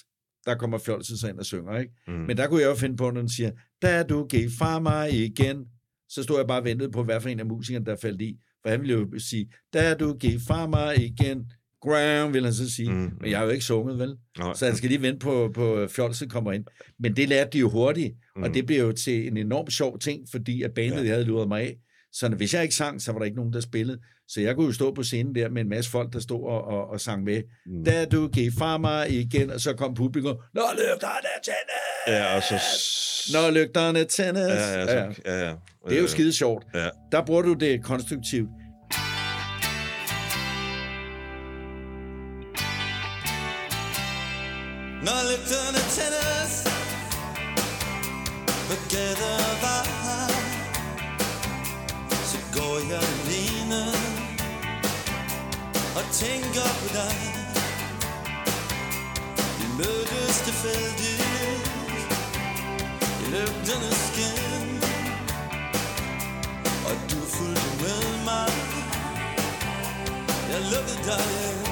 der 0.45 0.55
kommer 0.55 0.77
fjolset 0.77 1.19
sig 1.19 1.29
ind 1.29 1.39
og 1.39 1.45
synger, 1.45 1.77
ikke? 1.79 1.93
Mm. 2.07 2.13
Men 2.13 2.37
der 2.37 2.47
kunne 2.47 2.61
jeg 2.61 2.67
jo 2.67 2.75
finde 2.75 2.97
på, 2.97 3.11
når 3.11 3.21
den 3.21 3.29
siger, 3.29 3.51
da 3.81 4.03
du 4.03 4.25
gik 4.27 4.49
fra 4.59 4.79
mig 4.79 5.25
igen, 5.25 5.65
så 6.09 6.23
stod 6.23 6.37
jeg 6.37 6.47
bare 6.47 6.59
og 6.61 6.65
ventede 6.65 6.91
på, 6.91 7.03
hvad 7.03 7.21
for 7.21 7.29
en 7.29 7.39
af 7.39 7.45
musikerne, 7.45 7.85
der 7.85 7.95
faldt 8.01 8.21
i. 8.21 8.37
For 8.63 8.69
han 8.69 8.81
ville 8.81 8.93
jo 8.93 9.19
sige, 9.19 9.51
da 9.73 9.93
du 9.93 10.13
gik 10.13 10.39
fra 10.47 10.67
mig 10.67 10.97
igen, 11.05 11.51
ground, 11.81 12.31
vil 12.33 12.43
han 12.43 12.53
så 12.53 12.71
sige. 12.71 12.89
Mm. 12.91 13.11
Men 13.21 13.31
jeg 13.31 13.37
har 13.37 13.45
jo 13.45 13.51
ikke 13.51 13.65
sunget, 13.65 13.99
vel? 13.99 14.15
Nej. 14.37 14.53
Så 14.53 14.65
han 14.65 14.75
skal 14.75 14.89
lige 14.89 15.01
vente 15.01 15.19
på, 15.19 15.51
på 15.53 15.87
fjolset 15.89 16.31
kommer 16.31 16.51
ind. 16.51 16.65
Men 16.99 17.15
det 17.15 17.29
lærte 17.29 17.49
de 17.53 17.59
jo 17.59 17.69
hurtigt, 17.69 18.13
mm. 18.35 18.43
og 18.43 18.47
Mm. 18.49 18.53
det 18.53 18.65
blev 18.65 18.79
jo 18.79 18.91
til 18.91 19.27
en 19.27 19.37
enormt 19.37 19.73
sjov 19.73 19.99
ting, 19.99 20.21
fordi 20.31 20.61
at 20.61 20.71
bandet 20.73 20.97
Ja. 20.97 21.03
ja. 21.03 21.09
havde 21.11 21.23
luret 21.23 21.47
mig 21.47 21.61
af. 21.61 21.77
Så 22.11 22.29
hvis 22.29 22.53
jeg 22.53 22.63
ikke 22.63 22.75
sang, 22.75 23.01
så 23.01 23.11
var 23.11 23.19
der 23.19 23.25
ikke 23.25 23.37
nogen, 23.37 23.53
der 23.53 23.59
spillede. 23.59 23.99
Så 24.27 24.41
jeg 24.41 24.55
kunne 24.55 24.65
jo 24.65 24.73
stå 24.73 24.93
på 24.93 25.03
scenen 25.03 25.35
der 25.35 25.49
med 25.49 25.61
en 25.61 25.69
masse 25.69 25.91
folk, 25.91 26.13
der 26.13 26.19
stod 26.19 26.43
og, 26.43 26.63
og, 26.63 26.89
og 26.89 27.01
sang 27.01 27.23
med. 27.23 27.41
Mm. 27.65 27.83
Da 27.83 28.05
du 28.05 28.27
gik 28.27 28.51
fra 28.57 28.77
mig 28.77 29.09
igen, 29.11 29.49
og 29.51 29.61
så 29.61 29.73
kom 29.73 29.93
publikum, 29.93 30.37
Nå, 30.53 30.61
lygterne 30.73 31.29
tændes! 31.43 32.07
Ja, 32.07 32.35
og 32.35 32.43
så... 32.43 32.55
Når 33.33 33.51
lygterne 33.51 34.03
tændes! 34.03 34.47
Ja, 34.49 34.79
ja, 34.79 34.85
så, 34.87 35.21
ja, 35.25 35.45
ja. 35.47 35.53
Det 35.87 35.93
er 35.93 35.97
jo 35.97 36.03
Øh, 36.03 36.09
skide 36.09 36.33
sjovt. 36.33 36.65
Ja. 36.73 36.89
Der 37.11 37.25
bruger 37.25 37.41
du 37.41 37.53
det 37.53 37.83
konstruktivt. 37.83 38.49
Mødtes 60.67 60.97
tilfældigt 60.97 61.23
I 63.21 63.25
lygternes 63.33 63.99
skin 64.07 64.67
Og 66.89 66.95
du 67.11 67.19
fulgte 67.35 67.69
med 67.81 68.03
mig 68.25 68.51
Jeg 70.51 70.61
lukkede 70.71 71.01
dig 71.05 71.25
ind 71.45 71.67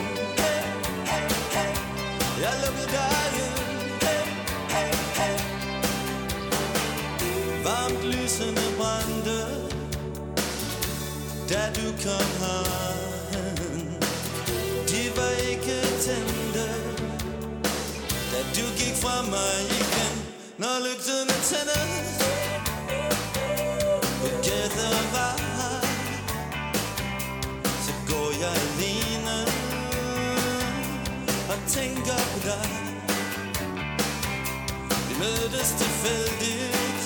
jeg 2.42 2.54
lukkede 2.66 2.88
dig 2.92 3.28
ind 3.44 3.58
hey, 4.02 4.24
hey, 4.74 4.92
hey. 5.20 5.38
Varmt 7.64 8.04
lysende 8.04 8.62
brændte 8.78 9.40
Da 11.50 11.62
du 11.76 11.88
kom 12.04 12.28
her 12.40 12.95
gik 18.80 18.96
fra 19.04 19.22
mig 19.34 19.56
igen 19.82 20.14
Når 20.58 20.76
lygterne 20.86 21.36
tænder 21.50 21.86
På 24.20 24.28
gættervej 24.46 25.40
Så 27.86 27.94
går 28.10 28.30
jeg 28.44 28.56
alene 28.68 29.38
og 31.52 31.58
tænker 31.68 32.20
på 32.34 32.40
dig. 32.50 32.70
Vi 35.10 35.14
mødtes 35.20 35.70
tilfældigt 35.82 37.04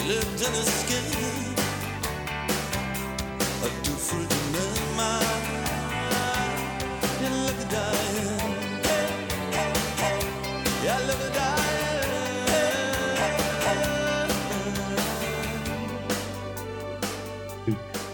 I 0.00 0.02
lygternes 0.08 0.70
skin 0.82 1.56
Og 3.64 3.70
du 3.86 3.92
fulgte 4.08 4.45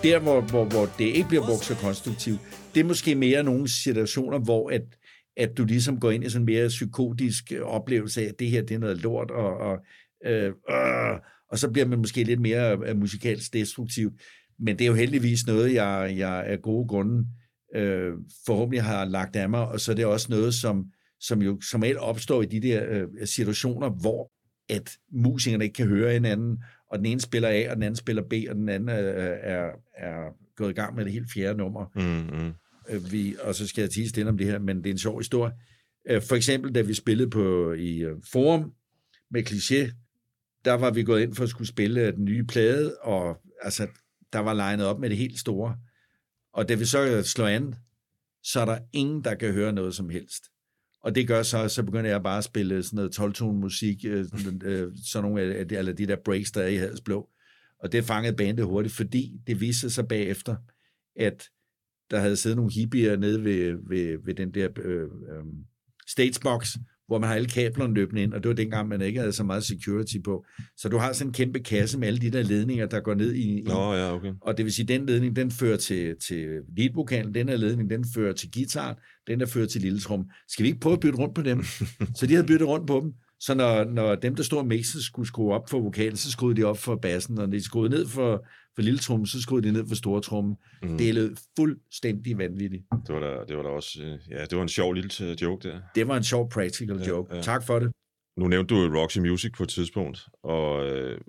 Der, 0.02 0.18
hvor, 0.18 0.40
hvor, 0.40 0.64
hvor 0.64 0.86
det 0.98 1.04
ikke 1.04 1.28
bliver 1.28 1.46
brugt 1.46 1.64
så 1.64 1.74
konstruktivt, 1.74 2.40
det 2.74 2.80
er 2.80 2.84
måske 2.84 3.14
mere 3.14 3.42
nogle 3.42 3.68
situationer, 3.68 4.38
hvor 4.38 4.70
at, 4.70 4.82
at 5.36 5.56
du 5.58 5.64
ligesom 5.64 6.00
går 6.00 6.10
ind 6.10 6.24
i 6.24 6.30
sådan 6.30 6.42
en 6.42 6.54
mere 6.54 6.68
psykotisk 6.68 7.52
oplevelse 7.62 8.22
af, 8.22 8.28
at 8.28 8.38
det 8.38 8.50
her 8.50 8.62
det 8.62 8.74
er 8.74 8.78
noget 8.78 9.02
lort, 9.02 9.30
og, 9.30 9.56
og, 9.56 9.78
øh, 10.26 10.52
øh, 10.70 11.18
og 11.50 11.58
så 11.58 11.70
bliver 11.70 11.86
man 11.86 11.98
måske 11.98 12.24
lidt 12.24 12.40
mere 12.40 12.78
øh, 12.86 12.96
musikalsk 12.96 13.52
destruktiv. 13.52 14.12
Men 14.58 14.78
det 14.78 14.84
er 14.84 14.88
jo 14.88 14.94
heldigvis 14.94 15.46
noget, 15.46 15.74
jeg, 15.74 16.14
jeg 16.16 16.44
af 16.46 16.62
gode 16.62 16.88
grunde 16.88 17.26
øh, 17.74 18.12
forhåbentlig 18.46 18.82
har 18.82 19.04
lagt 19.04 19.36
af 19.36 19.48
mig, 19.48 19.68
og 19.68 19.80
så 19.80 19.92
er 19.92 19.96
det 19.96 20.06
også 20.06 20.26
noget, 20.30 20.54
som, 20.54 20.84
som 21.20 21.42
jo 21.42 21.60
som 21.70 21.82
alt 21.82 21.98
opstår 21.98 22.42
i 22.42 22.46
de 22.46 22.62
der 22.62 22.84
øh, 22.88 23.26
situationer, 23.26 23.90
hvor 23.90 24.30
at 24.68 24.96
musikerne 25.12 25.64
ikke 25.64 25.74
kan 25.74 25.86
høre 25.86 26.12
hinanden, 26.12 26.58
og 26.92 26.98
den 26.98 27.06
ene 27.06 27.20
spiller 27.20 27.48
A, 27.48 27.70
og 27.70 27.76
den 27.76 27.82
anden 27.82 27.96
spiller 27.96 28.22
B, 28.22 28.32
og 28.48 28.54
den 28.54 28.68
anden 28.68 28.88
er, 28.88 28.94
er, 28.94 29.70
er 29.94 30.36
gået 30.56 30.70
i 30.70 30.74
gang 30.74 30.96
med 30.96 31.04
det 31.04 31.12
helt 31.12 31.32
fjerde 31.34 31.58
nummer. 31.58 31.86
Mm, 31.94 32.40
mm. 32.40 32.52
Øh, 32.88 33.12
Vi, 33.12 33.36
og 33.40 33.54
så 33.54 33.66
skal 33.66 33.82
jeg 33.82 33.90
tige 33.90 34.08
stille 34.08 34.30
om 34.30 34.38
det 34.38 34.46
her, 34.46 34.58
men 34.58 34.76
det 34.76 34.86
er 34.86 34.90
en 34.90 34.98
sjov 34.98 35.18
historie. 35.18 35.52
Øh, 36.10 36.22
For 36.22 36.36
eksempel, 36.36 36.74
da 36.74 36.80
vi 36.80 36.94
spillede 36.94 37.30
på 37.30 37.72
i 37.72 37.98
øh, 37.98 38.16
Forum 38.32 38.72
med 39.30 39.50
Cliché, 39.50 39.92
der 40.64 40.72
var 40.72 40.90
vi 40.90 41.02
gået 41.02 41.22
ind 41.22 41.34
for 41.34 41.44
at 41.44 41.50
skulle 41.50 41.68
spille 41.68 42.00
øh, 42.00 42.12
den 42.12 42.24
nye 42.24 42.44
plade, 42.44 42.96
og 43.02 43.36
altså, 43.62 43.86
der 44.32 44.38
var 44.38 44.54
legnet 44.54 44.86
op 44.86 45.00
med 45.00 45.10
det 45.10 45.18
helt 45.18 45.38
store. 45.38 45.76
Og 46.54 46.68
da 46.68 46.74
vi 46.74 46.84
så 46.84 47.16
øh, 47.16 47.24
slår 47.24 47.46
an, 47.46 47.74
så 48.42 48.60
er 48.60 48.64
der 48.64 48.78
ingen, 48.92 49.24
der 49.24 49.34
kan 49.34 49.52
høre 49.52 49.72
noget 49.72 49.94
som 49.94 50.08
helst. 50.08 50.42
Og 51.02 51.14
det 51.14 51.28
gør 51.28 51.42
så, 51.42 51.68
så 51.68 51.82
begynder 51.82 52.10
jeg 52.10 52.22
bare 52.22 52.38
at 52.38 52.44
spille 52.44 52.82
sådan 52.82 52.96
noget 52.96 53.12
12 53.12 53.44
musik, 53.44 54.04
øh, 54.04 54.24
sådan, 54.28 54.62
øh, 54.64 54.92
sådan 55.04 55.30
nogle 55.30 55.42
af 55.42 55.68
de, 55.68 55.76
eller 55.76 55.92
de 55.92 56.06
der 56.06 56.16
breaks, 56.24 56.52
der 56.52 56.62
er 56.62 56.68
i 56.68 56.76
Hadsblå. 56.76 57.28
Og 57.78 57.92
det 57.92 58.04
fangede 58.04 58.36
bandet 58.36 58.64
hurtigt, 58.64 58.94
fordi 58.94 59.40
det 59.46 59.60
viste 59.60 59.90
sig 59.90 60.08
bagefter, 60.08 60.56
at 61.16 61.48
der 62.10 62.18
havde 62.18 62.36
siddet 62.36 62.56
nogle 62.56 62.72
hippier 62.72 63.16
nede 63.16 63.44
ved, 63.44 63.78
ved, 63.88 64.18
ved 64.24 64.34
den 64.34 64.54
der 64.54 64.68
øh, 64.84 65.02
øh, 65.02 65.44
stagebox, 66.06 66.76
hvor 67.06 67.18
man 67.18 67.28
har 67.28 67.34
alle 67.34 67.48
kablerne 67.48 67.94
løbende 67.94 68.22
ind, 68.22 68.32
og 68.32 68.42
det 68.42 68.48
var 68.48 68.54
dengang, 68.54 68.88
man 68.88 69.00
ikke 69.00 69.20
havde 69.20 69.32
så 69.32 69.44
meget 69.44 69.64
security 69.64 70.16
på. 70.24 70.44
Så 70.76 70.88
du 70.88 70.98
har 70.98 71.12
sådan 71.12 71.28
en 71.28 71.32
kæmpe 71.32 71.60
kasse 71.60 71.98
med 71.98 72.08
alle 72.08 72.20
de 72.20 72.30
der 72.30 72.42
ledninger, 72.42 72.86
der 72.86 73.00
går 73.00 73.14
ned 73.14 73.34
i... 73.34 73.62
Nå, 73.66 73.94
ja, 73.94 74.14
okay. 74.14 74.32
og 74.40 74.56
det 74.56 74.64
vil 74.64 74.72
sige, 74.72 74.86
den 74.86 75.06
ledning, 75.06 75.36
den 75.36 75.50
fører 75.50 75.76
til, 75.76 76.14
til 76.28 76.48
leadvokalen, 76.76 77.34
den 77.34 77.48
her 77.48 77.56
ledning, 77.56 77.90
den 77.90 78.04
fører 78.14 78.32
til 78.32 78.50
guitaren, 78.54 78.96
den 79.26 79.40
der 79.40 79.46
fører 79.46 79.66
til 79.66 79.80
lille 79.80 80.00
trum. 80.00 80.24
Skal 80.48 80.62
vi 80.62 80.68
ikke 80.68 80.80
prøve 80.80 80.92
at 80.92 81.00
bytte 81.00 81.18
rundt 81.18 81.34
på 81.34 81.42
dem? 81.42 81.62
så 82.16 82.26
de 82.26 82.34
havde 82.34 82.46
byttet 82.46 82.68
rundt 82.68 82.86
på 82.86 83.00
dem. 83.00 83.12
Så 83.40 83.54
når, 83.54 83.84
når 83.84 84.14
dem, 84.14 84.34
der 84.34 84.42
stod 84.42 84.58
og 84.58 84.66
mixede, 84.66 85.04
skulle 85.04 85.28
skrue 85.28 85.54
op 85.54 85.70
for 85.70 85.80
vokalen, 85.80 86.16
så 86.16 86.30
skruede 86.30 86.56
de 86.56 86.64
op 86.64 86.78
for 86.78 86.96
bassen, 86.96 87.38
og 87.38 87.48
når 87.48 87.56
de 87.56 87.64
skruede 87.64 87.90
ned 87.90 88.08
for, 88.08 88.46
for 88.74 88.82
lille 88.82 88.98
trum, 88.98 89.26
så 89.26 89.42
skruede 89.42 89.66
de 89.68 89.72
ned 89.72 89.88
for 89.88 89.94
store 89.94 90.20
trum. 90.20 90.56
Mm. 90.82 90.98
Det 90.98 91.14
lød 91.14 91.36
fuldstændig 91.58 92.38
vanvittigt. 92.38 92.84
Det 93.06 93.14
var 93.14 93.20
da, 93.20 93.44
det 93.48 93.56
var 93.56 93.62
da 93.62 93.68
også, 93.68 94.02
øh, 94.02 94.18
ja, 94.30 94.44
det 94.44 94.56
var 94.56 94.62
en 94.62 94.68
sjov 94.68 94.92
lille 94.94 95.10
øh, 95.22 95.42
joke 95.42 95.68
der. 95.68 95.80
Det 95.94 96.08
var 96.08 96.16
en 96.16 96.24
sjov 96.24 96.50
practical 96.50 96.96
Ja, 96.96 97.08
joke. 97.08 97.34
ja. 97.36 97.42
Tak 97.42 97.66
for 97.66 97.78
det. 97.78 97.92
Nu 98.36 98.48
nævnte 98.48 98.74
du 98.74 98.98
Roxy 98.98 99.18
Music 99.18 99.52
på 99.56 99.62
et 99.62 99.68
tidspunkt, 99.68 100.28
og 100.42 100.86
øh, 100.90 101.20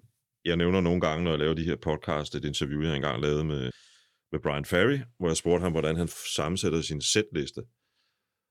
jeg 0.46 0.58
nævner 0.58 0.82
nogle 0.82 1.02
gange, 1.02 1.24
når 1.24 1.32
jeg 1.32 1.39
laver 1.39 1.54
de 1.54 1.64
her 1.64 1.76
podcast, 1.76 2.36
et 2.36 2.46
interview, 2.46 2.82
jeg 2.82 2.96
engang 2.96 3.22
lavede 3.22 3.44
med, 3.44 3.72
med 4.32 4.39
Brian 4.44 4.66
Ferry, 4.66 5.00
hvor 5.20 5.28
jeg 5.28 5.38
spurgte 5.38 5.64
ham, 5.64 5.72
hvordan 5.72 5.96
han 5.96 6.08
sammensætter 6.36 6.82
sin 6.82 7.02
sætliste. 7.02 7.62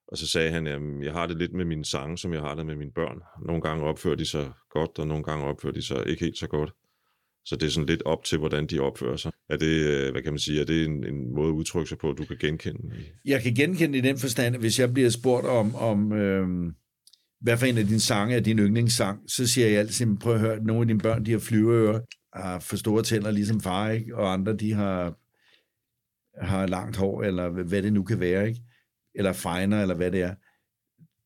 Og 0.09 0.18
så 0.18 0.26
sagde 0.26 0.51
han, 0.51 0.66
at 0.66 0.80
jeg 1.05 1.12
har 1.12 1.26
det 1.26 1.36
lidt 1.38 1.53
med 1.53 1.64
mine 1.64 1.84
sange, 1.84 2.18
som 2.18 2.32
jeg 2.32 2.40
har 2.40 2.55
det 2.55 2.66
med 2.66 2.76
mine 2.76 2.93
børn. 2.93 3.18
Nogle 3.47 3.62
gange 3.62 3.84
opfører 3.84 4.14
de 4.14 4.26
sig 4.26 4.53
godt, 4.70 4.99
og 4.99 5.07
nogle 5.07 5.24
gange 5.24 5.45
opfører 5.45 5.72
de 5.72 5.82
sig 5.82 6.07
ikke 6.07 6.24
helt 6.24 6.38
så 6.38 6.47
godt. 6.47 6.72
Så 7.45 7.57
det 7.57 7.66
er 7.66 7.70
sådan 7.70 7.86
lidt 7.86 8.03
op 8.03 8.24
til, 8.24 8.38
hvordan 8.38 8.66
de 8.66 8.80
opfører 8.80 9.16
sig. 9.16 9.32
Er 9.51 9.57
det, 9.57 9.66
øh, 9.66 10.12
hvad 10.12 10.22
kan 10.22 10.32
man 10.32 10.38
sige, 10.38 10.61
er 10.61 10.64
det 10.64 10.84
en, 10.84 11.07
en 11.07 11.34
måde 11.34 11.49
at 11.49 11.53
udtrykke 11.53 11.88
sig 11.88 11.99
på, 11.99 12.11
at 12.11 12.18
du 12.18 12.24
kan 12.24 12.36
genkende? 12.40 12.80
Jeg 13.24 13.43
kan 13.43 13.55
genkende 13.55 13.99
i 13.99 14.01
den 14.01 14.18
forstand, 14.18 14.55
at 14.55 14.61
hvis 14.61 14.78
jeg 14.78 14.93
bliver 14.93 15.11
spurgt 15.11 15.47
om, 15.47 15.74
om 15.74 16.12
øh, 16.12 16.72
hvad 17.40 17.57
for 17.57 17.66
en 17.66 17.78
af 17.78 17.86
dine 17.86 18.01
sange 18.01 18.36
er 18.36 18.40
din 18.40 18.59
yndlingssang, 18.59 19.30
så 19.30 19.47
siger 19.47 19.68
jeg 19.68 19.78
altid, 19.78 20.16
prøv 20.16 20.34
at 20.34 20.40
høre, 20.40 20.64
nogle 20.64 20.80
af 20.80 20.86
dine 20.86 21.01
børn, 21.01 21.26
de 21.26 21.30
har 21.30 21.38
flyveører, 21.38 22.01
har 22.34 22.59
for 22.59 22.76
store 22.76 23.03
tænder 23.03 23.30
ligesom 23.30 23.61
far, 23.61 23.90
ikke? 23.90 24.16
og 24.16 24.32
andre, 24.32 24.57
de 24.57 24.72
har, 24.72 25.16
har 26.47 26.66
langt 26.66 26.97
hår, 26.97 27.22
eller 27.22 27.49
hvad 27.49 27.82
det 27.82 27.93
nu 27.93 28.03
kan 28.03 28.20
være, 28.20 28.49
ikke? 28.49 28.61
eller 29.14 29.32
finer, 29.32 29.82
eller 29.82 29.95
hvad 29.95 30.11
det 30.11 30.22
er. 30.22 30.34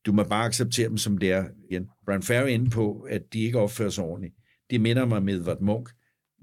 Du 0.07 0.13
må 0.13 0.25
bare 0.25 0.45
acceptere 0.45 0.89
dem, 0.89 0.99
som 0.99 1.19
det 1.19 1.33
er. 1.33 1.45
Brian 2.07 2.23
Ferry 2.23 2.43
er 2.43 2.47
inde 2.47 2.71
på, 2.71 3.01
at 3.01 3.23
de 3.33 3.41
ikke 3.41 3.59
opfører 3.59 3.91
sig 3.91 4.05
ordentligt. 4.05 4.35
Det 4.71 4.81
minder 4.81 5.05
mig 5.05 5.23
med 5.23 5.35
Edvard 5.35 5.61
Munch. 5.61 5.95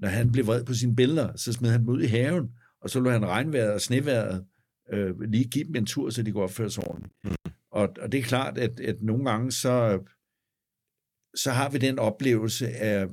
Når 0.04 0.10
han 0.10 0.32
blev 0.32 0.46
vred 0.46 0.64
på 0.64 0.74
sine 0.74 0.96
billeder, 0.96 1.36
så 1.36 1.52
smed 1.52 1.70
han 1.70 1.80
dem 1.80 1.88
ud 1.88 2.02
i 2.02 2.06
haven, 2.06 2.50
og 2.80 2.90
så 2.90 3.00
lå 3.00 3.10
han 3.10 3.26
regnvejret 3.26 3.72
og 3.72 3.80
sneværet 3.80 4.44
øh, 4.92 5.20
lige 5.20 5.44
give 5.44 5.64
dem 5.64 5.76
en 5.76 5.86
tur, 5.86 6.10
så 6.10 6.22
de 6.22 6.32
kunne 6.32 6.42
opføre 6.42 6.70
sig 6.70 6.88
ordentligt. 6.88 7.14
Mm. 7.24 7.30
Og, 7.70 7.88
og 8.00 8.12
det 8.12 8.18
er 8.18 8.22
klart, 8.22 8.58
at, 8.58 8.80
at 8.80 9.02
nogle 9.02 9.30
gange, 9.30 9.52
så, 9.52 10.00
så 11.34 11.50
har 11.50 11.70
vi 11.70 11.78
den 11.78 11.98
oplevelse 11.98 12.68
af, 12.68 13.06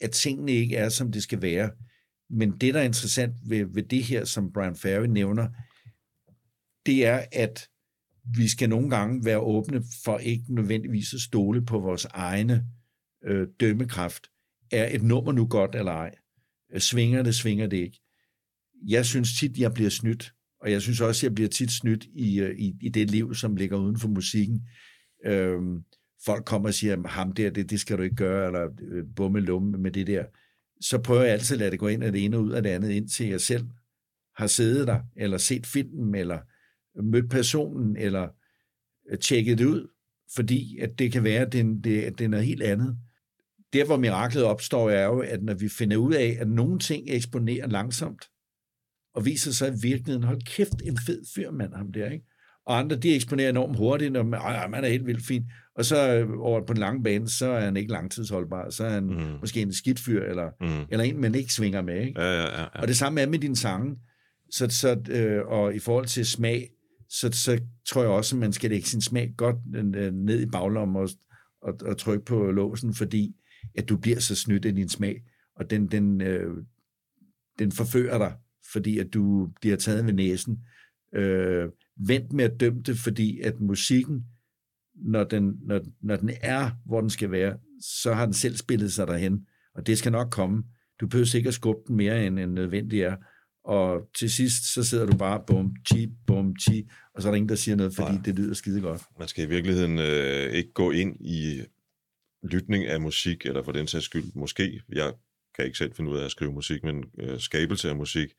at 0.00 0.10
tingene 0.10 0.52
ikke 0.52 0.76
er, 0.76 0.88
som 0.88 1.12
det 1.12 1.22
skal 1.22 1.42
være. 1.42 1.70
Men 2.30 2.58
det, 2.58 2.74
der 2.74 2.80
er 2.80 2.84
interessant 2.84 3.34
ved, 3.46 3.64
ved 3.64 3.82
det 3.82 4.02
her, 4.02 4.24
som 4.24 4.52
Brian 4.52 4.76
Ferry 4.76 5.06
nævner, 5.06 5.48
det 6.86 7.06
er, 7.06 7.24
at 7.32 7.68
vi 8.36 8.48
skal 8.48 8.68
nogle 8.68 8.90
gange 8.90 9.24
være 9.24 9.38
åbne 9.38 9.82
for 10.04 10.18
ikke 10.18 10.44
nødvendigvis 10.48 11.14
at 11.14 11.20
stole 11.20 11.66
på 11.66 11.78
vores 11.78 12.04
egne 12.04 12.66
øh, 13.24 13.48
dømmekraft. 13.60 14.26
Er 14.72 14.94
et 14.94 15.02
nummer 15.02 15.32
nu 15.32 15.46
godt 15.46 15.74
eller 15.74 15.92
ej? 15.92 16.14
Svinger 16.78 17.22
det, 17.22 17.34
svinger 17.34 17.66
det 17.66 17.76
ikke? 17.76 18.00
Jeg 18.86 19.06
synes 19.06 19.38
tit, 19.38 19.58
jeg 19.58 19.74
bliver 19.74 19.90
snydt, 19.90 20.32
og 20.60 20.70
jeg 20.70 20.82
synes 20.82 21.00
også, 21.00 21.26
jeg 21.26 21.34
bliver 21.34 21.48
tit 21.48 21.70
snydt 21.70 22.04
i, 22.14 22.40
øh, 22.40 22.58
i, 22.58 22.74
i 22.80 22.88
det 22.88 23.10
liv, 23.10 23.34
som 23.34 23.56
ligger 23.56 23.76
uden 23.76 23.98
for 23.98 24.08
musikken. 24.08 24.68
Øhm, 25.24 25.84
folk 26.24 26.44
kommer 26.44 26.68
og 26.68 26.74
siger, 26.74 27.08
ham 27.08 27.32
der, 27.32 27.50
det, 27.50 27.70
det 27.70 27.80
skal 27.80 27.98
du 27.98 28.02
ikke 28.02 28.16
gøre, 28.16 28.46
eller 28.46 28.68
øh, 28.82 29.04
bumme 29.16 29.40
lumme 29.40 29.78
med 29.78 29.90
det 29.90 30.06
der. 30.06 30.24
Så 30.80 30.98
prøver 30.98 31.22
jeg 31.22 31.32
altid 31.32 31.54
at 31.54 31.58
lade 31.58 31.70
det 31.70 31.78
gå 31.78 31.88
ind 31.88 32.04
af 32.04 32.12
det 32.12 32.24
ene 32.24 32.36
og 32.36 32.42
ud 32.42 32.50
af 32.50 32.62
det 32.62 32.70
andet, 32.70 32.90
indtil 32.90 33.26
jeg 33.26 33.40
selv 33.40 33.64
har 34.36 34.46
siddet 34.46 34.86
der, 34.86 35.00
eller 35.16 35.38
set 35.38 35.66
filmen, 35.66 36.14
eller 36.14 36.38
mødt 37.02 37.30
personen, 37.30 37.96
eller 37.96 38.28
øh, 39.10 39.18
tjekket 39.18 39.58
det 39.58 39.64
ud, 39.64 39.88
fordi 40.34 40.78
at 40.78 40.98
det 40.98 41.12
kan 41.12 41.24
være, 41.24 41.46
at 41.46 41.52
den, 41.52 41.84
det, 41.84 42.18
det 42.18 42.24
er 42.24 42.28
noget 42.28 42.46
helt 42.46 42.62
andet. 42.62 42.98
Der, 43.72 43.84
hvor 43.84 43.96
miraklet 43.96 44.44
opstår, 44.44 44.90
er 44.90 45.04
jo, 45.04 45.18
at 45.20 45.42
når 45.42 45.54
vi 45.54 45.68
finder 45.68 45.96
ud 45.96 46.12
af, 46.14 46.36
at 46.40 46.48
nogle 46.48 46.78
ting 46.78 47.04
eksponerer 47.08 47.66
langsomt, 47.68 48.24
og 49.14 49.24
viser 49.24 49.52
sig 49.52 49.68
i 49.68 49.76
virkeligheden, 49.82 50.22
hold 50.22 50.42
kæft, 50.42 50.74
en 50.84 50.98
fed 51.06 51.22
fyr, 51.34 51.50
mand, 51.50 51.74
ham 51.74 51.92
der, 51.92 52.10
ikke? 52.10 52.24
Og 52.66 52.78
andre, 52.78 52.96
de 52.96 53.14
eksponerer 53.14 53.50
enormt 53.50 53.76
hurtigt, 53.76 54.16
og 54.16 54.26
man, 54.26 54.40
"Ej, 54.40 54.68
man 54.68 54.84
er 54.84 54.88
helt 54.88 55.06
vildt 55.06 55.26
fin. 55.26 55.44
Og 55.76 55.84
så 55.84 56.14
øh, 56.16 56.28
over 56.38 56.66
på 56.66 56.72
den 56.72 56.80
lange 56.80 57.02
bane, 57.02 57.28
så 57.28 57.46
er 57.50 57.60
han 57.60 57.76
ikke 57.76 57.92
langtidsholdbar. 57.92 58.70
Så 58.70 58.84
er 58.84 58.90
han 58.90 59.04
Mm. 59.04 59.38
måske 59.40 59.60
en 59.62 59.72
skidt 59.72 60.00
fyr, 60.00 60.22
eller, 60.22 60.50
Mm. 60.60 60.86
eller 60.90 61.04
en, 61.04 61.20
man 61.20 61.34
ikke 61.34 61.52
svinger 61.52 61.82
med, 61.82 62.00
ikke? 62.06 62.20
Ja, 62.20 62.32
ja, 62.32 62.40
ja. 62.42 62.60
ja. 62.60 62.66
Og 62.80 62.88
det 62.88 62.96
samme 62.96 63.20
er 63.20 63.26
med 63.26 63.38
dine 63.38 63.56
sange. 63.56 63.96
Så, 64.50 64.68
så, 64.70 65.00
øh, 65.10 65.46
og 65.46 65.74
i 65.74 65.78
forhold 65.78 66.06
til 66.06 66.26
smag, 66.26 66.68
så, 67.08 67.30
så 67.32 67.60
tror 67.88 68.02
jeg 68.02 68.10
også, 68.10 68.36
at 68.36 68.40
man 68.40 68.52
skal 68.52 68.70
lægge 68.70 68.86
sin 68.86 69.00
smag 69.00 69.34
godt 69.36 69.56
øh, 69.76 70.12
ned 70.12 70.40
i 70.40 70.46
baglommen 70.46 70.96
og, 70.96 71.08
og, 71.62 71.74
og 71.84 71.98
trykke 71.98 72.24
på 72.24 72.50
låsen, 72.50 72.94
fordi 72.94 73.34
at 73.74 73.88
du 73.88 73.96
bliver 73.96 74.18
så 74.18 74.36
snydt 74.36 74.64
af 74.64 74.74
din 74.74 74.88
smag, 74.88 75.22
og 75.56 75.70
den, 75.70 75.86
den, 75.86 76.20
øh, 76.20 76.56
den 77.58 77.72
forfører 77.72 78.18
dig, 78.18 78.32
fordi 78.72 78.98
at 78.98 79.14
du 79.14 79.48
bliver 79.60 79.76
taget 79.76 80.06
ved 80.06 80.12
næsen. 80.12 80.58
Øh, 81.14 81.68
vent 81.96 82.32
med 82.32 82.44
at 82.44 82.60
dømme 82.60 82.82
det, 82.82 82.98
fordi 82.98 83.40
at 83.40 83.60
musikken, 83.60 84.24
når 84.94 85.24
den, 85.24 85.58
når, 85.62 85.80
når 86.02 86.16
den 86.16 86.30
er, 86.40 86.70
hvor 86.86 87.00
den 87.00 87.10
skal 87.10 87.30
være, 87.30 87.58
så 87.80 88.12
har 88.12 88.24
den 88.24 88.34
selv 88.34 88.56
spillet 88.56 88.92
sig 88.92 89.06
derhen, 89.06 89.46
og 89.74 89.86
det 89.86 89.98
skal 89.98 90.12
nok 90.12 90.30
komme. 90.30 90.62
Du 91.00 91.06
behøver 91.06 91.36
ikke 91.36 91.48
at 91.48 91.54
skubbe 91.54 91.80
den 91.88 91.96
mere, 91.96 92.26
end, 92.26 92.38
end 92.38 92.52
nødvendigt 92.52 93.04
er. 93.04 93.16
Og 93.64 94.08
til 94.18 94.30
sidst, 94.30 94.74
så 94.74 94.84
sidder 94.84 95.06
du 95.06 95.16
bare 95.16 95.42
bum, 95.46 95.76
chi, 95.88 96.12
bum, 96.26 96.56
chi, 96.60 96.88
og 97.14 97.22
så 97.22 97.28
er 97.28 97.32
der 97.32 97.36
ingen, 97.36 97.48
der 97.48 97.54
siger 97.54 97.76
noget, 97.76 97.94
fordi 97.94 98.12
Nej. 98.12 98.22
det 98.24 98.34
lyder 98.34 98.54
skide 98.54 98.80
godt. 98.80 99.02
Man 99.18 99.28
skal 99.28 99.44
i 99.44 99.48
virkeligheden 99.48 99.98
øh, 99.98 100.52
ikke 100.52 100.72
gå 100.72 100.90
ind 100.90 101.16
i 101.20 101.60
lytning 102.42 102.86
af 102.86 103.00
musik, 103.00 103.46
eller 103.46 103.62
for 103.62 103.72
den 103.72 103.86
sags 103.86 104.04
skyld, 104.04 104.32
måske, 104.34 104.82
jeg 104.88 105.12
kan 105.54 105.64
ikke 105.64 105.78
selv 105.78 105.94
finde 105.94 106.10
ud 106.10 106.18
af 106.18 106.24
at 106.24 106.30
skrive 106.30 106.52
musik, 106.52 106.84
men 106.84 107.04
øh, 107.18 107.40
skabelse 107.40 107.88
af 107.88 107.96
musik 107.96 108.32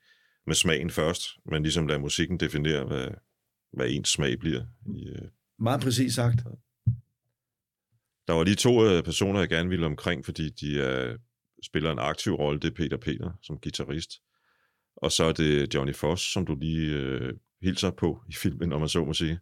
med 0.46 0.54
smagen 0.54 0.90
først, 0.90 1.22
men 1.44 1.62
ligesom 1.62 1.86
lade 1.86 1.98
musikken 1.98 2.40
definere, 2.40 2.84
hvad, 2.84 3.08
hvad 3.72 3.90
ens 3.90 4.08
smag 4.08 4.38
bliver. 4.38 4.64
I, 4.94 5.08
øh. 5.08 5.28
Meget 5.58 5.80
præcis 5.80 6.14
sagt. 6.14 6.44
Der 8.26 8.32
var 8.32 8.44
lige 8.44 8.54
to 8.54 8.86
øh, 8.86 9.02
personer, 9.02 9.40
jeg 9.40 9.48
gerne 9.48 9.68
ville 9.68 9.86
omkring, 9.86 10.24
fordi 10.24 10.48
de 10.48 10.74
øh, 10.74 11.18
spiller 11.62 11.92
en 11.92 11.98
aktiv 11.98 12.34
rolle. 12.34 12.60
Det 12.60 12.70
er 12.70 12.74
Peter 12.74 12.96
Peter 12.96 13.30
som 13.42 13.58
guitarist, 13.58 14.10
og 14.96 15.12
så 15.12 15.24
er 15.24 15.32
det 15.32 15.74
Johnny 15.74 15.94
Foss, 15.94 16.32
som 16.32 16.46
du 16.46 16.54
lige 16.54 16.90
øh, 16.90 17.32
hilser 17.62 17.90
på 17.90 18.22
i 18.28 18.32
filmen, 18.32 18.72
om 18.72 18.80
man 18.80 18.88
så 18.88 19.04
må 19.04 19.14
sige. 19.14 19.38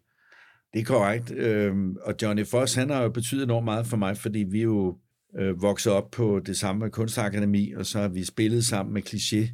Det 0.73 0.79
er 0.79 0.85
korrekt. 0.85 1.31
Øhm, 1.31 1.95
og 2.01 2.15
Johnny 2.21 2.45
Foss, 2.45 2.75
han 2.75 2.89
har 2.89 3.01
jo 3.03 3.09
betydet 3.09 3.43
enormt 3.43 3.65
meget 3.65 3.87
for 3.87 3.97
mig, 3.97 4.17
fordi 4.17 4.39
vi 4.39 4.61
jo 4.61 4.97
øh, 5.39 5.61
vokset 5.61 5.93
op 5.93 6.11
på 6.11 6.41
det 6.45 6.57
samme 6.57 6.89
kunstakademi, 6.89 7.73
og 7.73 7.85
så 7.85 7.99
har 7.99 8.07
vi 8.07 8.23
spillet 8.23 8.65
sammen 8.65 8.93
med 8.93 9.01
Cliché. 9.09 9.51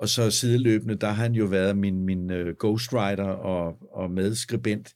Og 0.00 0.08
så 0.08 0.30
sideløbende, 0.30 0.94
der 0.94 1.06
har 1.06 1.22
han 1.22 1.32
jo 1.32 1.44
været 1.44 1.78
min, 1.78 2.04
min 2.04 2.30
øh, 2.30 2.54
ghostwriter 2.60 3.24
og, 3.24 3.76
og 3.92 4.10
medskribent 4.10 4.92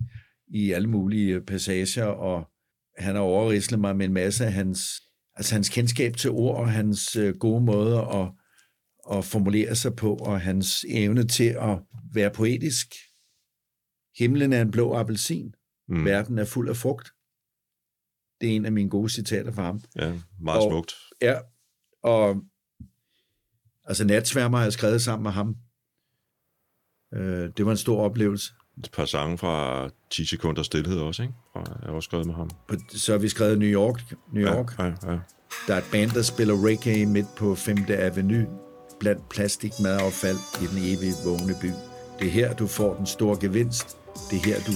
i 0.48 0.72
alle 0.72 0.88
mulige 0.88 1.34
øh, 1.34 1.42
passager, 1.42 2.04
og 2.04 2.48
han 2.98 3.14
har 3.14 3.22
overrislet 3.22 3.80
mig 3.80 3.96
med 3.96 4.06
en 4.06 4.12
masse 4.12 4.46
af 4.46 4.52
hans, 4.52 4.80
altså 5.36 5.54
hans 5.54 5.68
kendskab 5.68 6.16
til 6.16 6.30
ord, 6.30 6.56
og 6.56 6.70
hans 6.70 7.16
øh, 7.16 7.34
gode 7.34 7.64
måder 7.64 8.00
at, 8.00 8.32
at 9.18 9.24
formulere 9.24 9.74
sig 9.74 9.94
på, 9.94 10.14
og 10.14 10.40
hans 10.40 10.84
evne 10.88 11.24
til 11.24 11.56
at 11.61 11.78
være 12.14 12.30
poetisk. 12.30 12.86
Himlen 14.18 14.52
er 14.52 14.62
en 14.62 14.70
blå 14.70 14.94
appelsin. 14.94 15.54
Mm. 15.88 16.04
Verden 16.04 16.38
er 16.38 16.44
fuld 16.44 16.68
af 16.68 16.76
frugt. 16.76 17.12
Det 18.40 18.50
er 18.52 18.56
en 18.56 18.64
af 18.66 18.72
mine 18.72 18.90
gode 18.90 19.08
citater 19.10 19.52
fra 19.52 19.62
ham. 19.62 19.80
Ja, 19.96 20.12
meget 20.40 20.60
Og- 20.64 20.70
smukt. 20.72 20.94
Ja, 21.22 21.38
og 22.02 22.42
altså 23.84 24.04
Natsværmer 24.04 24.58
har 24.58 24.64
jeg 24.64 24.72
skrevet 24.72 25.02
sammen 25.02 25.22
med 25.22 25.30
ham. 25.32 25.56
Øh, 27.14 27.50
det 27.56 27.64
var 27.66 27.70
en 27.70 27.76
stor 27.76 28.02
oplevelse. 28.02 28.52
Et 28.78 28.90
par 28.92 29.04
sange 29.04 29.38
fra 29.38 29.88
10 30.10 30.24
sekunder 30.24 30.62
stillhed 30.62 30.98
også, 31.00 31.22
ikke? 31.22 31.34
Fra, 31.52 31.60
jeg 31.80 31.86
har 31.88 31.92
også 31.92 32.06
skrevet 32.06 32.26
med 32.26 32.34
ham. 32.34 32.50
Så 32.88 33.12
har 33.12 33.18
vi 33.18 33.28
skrevet 33.28 33.58
New 33.58 33.68
York. 33.68 34.14
New 34.32 34.44
York. 34.46 34.78
Ja, 34.78 34.84
ja, 34.84 34.90
ja. 35.12 35.18
Der 35.66 35.74
er 35.74 35.78
et 35.78 35.88
band, 35.92 36.10
der 36.10 36.22
spiller 36.22 36.66
reggae 36.66 37.06
midt 37.06 37.26
på 37.36 37.54
5. 37.54 37.76
Avenue 37.88 38.46
blandt 39.00 39.28
plastikmadaffald 39.28 40.36
i 40.62 40.66
den 40.66 40.78
evige 40.78 41.12
vågne 41.24 41.54
by. 41.62 41.70
Det 42.18 42.26
er 42.26 42.30
her, 42.30 42.54
du 42.54 42.66
får 42.66 42.96
den 42.96 43.06
store 43.06 43.38
gevinst. 43.40 43.98
Det 44.30 44.36
er 44.38 44.44
her, 44.44 44.60
du 44.66 44.72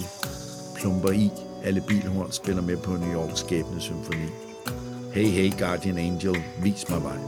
plumper 0.77 1.11
i. 1.11 1.31
Alle 1.65 1.81
bilhorn 1.81 2.33
spiller 2.33 2.63
med 2.63 2.77
på 2.77 2.91
New 2.91 3.15
Yorks 3.15 3.41
skæbne 3.41 3.81
symfoni. 3.81 4.29
Hey, 5.15 5.27
hey, 5.27 5.59
Guardian 5.59 5.99
Angel, 5.99 6.43
vis 6.63 6.89
mig 6.89 7.03
vej. 7.03 7.19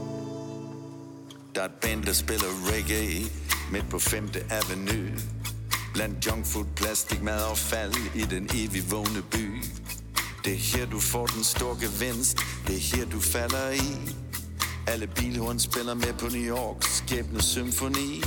Der 1.55 1.61
er 1.61 1.65
et 1.65 1.71
band, 1.81 2.03
der 2.03 2.13
spiller 2.13 2.47
reggae 2.73 3.25
midt 3.71 3.89
på 3.89 3.99
5. 3.99 4.29
Avenue. 4.49 5.11
Blandt 5.93 6.27
junkfood, 6.27 6.65
plastik, 6.75 7.21
mad 7.23 7.43
og 7.43 7.57
fald 7.57 7.93
i 8.15 8.21
den 8.21 8.49
evige 8.53 8.83
vågne 8.89 9.21
by. 9.31 9.63
Det 10.45 10.53
er 10.53 10.77
her, 10.77 10.85
du 10.85 10.99
får 10.99 11.25
den 11.25 11.43
store 11.43 11.77
gevinst. 11.81 12.37
Det 12.67 12.75
er 12.75 12.97
her, 12.97 13.05
du 13.05 13.19
falder 13.19 13.71
i. 13.71 14.11
Alle 14.87 15.07
bilhorn 15.07 15.59
spiller 15.59 15.93
med 15.93 16.13
på 16.19 16.25
New 16.25 16.55
Yorks 16.55 16.97
skæbne 16.97 17.41
symfoni. 17.41 18.21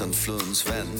Som 0.00 0.12
flodens 0.12 0.62
vand. 0.70 0.94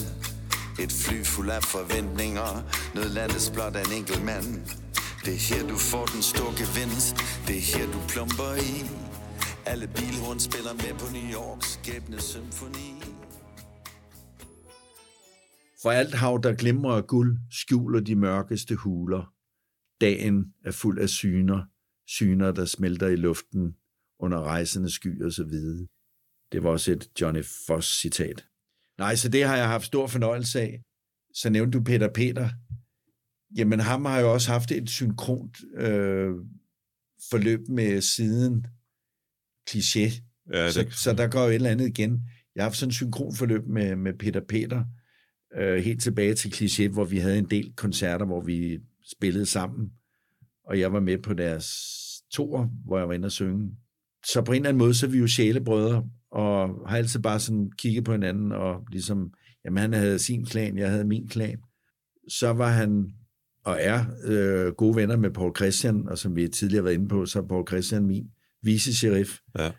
Et 0.83 0.91
fly 1.03 1.17
fuld 1.33 1.49
af 1.57 1.63
forventninger, 1.75 2.49
nødlandes 2.95 3.45
blot 3.55 3.75
af 3.79 3.83
en 3.87 3.93
enkelt 3.99 4.23
mand. 4.31 4.47
Det 5.25 5.33
er 5.37 5.43
her, 5.49 5.61
du 5.73 5.77
får 5.91 6.05
den 6.13 6.23
store 6.31 6.53
gevinst, 6.61 7.09
det 7.47 7.55
er 7.61 7.65
her, 7.71 7.85
du 7.95 7.99
plumper 8.11 8.51
i. 8.69 8.73
Alle 9.71 9.87
bilhorn 9.97 10.39
spiller 10.47 10.73
med 10.83 10.91
på 11.01 11.07
New 11.15 11.27
Yorks 11.37 11.67
skæbne 11.77 12.19
symfoni. 12.29 12.89
For 15.81 15.89
alt 15.99 16.15
hav, 16.21 16.39
der 16.43 16.53
glimrer 16.61 16.95
af 17.01 17.07
guld, 17.07 17.31
skjuler 17.59 17.99
de 17.99 18.15
mørkeste 18.15 18.75
huler. 18.75 19.23
Dagen 20.01 20.37
er 20.67 20.71
fuld 20.71 20.97
af 20.99 21.09
syner, 21.09 21.61
syner, 22.17 22.51
der 22.51 22.65
smelter 22.65 23.07
i 23.07 23.15
luften 23.15 23.75
under 24.19 24.39
rejsende 24.41 24.89
skyer 24.97 25.29
så 25.29 25.43
hvide. 25.43 25.87
Det 26.51 26.63
var 26.63 26.69
også 26.69 26.91
et 26.91 27.21
Johnny 27.21 27.43
Foss 27.67 28.01
citat. 28.01 28.47
Nej, 28.97 29.15
så 29.15 29.29
det 29.29 29.43
har 29.43 29.57
jeg 29.57 29.67
haft 29.67 29.85
stor 29.85 30.07
fornøjelse 30.07 30.61
af. 30.61 30.81
Så 31.33 31.49
nævnte 31.49 31.77
du 31.77 31.83
Peter 31.83 32.09
Peter. 32.13 32.49
Jamen, 33.57 33.79
ham 33.79 34.05
har 34.05 34.19
jo 34.19 34.33
også 34.33 34.51
haft 34.51 34.71
et 34.71 34.89
synkront 34.89 35.57
øh, 35.77 36.31
forløb 37.29 37.59
med 37.69 38.01
siden 38.01 38.65
kliché. 39.69 40.21
Ja, 40.53 40.71
Så, 40.71 40.85
så 40.91 41.13
der 41.13 41.27
går 41.27 41.43
jo 41.43 41.49
et 41.49 41.55
eller 41.55 41.69
andet 41.69 41.87
igen. 41.87 42.11
Jeg 42.55 42.63
har 42.63 42.69
haft 42.69 42.77
sådan 42.77 42.89
en 42.89 42.93
synkronforløb 42.93 43.67
med, 43.67 43.95
med 43.95 44.13
Peter 44.13 44.41
Peter, 44.49 44.83
øh, 45.57 45.83
helt 45.83 46.01
tilbage 46.01 46.33
til 46.35 46.49
Cliché, 46.49 46.87
hvor 46.93 47.05
vi 47.05 47.17
havde 47.17 47.37
en 47.37 47.49
del 47.49 47.73
koncerter, 47.75 48.25
hvor 48.25 48.41
vi 48.41 48.79
spillede 49.17 49.45
sammen, 49.45 49.91
og 50.65 50.79
jeg 50.79 50.93
var 50.93 50.99
med 50.99 51.17
på 51.17 51.33
deres 51.33 51.67
tour, 52.31 52.71
hvor 52.85 52.97
jeg 52.97 53.07
var 53.07 53.13
inde 53.13 53.25
og 53.25 53.31
synge. 53.31 53.71
Så 54.25 54.41
på 54.41 54.51
en 54.51 54.55
eller 54.55 54.69
anden 54.69 54.79
måde, 54.79 54.93
så 54.93 55.05
er 55.05 55.09
vi 55.09 55.17
jo 55.17 55.27
sjælebrødre, 55.27 56.09
og 56.37 56.89
har 56.89 56.97
altid 56.97 57.19
bare 57.19 57.39
sådan 57.39 57.71
kigget 57.77 58.03
på 58.03 58.11
hinanden, 58.11 58.51
og 58.51 58.83
ligesom, 58.91 59.33
jamen 59.65 59.77
han 59.77 59.93
havde 59.93 60.19
sin 60.19 60.45
klan, 60.45 60.77
jeg 60.77 60.91
havde 60.91 61.03
min 61.05 61.27
klan. 61.27 61.59
Så 62.29 62.53
var 62.53 62.69
han 62.69 63.13
og 63.63 63.77
er 63.79 64.05
øh, 64.23 64.73
gode 64.73 64.95
venner 64.95 65.15
med 65.17 65.31
Paul 65.31 65.55
Christian, 65.55 66.07
og 66.07 66.17
som 66.17 66.35
vi 66.35 66.47
tidligere 66.47 66.79
har 66.81 66.83
været 66.83 66.93
inde 66.93 67.07
på, 67.07 67.25
så 67.25 67.39
er 67.39 67.47
Paul 67.47 67.67
Christian 67.67 68.05
min 68.05 68.31
vice-sheriff. 68.61 69.39
ja. 69.59 69.71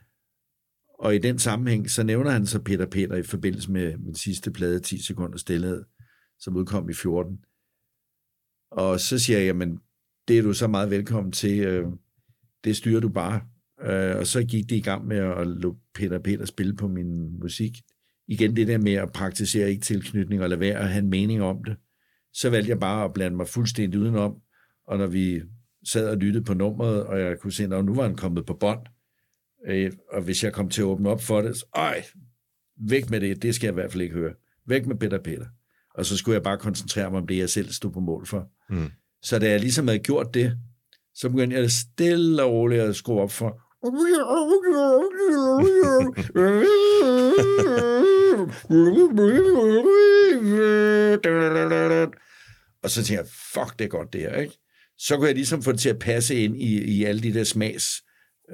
Og 0.99 1.15
i 1.15 1.19
den 1.19 1.39
sammenhæng, 1.39 1.91
så 1.91 2.03
nævner 2.03 2.31
han 2.31 2.47
så 2.47 2.63
Peter 2.63 2.87
Peter 2.87 3.17
i 3.17 3.23
forbindelse 3.23 3.71
med 3.73 3.97
min 3.97 4.15
sidste 4.15 4.51
plade, 4.51 4.81
10 4.81 5.03
sekunder 5.03 5.39
stillhed, 5.39 5.85
som 6.39 6.57
udkom 6.57 6.91
i 6.91 6.95
14. 6.95 7.39
Og 8.71 9.01
så 9.01 9.19
siger 9.19 9.39
jeg, 9.39 9.47
jamen, 9.47 9.79
det 10.29 10.39
er 10.39 10.43
du 10.43 10.53
så 10.53 10.67
meget 10.67 10.91
velkommen 10.91 11.33
til. 11.33 11.59
øh, 11.61 11.87
Det 12.65 12.77
styrer 12.77 13.01
du 13.01 13.09
bare. 13.09 13.41
Øh, 13.83 14.17
Og 14.17 14.27
så 14.27 14.45
gik 14.45 14.71
det 14.71 14.77
i 14.77 14.81
gang 14.81 15.07
med 15.07 15.17
at 15.17 15.47
lade 15.47 15.75
Peter 15.95 16.19
Peter 16.19 16.45
spille 16.45 16.77
på 16.77 16.89
min 16.89 17.41
musik. 17.41 17.73
Igen 18.29 18.57
det 18.57 18.69
der 18.69 18.79
med 18.79 18.93
at 18.93 19.13
praktisere 19.13 19.71
ikke 19.71 19.83
tilknytning 19.83 20.43
og 20.43 20.49
lade 20.49 20.61
være 20.61 20.79
at 20.79 20.89
have 20.89 21.03
en 21.03 21.11
mening 21.11 21.43
om 21.43 21.65
det. 21.65 21.77
Så 22.33 22.51
valgte 22.51 22.71
jeg 22.71 22.81
bare 22.81 23.05
at 23.05 23.13
blande 23.13 23.37
mig 23.37 23.49
fuldstændig 23.49 24.01
udenom. 24.01 24.37
Og 24.87 24.99
når 24.99 25.07
vi 25.07 25.43
sad 25.87 26.09
og 26.09 26.17
lyttede 26.17 26.45
på 26.45 26.55
nummeret, 26.55 27.05
og 27.05 27.21
jeg 27.21 27.39
kunne 27.39 27.53
se, 27.53 27.65
at 27.65 27.85
nu 27.85 27.95
var 27.95 28.03
han 28.03 28.17
kommet 28.17 28.47
på 28.47 28.55
bånd, 28.55 28.81
Øh, 29.67 29.93
og 30.13 30.23
hvis 30.23 30.45
jeg 30.45 30.53
kom 30.53 30.69
til 30.69 30.81
at 30.81 30.85
åbne 30.87 31.09
op 31.09 31.23
for 31.23 31.41
det, 31.41 31.57
så, 31.57 31.65
ej, 31.75 32.05
væk 32.89 33.11
med 33.11 33.21
det, 33.21 33.43
det 33.43 33.55
skal 33.55 33.67
jeg 33.67 33.73
i 33.73 33.75
hvert 33.75 33.93
fald 33.93 34.03
ikke 34.03 34.15
høre. 34.15 34.33
Væk 34.67 34.87
med 34.87 34.97
Peter 34.97 35.19
Peter. 35.19 35.47
Og 35.95 36.07
så 36.07 36.17
skulle 36.17 36.35
jeg 36.35 36.43
bare 36.43 36.59
koncentrere 36.59 37.11
mig 37.11 37.21
om 37.21 37.27
det, 37.27 37.39
jeg 37.39 37.51
selv 37.51 37.69
stod 37.69 37.91
på 37.91 38.01
mål 38.01 38.27
for. 38.27 38.51
Mm. 38.71 38.91
Så 39.23 39.39
da 39.39 39.51
jeg 39.51 39.61
ligesom 39.61 39.87
havde 39.89 39.99
gjort 39.99 40.35
det, 40.35 40.59
så 41.15 41.29
begyndte 41.31 41.57
jeg 41.57 41.71
stille 41.71 42.43
og 42.43 42.53
roligt 42.53 42.83
at 42.83 42.97
skrue 42.97 43.21
op 43.21 43.31
for. 43.31 43.63
Og 52.83 52.91
så 52.91 53.05
tænkte 53.05 53.15
jeg, 53.15 53.27
fuck, 53.55 53.79
det 53.79 53.85
er 53.85 53.89
godt 53.89 54.13
det 54.13 54.21
her, 54.21 54.37
ikke? 54.37 54.59
Så 54.99 55.17
kunne 55.17 55.27
jeg 55.27 55.35
ligesom 55.35 55.63
få 55.63 55.73
det 55.73 55.81
til 55.81 55.89
at 55.89 55.99
passe 55.99 56.35
ind 56.35 56.57
i, 56.57 56.85
i 56.85 57.05
alle 57.05 57.23
de 57.23 57.35
der 57.35 57.45
smags 57.45 58.03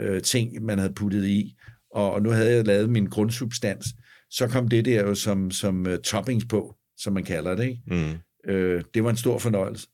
øh, 0.01 0.22
ting, 0.22 0.64
man 0.64 0.79
havde 0.79 0.95
puttet 0.95 1.27
i. 1.27 1.55
Og, 1.95 2.12
og 2.12 2.22
nu 2.22 2.31
havde 2.31 2.53
jeg 2.53 2.66
lavet 2.66 2.91
min 2.91 3.07
grundsubstans. 3.07 3.87
Så 4.31 4.49
kom 4.49 4.68
det 4.68 4.85
der 4.85 5.03
jo 5.03 5.14
som, 5.14 5.51
som 5.51 5.87
uh, 5.87 5.97
toppings 5.97 6.45
på, 6.45 6.75
som 6.97 7.12
man 7.12 7.25
kalder 7.25 7.55
det. 7.55 7.64
Ikke? 7.64 7.83
Mm. 7.87 8.53
Øh, 8.53 8.85
det 8.95 9.05
var 9.05 9.11
en 9.11 9.16
stor 9.16 9.39
fornøjelse. 9.39 9.89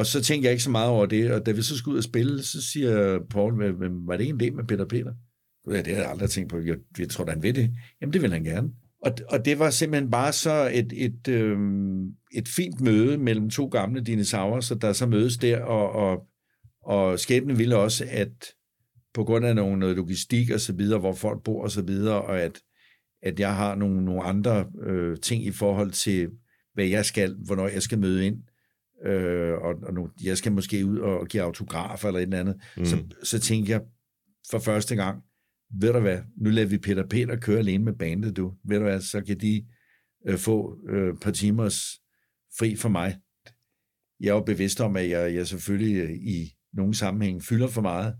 Og 0.00 0.06
så 0.06 0.22
tænkte 0.22 0.46
jeg 0.46 0.52
ikke 0.52 0.62
så 0.62 0.70
meget 0.70 0.90
over 0.90 1.06
det, 1.06 1.32
og 1.32 1.46
da 1.46 1.52
vi 1.52 1.62
så 1.62 1.76
skulle 1.76 1.92
ud 1.92 1.98
og 1.98 2.04
spille, 2.04 2.42
så 2.42 2.62
siger 2.62 3.18
Paul, 3.30 3.52
var 4.06 4.16
det 4.16 4.28
en 4.28 4.40
idé 4.40 4.50
med 4.50 4.64
Peter 4.64 4.84
Peter? 4.84 5.12
Ja, 5.70 5.76
det 5.76 5.86
havde 5.86 6.00
jeg 6.00 6.10
aldrig 6.10 6.30
tænkt 6.30 6.50
på. 6.50 6.58
Jeg, 6.58 6.76
jeg 6.98 7.08
tror, 7.08 7.30
han 7.30 7.42
ved 7.42 7.52
det. 7.52 7.70
Jamen, 8.00 8.12
det 8.12 8.22
vil 8.22 8.32
han 8.32 8.44
gerne. 8.44 8.70
Og, 9.02 9.12
og 9.28 9.44
det 9.44 9.58
var 9.58 9.70
simpelthen 9.70 10.10
bare 10.10 10.32
så 10.32 10.70
et, 10.72 10.92
et, 10.96 11.28
øh, 11.28 11.58
et 12.32 12.48
fint 12.48 12.80
møde 12.80 13.18
mellem 13.18 13.50
to 13.50 13.66
gamle 13.66 14.00
dinosaurer, 14.00 14.60
så 14.60 14.74
der 14.74 14.92
så 14.92 15.06
mødes 15.06 15.36
der, 15.36 15.60
og, 15.60 15.92
og, 15.92 16.26
og 16.82 17.18
skæbnen 17.18 17.58
ville 17.58 17.76
også, 17.76 18.04
at 18.10 18.46
på 19.14 19.24
grund 19.24 19.46
af 19.46 19.54
nogle, 19.54 19.78
noget 19.78 19.96
logistik 19.96 20.50
og 20.50 20.60
så 20.60 20.72
videre, 20.72 20.98
hvor 20.98 21.14
folk 21.14 21.42
bor 21.44 21.62
og 21.62 21.70
så 21.70 21.82
videre, 21.82 22.22
og 22.22 22.40
at, 22.40 22.60
at 23.22 23.40
jeg 23.40 23.56
har 23.56 23.74
nogle, 23.74 24.04
nogle 24.04 24.22
andre 24.22 24.66
øh, 24.82 25.18
ting 25.18 25.44
i 25.44 25.50
forhold 25.50 25.90
til, 25.90 26.28
hvad 26.74 26.84
jeg 26.84 27.04
skal, 27.04 27.36
hvornår 27.46 27.68
jeg 27.68 27.82
skal 27.82 27.98
møde 27.98 28.26
ind, 28.26 28.36
øh, 29.06 29.52
og, 29.52 29.74
og 29.82 29.94
nu, 29.94 30.08
jeg 30.24 30.38
skal 30.38 30.52
måske 30.52 30.86
ud 30.86 30.98
og 30.98 31.26
give 31.26 31.42
autografer 31.42 32.08
eller 32.08 32.18
et 32.18 32.22
eller 32.22 32.40
andet, 32.40 32.60
mm. 32.76 32.84
så, 32.84 33.04
så 33.22 33.38
tænkte 33.38 33.72
jeg 33.72 33.80
for 34.50 34.58
første 34.58 34.96
gang, 34.96 35.22
ved 35.80 35.92
du 35.92 36.00
hvad, 36.00 36.18
nu 36.36 36.50
lader 36.50 36.68
vi 36.68 36.78
Peter 36.78 37.06
Peter 37.06 37.36
køre 37.36 37.58
alene 37.58 37.84
med 37.84 37.92
bandet, 37.92 38.36
du. 38.36 38.54
Ved 38.64 38.78
du 38.78 38.84
hvad, 38.84 39.00
så 39.00 39.20
kan 39.20 39.40
de 39.40 39.66
øh, 40.28 40.38
få 40.38 40.76
øh, 40.88 41.14
et 41.14 41.20
par 41.20 41.30
timers 41.30 42.00
fri 42.58 42.76
for 42.76 42.88
mig. 42.88 43.16
Jeg 44.20 44.28
er 44.28 44.34
jo 44.34 44.40
bevidst 44.40 44.80
om, 44.80 44.96
at 44.96 45.08
jeg, 45.08 45.34
jeg 45.34 45.46
selvfølgelig 45.46 46.02
øh, 46.02 46.10
i 46.10 46.52
nogle 46.72 46.94
sammenhæng 46.94 47.42
fylder 47.42 47.68
for 47.68 47.80
meget, 47.80 48.14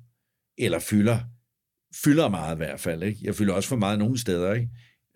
eller 0.58 0.78
fylder, 0.78 1.18
fylder 2.04 2.28
meget 2.28 2.56
i 2.56 2.56
hvert 2.56 2.80
fald. 2.80 3.02
Ikke? 3.02 3.20
Jeg 3.22 3.34
fylder 3.34 3.54
også 3.54 3.68
for 3.68 3.76
meget 3.76 3.98
nogle 3.98 4.18
steder, 4.18 4.54
ikke? 4.54 4.68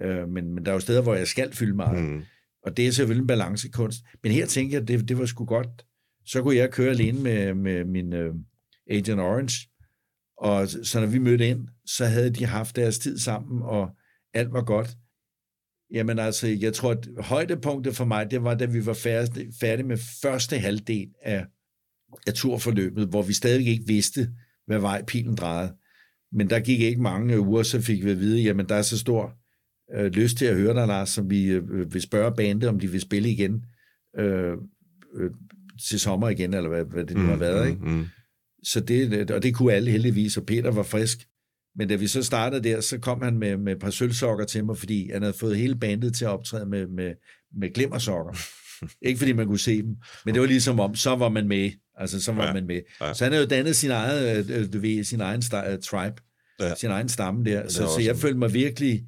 Øh, 0.03 0.29
men, 0.29 0.55
men 0.55 0.65
der 0.65 0.71
er 0.71 0.75
jo 0.75 0.81
steder, 0.81 1.03
hvor 1.03 1.15
jeg 1.15 1.29
skal 1.29 1.53
fylde 1.53 1.77
meget. 1.77 2.05
Mm. 2.05 2.23
Og 2.65 2.77
det 2.77 2.87
er 2.87 2.91
selvfølgelig 2.91 3.23
en 3.23 3.27
balancekunst. 3.27 4.05
Men 4.23 4.33
her 4.33 4.47
tænker 4.47 4.75
jeg, 4.75 4.83
at 4.83 4.89
det, 4.89 5.09
det 5.09 5.19
var 5.19 5.27
sgu 5.27 5.45
godt. 5.45 5.87
Så 6.27 6.43
kunne 6.43 6.57
jeg 6.57 6.71
køre 6.71 6.91
alene 6.91 7.21
med, 7.21 7.55
med 7.55 7.85
min 7.85 8.13
øh, 8.13 8.35
Agent 8.91 9.21
Orange. 9.21 9.69
Og 10.39 10.69
så 10.69 11.01
når 11.01 11.07
vi 11.07 11.19
mødte 11.19 11.49
ind, 11.49 11.69
så 11.87 12.05
havde 12.05 12.31
de 12.31 12.47
haft 12.47 12.77
deres 12.77 12.99
tid 12.99 13.19
sammen, 13.19 13.63
og 13.63 13.91
alt 14.35 14.53
var 14.53 14.65
godt. 14.65 14.97
Jamen 15.91 16.19
altså, 16.19 16.47
jeg 16.47 16.75
tror, 16.75 16.91
at 16.91 17.09
højdepunktet 17.19 17.97
for 17.97 18.05
mig, 18.05 18.31
det 18.31 18.43
var, 18.43 18.55
da 18.55 18.65
vi 18.65 18.87
var 18.87 18.93
færdige, 18.93 19.53
færdige 19.61 19.87
med 19.87 19.99
første 20.23 20.59
halvdel 20.59 21.09
af, 21.23 21.47
af 22.27 22.35
turforløbet, 22.35 23.09
hvor 23.09 23.23
vi 23.23 23.33
stadig 23.33 23.67
ikke 23.67 23.87
vidste, 23.87 24.31
hvad 24.67 24.79
vej 24.79 25.05
pilen 25.05 25.37
drejede. 25.37 25.77
Men 26.33 26.51
der 26.51 26.61
gik 26.61 26.81
ikke 26.81 27.03
mange 27.03 27.41
uger, 27.41 27.63
så 27.63 27.81
fik 27.81 28.05
vi 28.05 28.11
at 28.11 28.19
vide, 28.19 28.43
jamen 28.43 28.69
der 28.69 28.75
er 28.75 28.83
så 28.83 28.99
stor 28.99 29.39
øh, 29.97 30.07
lyst 30.07 30.37
til 30.37 30.45
at 30.45 30.57
høre 30.57 30.75
dig, 30.75 30.87
Lars, 30.87 31.09
som 31.09 31.31
vi 31.31 31.45
øh, 31.47 31.95
vil 31.95 32.03
spørge 32.03 32.37
bandet, 32.37 32.69
om 32.69 32.81
de 32.81 32.91
vil 32.91 33.01
spille 33.01 33.29
igen 33.31 33.65
øh, 34.19 34.53
øh, 35.17 35.31
til 35.89 36.01
sommer 36.01 36.29
igen, 36.29 36.55
eller 36.55 36.69
hvad, 36.69 36.85
hvad 36.85 37.05
det 37.05 37.17
nu 37.17 37.23
har 37.23 37.37
været. 37.37 37.69
Ikke? 37.69 37.81
Mm. 37.85 38.05
Så 38.63 38.81
det, 38.81 39.31
og 39.31 39.43
det 39.43 39.55
kunne 39.55 39.73
alle 39.73 39.91
heldigvis, 39.91 40.37
og 40.37 40.47
Peter 40.47 40.71
var 40.71 40.83
frisk. 40.83 41.19
Men 41.77 41.89
da 41.89 41.95
vi 41.97 42.07
så 42.07 42.23
startede 42.23 42.63
der, 42.69 42.81
så 42.81 42.99
kom 42.99 43.23
han 43.23 43.39
med, 43.39 43.57
med 43.57 43.73
et 43.73 43.79
par 43.79 43.91
sølvsokker 43.91 44.45
til 44.45 44.65
mig, 44.65 44.77
fordi 44.79 45.11
han 45.13 45.23
havde 45.23 45.35
fået 45.41 45.57
hele 45.57 45.77
bandet 45.77 46.15
til 46.15 46.25
at 46.25 46.29
optræde 46.31 46.67
med, 46.67 46.87
med, 46.87 47.15
med 47.61 47.75
glimmersokker. 47.75 48.33
Ikke 49.07 49.19
fordi 49.19 49.33
man 49.33 49.47
kunne 49.47 49.59
se 49.59 49.83
dem, 49.83 49.97
men 50.25 50.35
det 50.35 50.41
var 50.41 50.47
ligesom 50.47 50.81
om, 50.81 50.95
så 50.95 51.17
var 51.17 51.29
man 51.29 51.49
med. 51.49 51.71
Altså, 51.97 52.23
så 52.23 52.33
var 52.33 52.47
Ja, 52.47 52.53
man 52.53 52.67
med. 52.67 52.81
ja. 53.01 53.15
Så 53.15 53.25
han 53.25 53.33
havde 53.33 53.45
jo 53.45 53.49
dannet 53.49 53.77
sin 53.77 53.91
egen, 53.91 54.47
øh, 54.51 54.73
du 54.73 54.79
ved, 54.79 55.05
sin 55.05 55.21
egen 55.21 55.41
sta- 55.41 55.71
øh, 55.73 55.79
tribe, 55.79 56.15
Ja. 56.61 56.75
sin 56.75 56.91
egen 56.91 57.09
stamme 57.09 57.45
der. 57.45 57.59
er 57.59 57.69
Så, 57.69 57.87
så 57.87 58.01
jeg 58.05 58.17
følte 58.17 58.39
mig 58.39 58.55
virkelig 58.55 59.05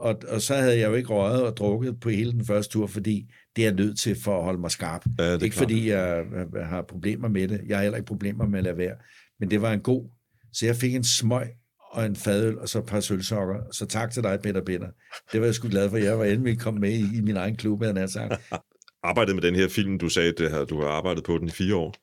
Og, 0.00 0.22
og 0.28 0.40
så 0.42 0.54
havde 0.54 0.78
jeg 0.78 0.88
jo 0.88 0.94
ikke 0.94 1.08
røget 1.08 1.42
og 1.42 1.56
drukket 1.56 2.00
på 2.00 2.08
hele 2.08 2.32
den 2.32 2.46
første 2.46 2.72
tur, 2.72 2.86
fordi 2.86 3.30
det 3.56 3.62
er 3.62 3.66
jeg 3.66 3.74
nødt 3.74 3.98
til 3.98 4.16
for 4.22 4.38
at 4.38 4.44
holde 4.44 4.60
mig 4.60 4.70
skarp. 4.70 5.04
Ja, 5.18 5.32
ikke 5.32 5.48
klart. 5.48 5.54
fordi 5.54 5.90
jeg, 5.90 6.24
jeg 6.54 6.66
har 6.66 6.82
problemer 6.82 7.28
med 7.28 7.48
det. 7.48 7.60
Jeg 7.66 7.76
har 7.76 7.82
heller 7.82 7.96
ikke 7.96 8.06
problemer 8.06 8.46
med 8.46 8.58
at 8.58 8.64
lade 8.64 8.76
være. 8.76 8.94
Men 9.40 9.50
det 9.50 9.62
var 9.62 9.72
en 9.72 9.80
god. 9.80 10.10
Så 10.52 10.66
jeg 10.66 10.76
fik 10.76 10.94
en 10.94 11.04
smøg 11.04 11.48
og 11.90 12.06
en 12.06 12.16
fadøl, 12.16 12.58
og 12.58 12.68
så 12.68 12.78
et 12.78 12.86
par 12.86 13.00
sølvsokker. 13.00 13.60
Så 13.72 13.86
tak 13.86 14.10
til 14.10 14.22
dig, 14.22 14.40
Peter 14.42 14.64
Peter. 14.64 14.88
Det 15.32 15.40
var 15.40 15.46
jeg 15.46 15.54
sgu 15.54 15.68
glad 15.68 15.90
for. 15.90 15.96
Jeg 15.96 16.18
var 16.18 16.24
endelig 16.24 16.60
kommet 16.60 16.80
med 16.80 16.90
i, 16.90 17.18
i 17.18 17.20
min 17.20 17.36
egen 17.36 17.56
klub, 17.56 17.82
havde 17.82 18.00
jeg 18.00 18.10
sagt. 18.10 18.34
Arbejdet 19.02 19.34
med 19.34 19.42
den 19.42 19.54
her 19.54 19.68
film, 19.68 19.98
du 19.98 20.08
sagde, 20.08 20.32
det 20.32 20.50
her, 20.50 20.64
du 20.64 20.80
har 20.80 20.88
arbejdet 20.88 21.24
på 21.24 21.38
den 21.38 21.48
i 21.48 21.50
fire 21.50 21.74
år. 21.74 21.94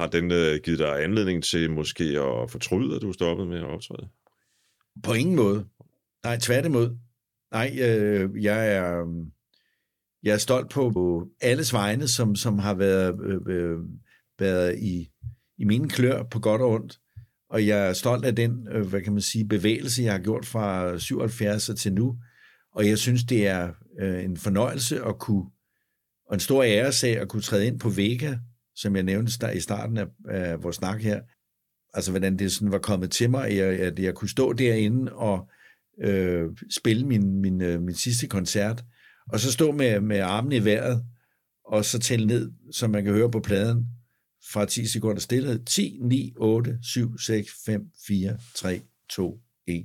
Har 0.00 0.08
den 0.08 0.30
øh, 0.30 0.60
givet 0.64 0.78
dig 0.78 1.02
anledning 1.02 1.44
til 1.44 1.70
måske 1.70 2.04
at 2.04 2.50
fortryde, 2.50 2.96
at 2.96 3.02
du 3.02 3.12
stoppede 3.12 3.48
med 3.48 3.58
at 3.58 3.64
optræde? 3.64 4.08
På 5.02 5.12
ingen 5.12 5.36
måde. 5.36 5.66
Nej, 6.24 6.38
tværtimod. 6.38 6.96
Nej, 7.52 7.78
øh, 7.80 8.44
jeg 8.44 8.74
er... 8.74 9.00
Øh, 9.00 9.26
jeg 10.22 10.34
er 10.34 10.38
stolt 10.38 10.70
på, 10.70 11.28
alle 11.40 11.50
alles 11.50 11.72
vegne, 11.72 12.08
som, 12.08 12.36
som 12.36 12.58
har 12.58 12.74
været, 12.74 13.14
øh, 13.24 13.40
øh, 13.46 13.78
været 14.38 14.78
i, 14.78 15.10
i 15.58 15.64
mine 15.64 15.88
klør 15.88 16.22
på 16.22 16.40
godt 16.40 16.62
og 16.62 16.70
ondt. 16.70 16.98
Og 17.50 17.66
jeg 17.66 17.88
er 17.88 17.92
stolt 17.92 18.24
af 18.24 18.36
den, 18.36 18.68
øh, 18.72 18.86
hvad 18.86 19.00
kan 19.00 19.12
man 19.12 19.22
sige, 19.22 19.48
bevægelse, 19.48 20.02
jeg 20.02 20.12
har 20.12 20.18
gjort 20.18 20.46
fra 20.46 20.98
77 20.98 21.70
til 21.78 21.92
nu. 21.92 22.16
Og 22.74 22.88
jeg 22.88 22.98
synes, 22.98 23.24
det 23.24 23.46
er 23.46 23.72
øh, 24.00 24.24
en 24.24 24.36
fornøjelse 24.36 25.04
at 25.04 25.18
kunne, 25.18 25.44
og 26.26 26.34
en 26.34 26.40
stor 26.40 26.62
æresag 26.62 27.18
at 27.18 27.28
kunne 27.28 27.42
træde 27.42 27.66
ind 27.66 27.80
på 27.80 27.88
Vega, 27.88 28.36
som 28.74 28.96
jeg 28.96 29.02
nævnte 29.02 29.32
der 29.40 29.50
i 29.50 29.60
starten 29.60 29.96
af, 29.96 30.06
af 30.28 30.62
vores 30.62 30.76
snak 30.76 31.00
her. 31.00 31.20
Altså, 31.94 32.10
hvordan 32.10 32.38
det 32.38 32.52
sådan 32.52 32.72
var 32.72 32.78
kommet 32.78 33.10
til 33.10 33.30
mig, 33.30 33.46
at 33.46 33.56
jeg, 33.56 33.80
at 33.80 33.98
jeg 33.98 34.14
kunne 34.14 34.28
stå 34.28 34.52
derinde 34.52 35.12
og 35.12 35.50
øh, 36.02 36.48
spille 36.70 37.06
min, 37.06 37.40
min, 37.40 37.62
øh, 37.62 37.82
min 37.82 37.94
sidste 37.94 38.26
koncert, 38.26 38.84
og 39.32 39.40
så 39.40 39.52
stå 39.52 39.72
med, 39.72 40.00
med 40.00 40.18
armene 40.18 40.56
i 40.56 40.64
vejret, 40.64 41.04
og 41.64 41.84
så 41.84 41.98
tælle 41.98 42.26
ned, 42.26 42.52
som 42.72 42.90
man 42.90 43.04
kan 43.04 43.12
høre 43.12 43.30
på 43.30 43.40
pladen, 43.40 43.86
fra 44.52 44.64
10 44.66 44.86
sekunder 44.86 45.20
stillhed. 45.20 45.64
10, 45.64 45.98
9, 46.02 46.32
8, 46.36 46.78
7, 46.82 47.18
6, 47.18 47.50
5, 47.66 47.82
4, 48.06 48.38
3, 48.56 48.80
2, 49.10 49.40
1. 49.66 49.84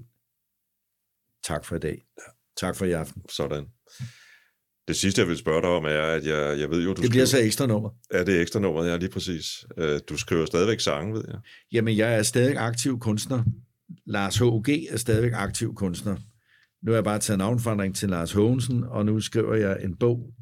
Tak 1.47 1.65
for 1.65 1.75
i 1.75 1.79
dag. 1.79 2.05
Tak 2.57 2.75
for 2.75 2.85
i 2.85 2.91
aften. 2.91 3.21
Sådan. 3.29 3.65
Det 4.87 4.95
sidste, 4.95 5.21
jeg 5.21 5.27
vil 5.29 5.37
spørge 5.37 5.61
dig 5.61 5.69
om, 5.69 5.85
er, 5.85 5.89
at 5.89 6.25
jeg, 6.25 6.59
jeg 6.59 6.69
ved 6.69 6.83
jo, 6.83 6.93
du 6.93 7.01
Det 7.01 7.09
bliver 7.09 7.25
så 7.25 7.29
skriver... 7.31 7.45
ekstra 7.45 7.65
nummer. 7.65 7.89
Ja, 8.13 8.23
det 8.23 8.37
er 8.37 8.41
ekstra 8.41 8.59
nummer, 8.59 8.83
ja, 8.83 8.97
lige 8.97 9.09
præcis. 9.09 9.65
Øh, 9.77 9.99
Du 10.09 10.17
skriver 10.17 10.45
stadigvæk 10.45 10.79
sange, 10.79 11.13
ved 11.13 11.23
jeg. 11.27 11.39
Jamen, 11.71 11.97
jeg 11.97 12.15
er 12.15 12.23
stadig 12.23 12.57
aktiv 12.57 12.99
kunstner. 12.99 13.43
Lars 14.05 14.37
H.G. 14.37 14.69
er 14.89 14.97
stadigvæk 14.97 15.31
aktiv 15.35 15.75
kunstner. 15.75 16.15
Nu 16.83 16.91
har 16.91 16.95
jeg 16.95 17.03
bare 17.03 17.19
taget 17.19 17.37
navnforandring 17.37 17.95
til 17.95 18.09
Lars 18.09 18.31
Hågensen, 18.31 18.83
og 18.83 19.05
nu 19.05 19.19
skriver 19.19 19.55
jeg 19.55 19.83
en 19.83 19.97
bog 19.97 20.33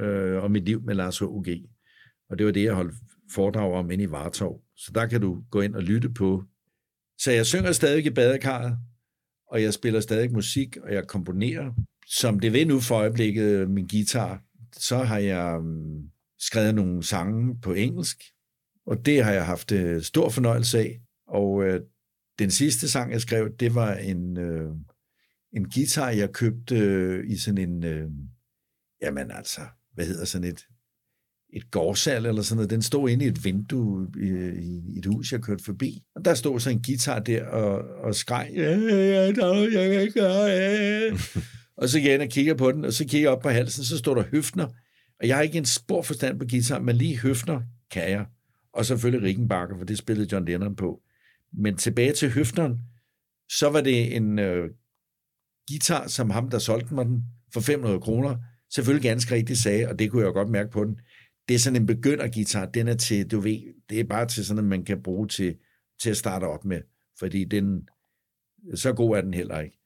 øh, 0.00 0.42
om 0.42 0.50
mit 0.50 0.64
liv 0.64 0.82
med 0.82 0.94
Lars 0.94 1.18
H.G. 1.18 1.48
Og 2.30 2.38
det 2.38 2.46
var 2.46 2.52
det, 2.52 2.64
jeg 2.64 2.74
holdt 2.74 2.94
foredrag 3.32 3.72
om 3.72 3.90
inde 3.90 4.04
i 4.04 4.10
Vartov. 4.10 4.60
Så 4.76 4.92
der 4.94 5.06
kan 5.06 5.20
du 5.20 5.44
gå 5.50 5.60
ind 5.60 5.74
og 5.74 5.82
lytte 5.82 6.10
på. 6.10 6.44
Så 7.18 7.30
jeg 7.30 7.46
synger 7.46 7.72
stadig 7.72 8.06
i 8.06 8.10
badekarret, 8.10 8.78
og 9.50 9.62
jeg 9.62 9.74
spiller 9.74 10.00
stadig 10.00 10.32
musik, 10.32 10.76
og 10.76 10.94
jeg 10.94 11.06
komponerer. 11.06 11.72
Som 12.06 12.40
det 12.40 12.52
ved 12.52 12.66
nu 12.66 12.80
for 12.80 12.94
øjeblikket, 12.94 13.70
min 13.70 13.86
guitar, 13.86 14.42
så 14.72 14.96
har 14.96 15.18
jeg 15.18 15.58
um, 15.58 16.10
skrevet 16.40 16.74
nogle 16.74 17.02
sange 17.02 17.60
på 17.60 17.72
engelsk, 17.72 18.16
og 18.86 19.06
det 19.06 19.24
har 19.24 19.32
jeg 19.32 19.46
haft 19.46 19.72
øh, 19.72 20.02
stor 20.02 20.28
fornøjelse 20.28 20.78
af. 20.78 21.00
Og 21.28 21.64
øh, 21.64 21.80
den 22.38 22.50
sidste 22.50 22.88
sang, 22.88 23.12
jeg 23.12 23.20
skrev, 23.20 23.56
det 23.60 23.74
var 23.74 23.94
en, 23.94 24.38
øh, 24.38 24.70
en 25.52 25.70
guitar, 25.70 26.10
jeg 26.10 26.32
købte 26.32 26.76
øh, 26.76 27.30
i 27.30 27.36
sådan 27.36 27.68
en, 27.68 27.84
øh, 27.84 28.10
jamen 29.02 29.30
altså, 29.30 29.60
hvad 29.94 30.06
hedder 30.06 30.24
sådan 30.24 30.48
et, 30.48 30.66
et 31.52 31.70
gårdsal 31.70 32.26
eller 32.26 32.42
sådan 32.42 32.56
noget. 32.56 32.70
Den 32.70 32.82
stod 32.82 33.10
inde 33.10 33.24
i 33.24 33.28
et 33.28 33.44
vindue 33.44 34.08
i, 34.16 34.28
i 34.94 34.98
et 34.98 35.06
hus, 35.06 35.32
jeg 35.32 35.40
kørte 35.40 35.64
forbi. 35.64 36.02
Og 36.14 36.24
der 36.24 36.34
stod 36.34 36.60
så 36.60 36.70
en 36.70 36.82
guitar 36.82 37.18
der 37.18 37.44
og, 37.44 37.78
og 38.04 38.14
skreg. 38.14 38.50
Og 41.76 41.88
så 41.88 41.98
gik 41.98 42.06
jeg 42.06 42.14
ind 42.14 42.22
og 42.22 42.28
kigger 42.28 42.54
på 42.54 42.72
den, 42.72 42.84
og 42.84 42.92
så 42.92 43.04
kigger 43.04 43.28
jeg 43.28 43.36
op 43.36 43.42
på 43.42 43.48
halsen, 43.48 43.84
så 43.84 43.98
står 43.98 44.14
der 44.14 44.22
høfner. 44.22 44.68
Og 45.20 45.28
jeg 45.28 45.36
har 45.36 45.42
ikke 45.42 45.58
en 45.58 45.64
spor 45.64 46.02
forstand 46.02 46.38
på 46.38 46.44
guitar, 46.50 46.78
men 46.78 46.96
lige 46.96 47.18
høfner 47.18 47.60
kan 47.90 48.10
jeg. 48.10 48.26
Og 48.72 48.86
selvfølgelig 48.86 49.28
Rickenbacker, 49.28 49.78
for 49.78 49.84
det 49.84 49.98
spillede 49.98 50.28
John 50.32 50.44
Lennon 50.44 50.76
på. 50.76 51.00
Men 51.58 51.76
tilbage 51.76 52.12
til 52.12 52.30
høfteren, 52.30 52.78
så 53.50 53.70
var 53.70 53.80
det 53.80 54.16
en 54.16 54.38
øh, 54.38 54.70
guitar, 55.68 56.06
som 56.06 56.30
ham, 56.30 56.50
der 56.50 56.58
solgte 56.58 56.94
mig 56.94 57.04
den 57.04 57.22
for 57.52 57.60
500 57.60 58.00
kroner, 58.00 58.36
selvfølgelig 58.74 59.02
ganske 59.02 59.34
rigtigt 59.34 59.58
sagde, 59.58 59.88
og 59.88 59.98
det 59.98 60.10
kunne 60.10 60.24
jeg 60.24 60.32
godt 60.32 60.48
mærke 60.48 60.70
på 60.70 60.84
den. 60.84 60.96
Det 61.48 61.54
er 61.54 61.58
sådan 61.58 61.80
en 61.80 61.86
begynderguitar, 61.86 62.66
den 62.66 62.88
er 62.88 62.94
til, 62.94 63.30
du 63.30 63.40
ved, 63.40 63.60
det 63.90 64.00
er 64.00 64.04
bare 64.04 64.26
til 64.26 64.46
sådan, 64.46 64.64
at 64.64 64.68
man 64.68 64.84
kan 64.84 65.02
bruge 65.02 65.28
til, 65.28 65.56
til 66.02 66.10
at 66.10 66.16
starte 66.16 66.44
op 66.44 66.64
med, 66.64 66.80
fordi 67.18 67.44
den, 67.44 67.88
så 68.74 68.92
god 68.92 69.16
er 69.16 69.20
den 69.20 69.34
heller 69.34 69.60
ikke. 69.60 69.78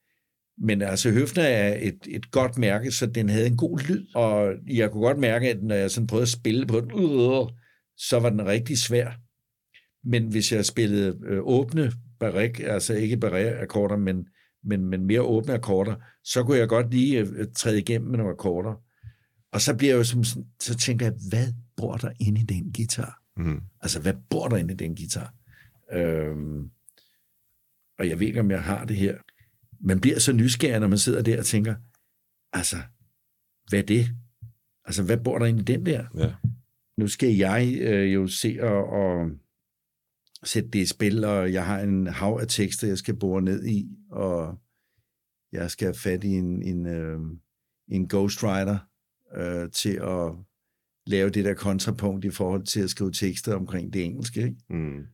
Men 0.60 0.82
altså, 0.82 1.10
Høfner 1.10 1.42
er 1.42 1.78
et, 1.80 1.98
et 2.08 2.30
godt 2.30 2.58
mærke, 2.58 2.90
så 2.90 3.06
den 3.06 3.28
havde 3.28 3.46
en 3.46 3.56
god 3.56 3.78
lyd, 3.88 4.06
og 4.14 4.54
jeg 4.66 4.90
kunne 4.90 5.02
godt 5.02 5.18
mærke, 5.18 5.50
at 5.50 5.62
når 5.62 5.74
jeg 5.74 5.90
sådan 5.90 6.06
prøvede 6.06 6.22
at 6.22 6.28
spille 6.28 6.66
på 6.66 6.80
den, 6.80 6.90
øh, 6.90 7.48
så 7.96 8.18
var 8.20 8.30
den 8.30 8.46
rigtig 8.46 8.78
svær. 8.78 9.12
Men 10.04 10.28
hvis 10.28 10.52
jeg 10.52 10.64
spillede 10.64 11.18
øh, 11.26 11.38
åbne 11.42 11.92
barik, 12.20 12.60
altså 12.60 12.94
ikke 12.94 13.18
barré-akkorder, 13.24 13.96
men, 13.96 14.28
men, 14.64 14.84
men 14.84 15.06
mere 15.06 15.22
åbne 15.22 15.54
akkorder, 15.54 15.94
så 16.24 16.42
kunne 16.44 16.58
jeg 16.58 16.68
godt 16.68 16.90
lige 16.90 17.18
øh, 17.20 17.46
træde 17.56 17.78
igennem 17.78 18.10
med 18.10 18.18
nogle 18.18 18.32
akkorder. 18.32 18.74
Og 19.52 19.60
så 19.60 19.74
bliver 19.76 19.92
jeg 19.92 19.98
jo 19.98 20.04
som, 20.04 20.24
sådan- 20.24 20.48
så 20.60 20.76
tænker 20.76 21.06
jeg, 21.06 21.14
hvad 21.28 21.46
bor 21.76 21.96
der 21.96 22.10
inde 22.20 22.40
i 22.40 22.44
den 22.44 22.72
guitar? 22.76 23.22
Mm. 23.36 23.60
Altså, 23.80 24.00
hvad 24.00 24.14
bor 24.30 24.48
der 24.48 24.56
inde 24.56 24.74
i 24.74 24.76
den 24.76 24.96
guitar? 24.96 25.34
Øhm, 25.92 26.70
og 27.98 28.08
jeg 28.08 28.20
ved 28.20 28.26
ikke, 28.26 28.40
om 28.40 28.50
jeg 28.50 28.62
har 28.62 28.84
det 28.84 28.96
her. 28.96 29.16
Man 29.80 30.00
bliver 30.00 30.18
så 30.18 30.32
nysgerrig, 30.32 30.80
når 30.80 30.88
man 30.88 30.98
sidder 30.98 31.22
der 31.22 31.38
og 31.38 31.46
tænker, 31.46 31.74
altså, 32.52 32.76
hvad 33.68 33.78
er 33.78 33.86
det? 33.86 34.06
Altså, 34.84 35.02
hvad 35.02 35.16
bor 35.16 35.38
der 35.38 35.46
inde 35.46 35.60
i 35.60 35.64
den 35.64 35.86
der? 35.86 36.04
Ja. 36.18 36.32
Nu 36.98 37.08
skal 37.08 37.34
jeg 37.36 37.76
øh, 37.80 38.14
jo 38.14 38.26
se 38.26 38.58
og, 38.60 38.88
og 38.88 39.30
sætte 40.44 40.70
det 40.70 40.78
i 40.78 40.86
spil, 40.86 41.24
og 41.24 41.52
jeg 41.52 41.66
har 41.66 41.80
en 41.80 42.06
hav 42.06 42.38
af 42.40 42.46
tekster, 42.48 42.88
jeg 42.88 42.98
skal 42.98 43.16
bore 43.16 43.42
ned 43.42 43.66
i, 43.66 43.88
og 44.10 44.58
jeg 45.52 45.70
skal 45.70 45.86
have 45.86 45.94
fat 45.94 46.24
i 46.24 46.28
en, 46.28 46.62
en, 46.62 46.86
øh, 46.86 47.20
en 47.88 48.08
ghostwriter 48.08 48.78
øh, 49.36 49.70
til 49.70 50.00
at 50.02 50.32
lave 51.06 51.30
det 51.30 51.44
der 51.44 51.54
kontrapunkt 51.54 52.24
i 52.24 52.30
forhold 52.30 52.64
til 52.64 52.80
at 52.80 52.90
skrive 52.90 53.12
tekster 53.12 53.54
omkring 53.54 53.92
det 53.92 54.04
engelske. 54.04 54.40
Ikke? 54.40 54.56
Mm. 54.70 55.04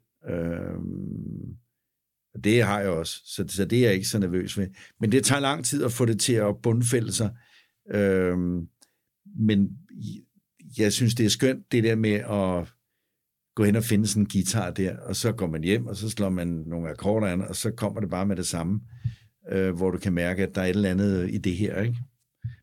Og 2.34 2.44
det 2.44 2.62
har 2.62 2.80
jeg 2.80 2.88
også, 2.88 3.20
så, 3.24 3.44
så 3.48 3.64
det 3.64 3.78
er 3.78 3.82
jeg 3.82 3.94
ikke 3.94 4.08
så 4.08 4.18
nervøs 4.18 4.58
ved. 4.58 4.68
Men 5.00 5.12
det 5.12 5.24
tager 5.24 5.40
lang 5.40 5.64
tid 5.64 5.84
at 5.84 5.92
få 5.92 6.04
det 6.04 6.20
til 6.20 6.32
at 6.32 6.62
bundfælde 6.62 7.12
sig. 7.12 7.30
Øhm, 7.90 8.68
men 9.38 9.78
jeg 10.78 10.92
synes, 10.92 11.14
det 11.14 11.26
er 11.26 11.30
skønt, 11.30 11.72
det 11.72 11.84
der 11.84 11.94
med 11.94 12.12
at 12.12 12.72
gå 13.54 13.64
hen 13.64 13.76
og 13.76 13.84
finde 13.84 14.06
sådan 14.06 14.22
en 14.22 14.28
guitar 14.32 14.70
der, 14.70 14.96
og 14.96 15.16
så 15.16 15.32
går 15.32 15.46
man 15.46 15.64
hjem, 15.64 15.86
og 15.86 15.96
så 15.96 16.10
slår 16.10 16.28
man 16.28 16.48
nogle 16.48 16.90
akkorder 16.90 17.26
an, 17.26 17.42
og 17.42 17.56
så 17.56 17.70
kommer 17.70 18.00
det 18.00 18.10
bare 18.10 18.26
med 18.26 18.36
det 18.36 18.46
samme, 18.46 18.80
øh, 19.52 19.74
hvor 19.76 19.90
du 19.90 19.98
kan 19.98 20.12
mærke, 20.12 20.42
at 20.42 20.54
der 20.54 20.60
er 20.60 20.66
et 20.66 20.70
eller 20.70 20.90
andet 20.90 21.30
i 21.30 21.38
det 21.38 21.56
her. 21.56 21.82
Ikke? 21.82 21.96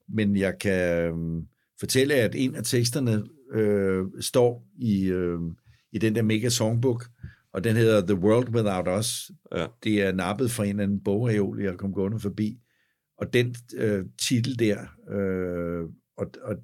Men 0.10 0.36
jeg 0.36 0.60
kan 0.60 1.04
øh, 1.04 1.44
fortælle, 1.80 2.14
at 2.14 2.36
en 2.36 2.56
af 2.56 2.64
teksterne 2.64 3.24
øh, 3.54 4.06
står 4.20 4.68
i, 4.78 5.06
øh, 5.06 5.40
i 5.92 5.98
den 5.98 6.16
der 6.16 6.22
mega 6.22 6.50
songbook, 6.50 7.06
og 7.54 7.64
den 7.64 7.76
hedder 7.76 8.06
The 8.06 8.16
World 8.16 8.50
Without 8.50 9.00
Us. 9.00 9.32
Ja. 9.56 9.66
Det 9.84 10.02
er 10.02 10.12
nappet 10.12 10.52
fra 10.52 10.64
en 10.64 10.70
eller 10.70 10.84
anden 10.84 11.04
bogreol, 11.04 11.62
jeg 11.62 11.78
kom 11.78 11.94
gående 11.94 12.20
forbi. 12.20 12.58
Og 13.18 13.34
den 13.34 13.56
øh, 13.76 14.06
titel 14.20 14.60
der, 14.60 14.78
øh, 15.12 15.90
og, 16.18 16.32
og 16.42 16.56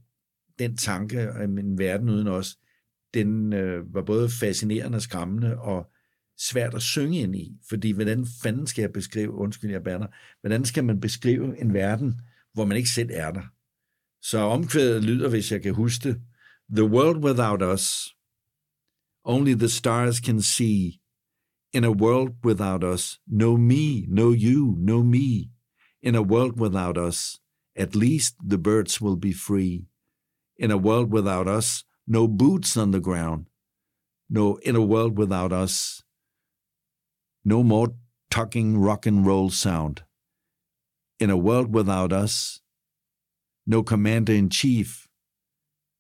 den 0.60 0.78
tanke 0.78 1.32
om 1.32 1.58
en 1.58 1.78
verden 1.78 2.10
uden 2.10 2.28
os, 2.28 2.58
den 3.24 3.54
øh, 3.54 3.94
var 3.94 4.02
både 4.02 4.30
fascinerende 4.30 4.96
og 4.96 5.02
skræmmende, 5.02 5.58
og 5.58 5.92
svært 6.38 6.74
at 6.74 6.82
synge 6.82 7.20
ind 7.20 7.36
i. 7.36 7.58
Fordi 7.70 7.92
hvordan 7.92 8.26
fanden 8.44 8.68
skal 8.68 8.82
jeg 8.82 8.92
beskrive, 8.92 9.32
undskyld 9.32 9.72
jeg 9.72 9.84
banner, 9.84 10.08
hvordan 10.42 10.66
skal 10.66 10.84
man 10.84 11.00
beskrive 11.00 11.62
en 11.62 11.74
verden, 11.74 12.22
hvor 12.54 12.66
man 12.66 12.78
ikke 12.78 12.90
selv 12.90 13.10
er 13.14 13.32
der? 13.32 13.44
Så 14.22 14.38
omkvædet 14.38 15.04
lyder, 15.04 15.30
hvis 15.30 15.52
jeg 15.52 15.62
kan 15.62 15.74
huske 15.74 16.10
det, 16.10 16.22
The 16.76 16.84
world 16.84 17.24
without 17.24 17.62
us, 17.62 18.16
only 19.24 19.54
the 19.54 19.70
stars 19.70 20.20
can 20.20 20.42
see. 20.42 21.00
In 21.74 21.84
a 21.84 21.92
world 21.92 22.32
without 22.44 22.84
us, 22.84 23.20
no 23.28 23.58
me, 23.58 24.06
no 24.08 24.34
you, 24.34 24.76
no 24.80 25.04
me. 25.04 25.52
In 26.02 26.16
a 26.16 26.22
world 26.22 26.60
without 26.60 26.98
us, 26.98 27.40
at 27.76 27.96
least 27.96 28.36
the 28.50 28.58
birds 28.58 29.02
will 29.02 29.16
be 29.16 29.34
free. 29.34 29.86
In 30.58 30.72
a 30.72 30.78
world 30.78 31.12
without 31.12 31.48
us, 31.48 31.86
no 32.08 32.28
boots 32.28 32.78
on 32.78 32.92
the 32.92 33.02
ground. 33.02 33.48
No, 34.30 34.58
in 34.58 34.76
a 34.76 34.82
world 34.82 35.18
without 35.18 35.52
us, 35.52 36.04
no 37.44 37.64
more 37.64 37.94
tucking 38.30 38.78
rock 38.78 39.06
and 39.06 39.26
roll 39.26 39.50
sound. 39.50 40.04
In 41.20 41.30
a 41.30 41.38
world 41.38 41.74
without 41.74 42.14
us, 42.14 42.62
no 43.66 43.84
commander 43.84 44.34
in 44.34 44.50
chief. 44.50 45.08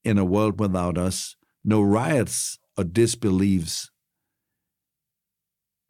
In 0.04 0.18
a 0.18 0.26
world 0.26 0.60
without 0.60 0.98
us, 0.98 1.36
no 1.64 1.82
riots 1.82 2.60
or 2.78 2.84
disbeliefs. 2.84 3.90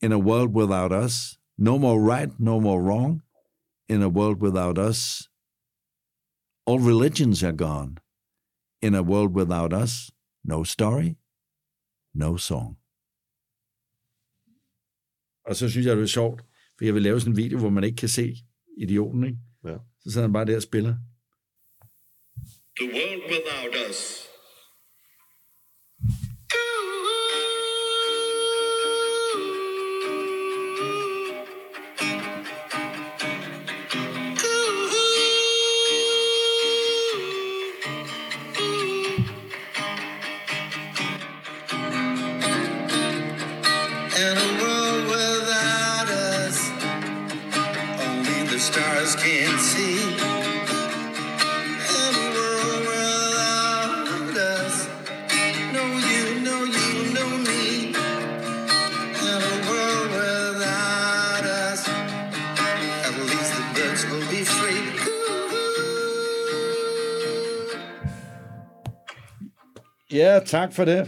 In 0.02 0.12
a 0.12 0.20
world 0.20 0.54
without 0.54 0.92
us, 0.92 1.38
no 1.58 1.78
more 1.78 2.00
right, 2.00 2.30
no 2.40 2.60
more 2.60 2.82
wrong. 2.82 3.22
In 3.90 4.02
a 4.02 4.10
world 4.10 4.42
without 4.42 4.78
us, 4.78 5.28
all 6.66 6.80
religions 6.80 7.44
are 7.44 7.52
gone. 7.52 7.98
In 8.82 8.96
a 8.96 9.02
world 9.02 9.32
without 9.36 9.74
us, 9.84 10.12
no 10.44 10.64
story, 10.64 11.10
no 12.14 12.38
song. 12.38 12.78
Og 15.46 15.56
så 15.56 15.70
synes 15.70 15.86
jeg, 15.86 15.96
det 15.96 16.04
er 16.04 16.08
sjovt, 16.08 16.42
for 16.78 16.86
jeg 16.86 16.94
vil 16.94 17.02
lave 17.02 17.20
sådan 17.20 17.34
en 17.34 17.38
video, 17.38 17.60
hvor 17.60 17.70
man 17.70 17.84
ikke 17.84 17.96
kan 17.96 18.10
se 18.10 18.36
idioten, 18.78 19.24
ikke? 19.24 19.38
Ja. 19.66 19.78
Så 20.00 20.12
sidder 20.12 20.28
han 20.28 20.34
bare 20.34 20.46
der 20.46 20.56
og 20.56 20.62
spiller. 20.62 20.96
The 22.80 22.88
world 22.94 23.22
without 23.32 23.90
us. 23.90 24.27
Ja, 70.18 70.40
tak 70.40 70.74
for 70.74 70.86
det. 70.86 71.08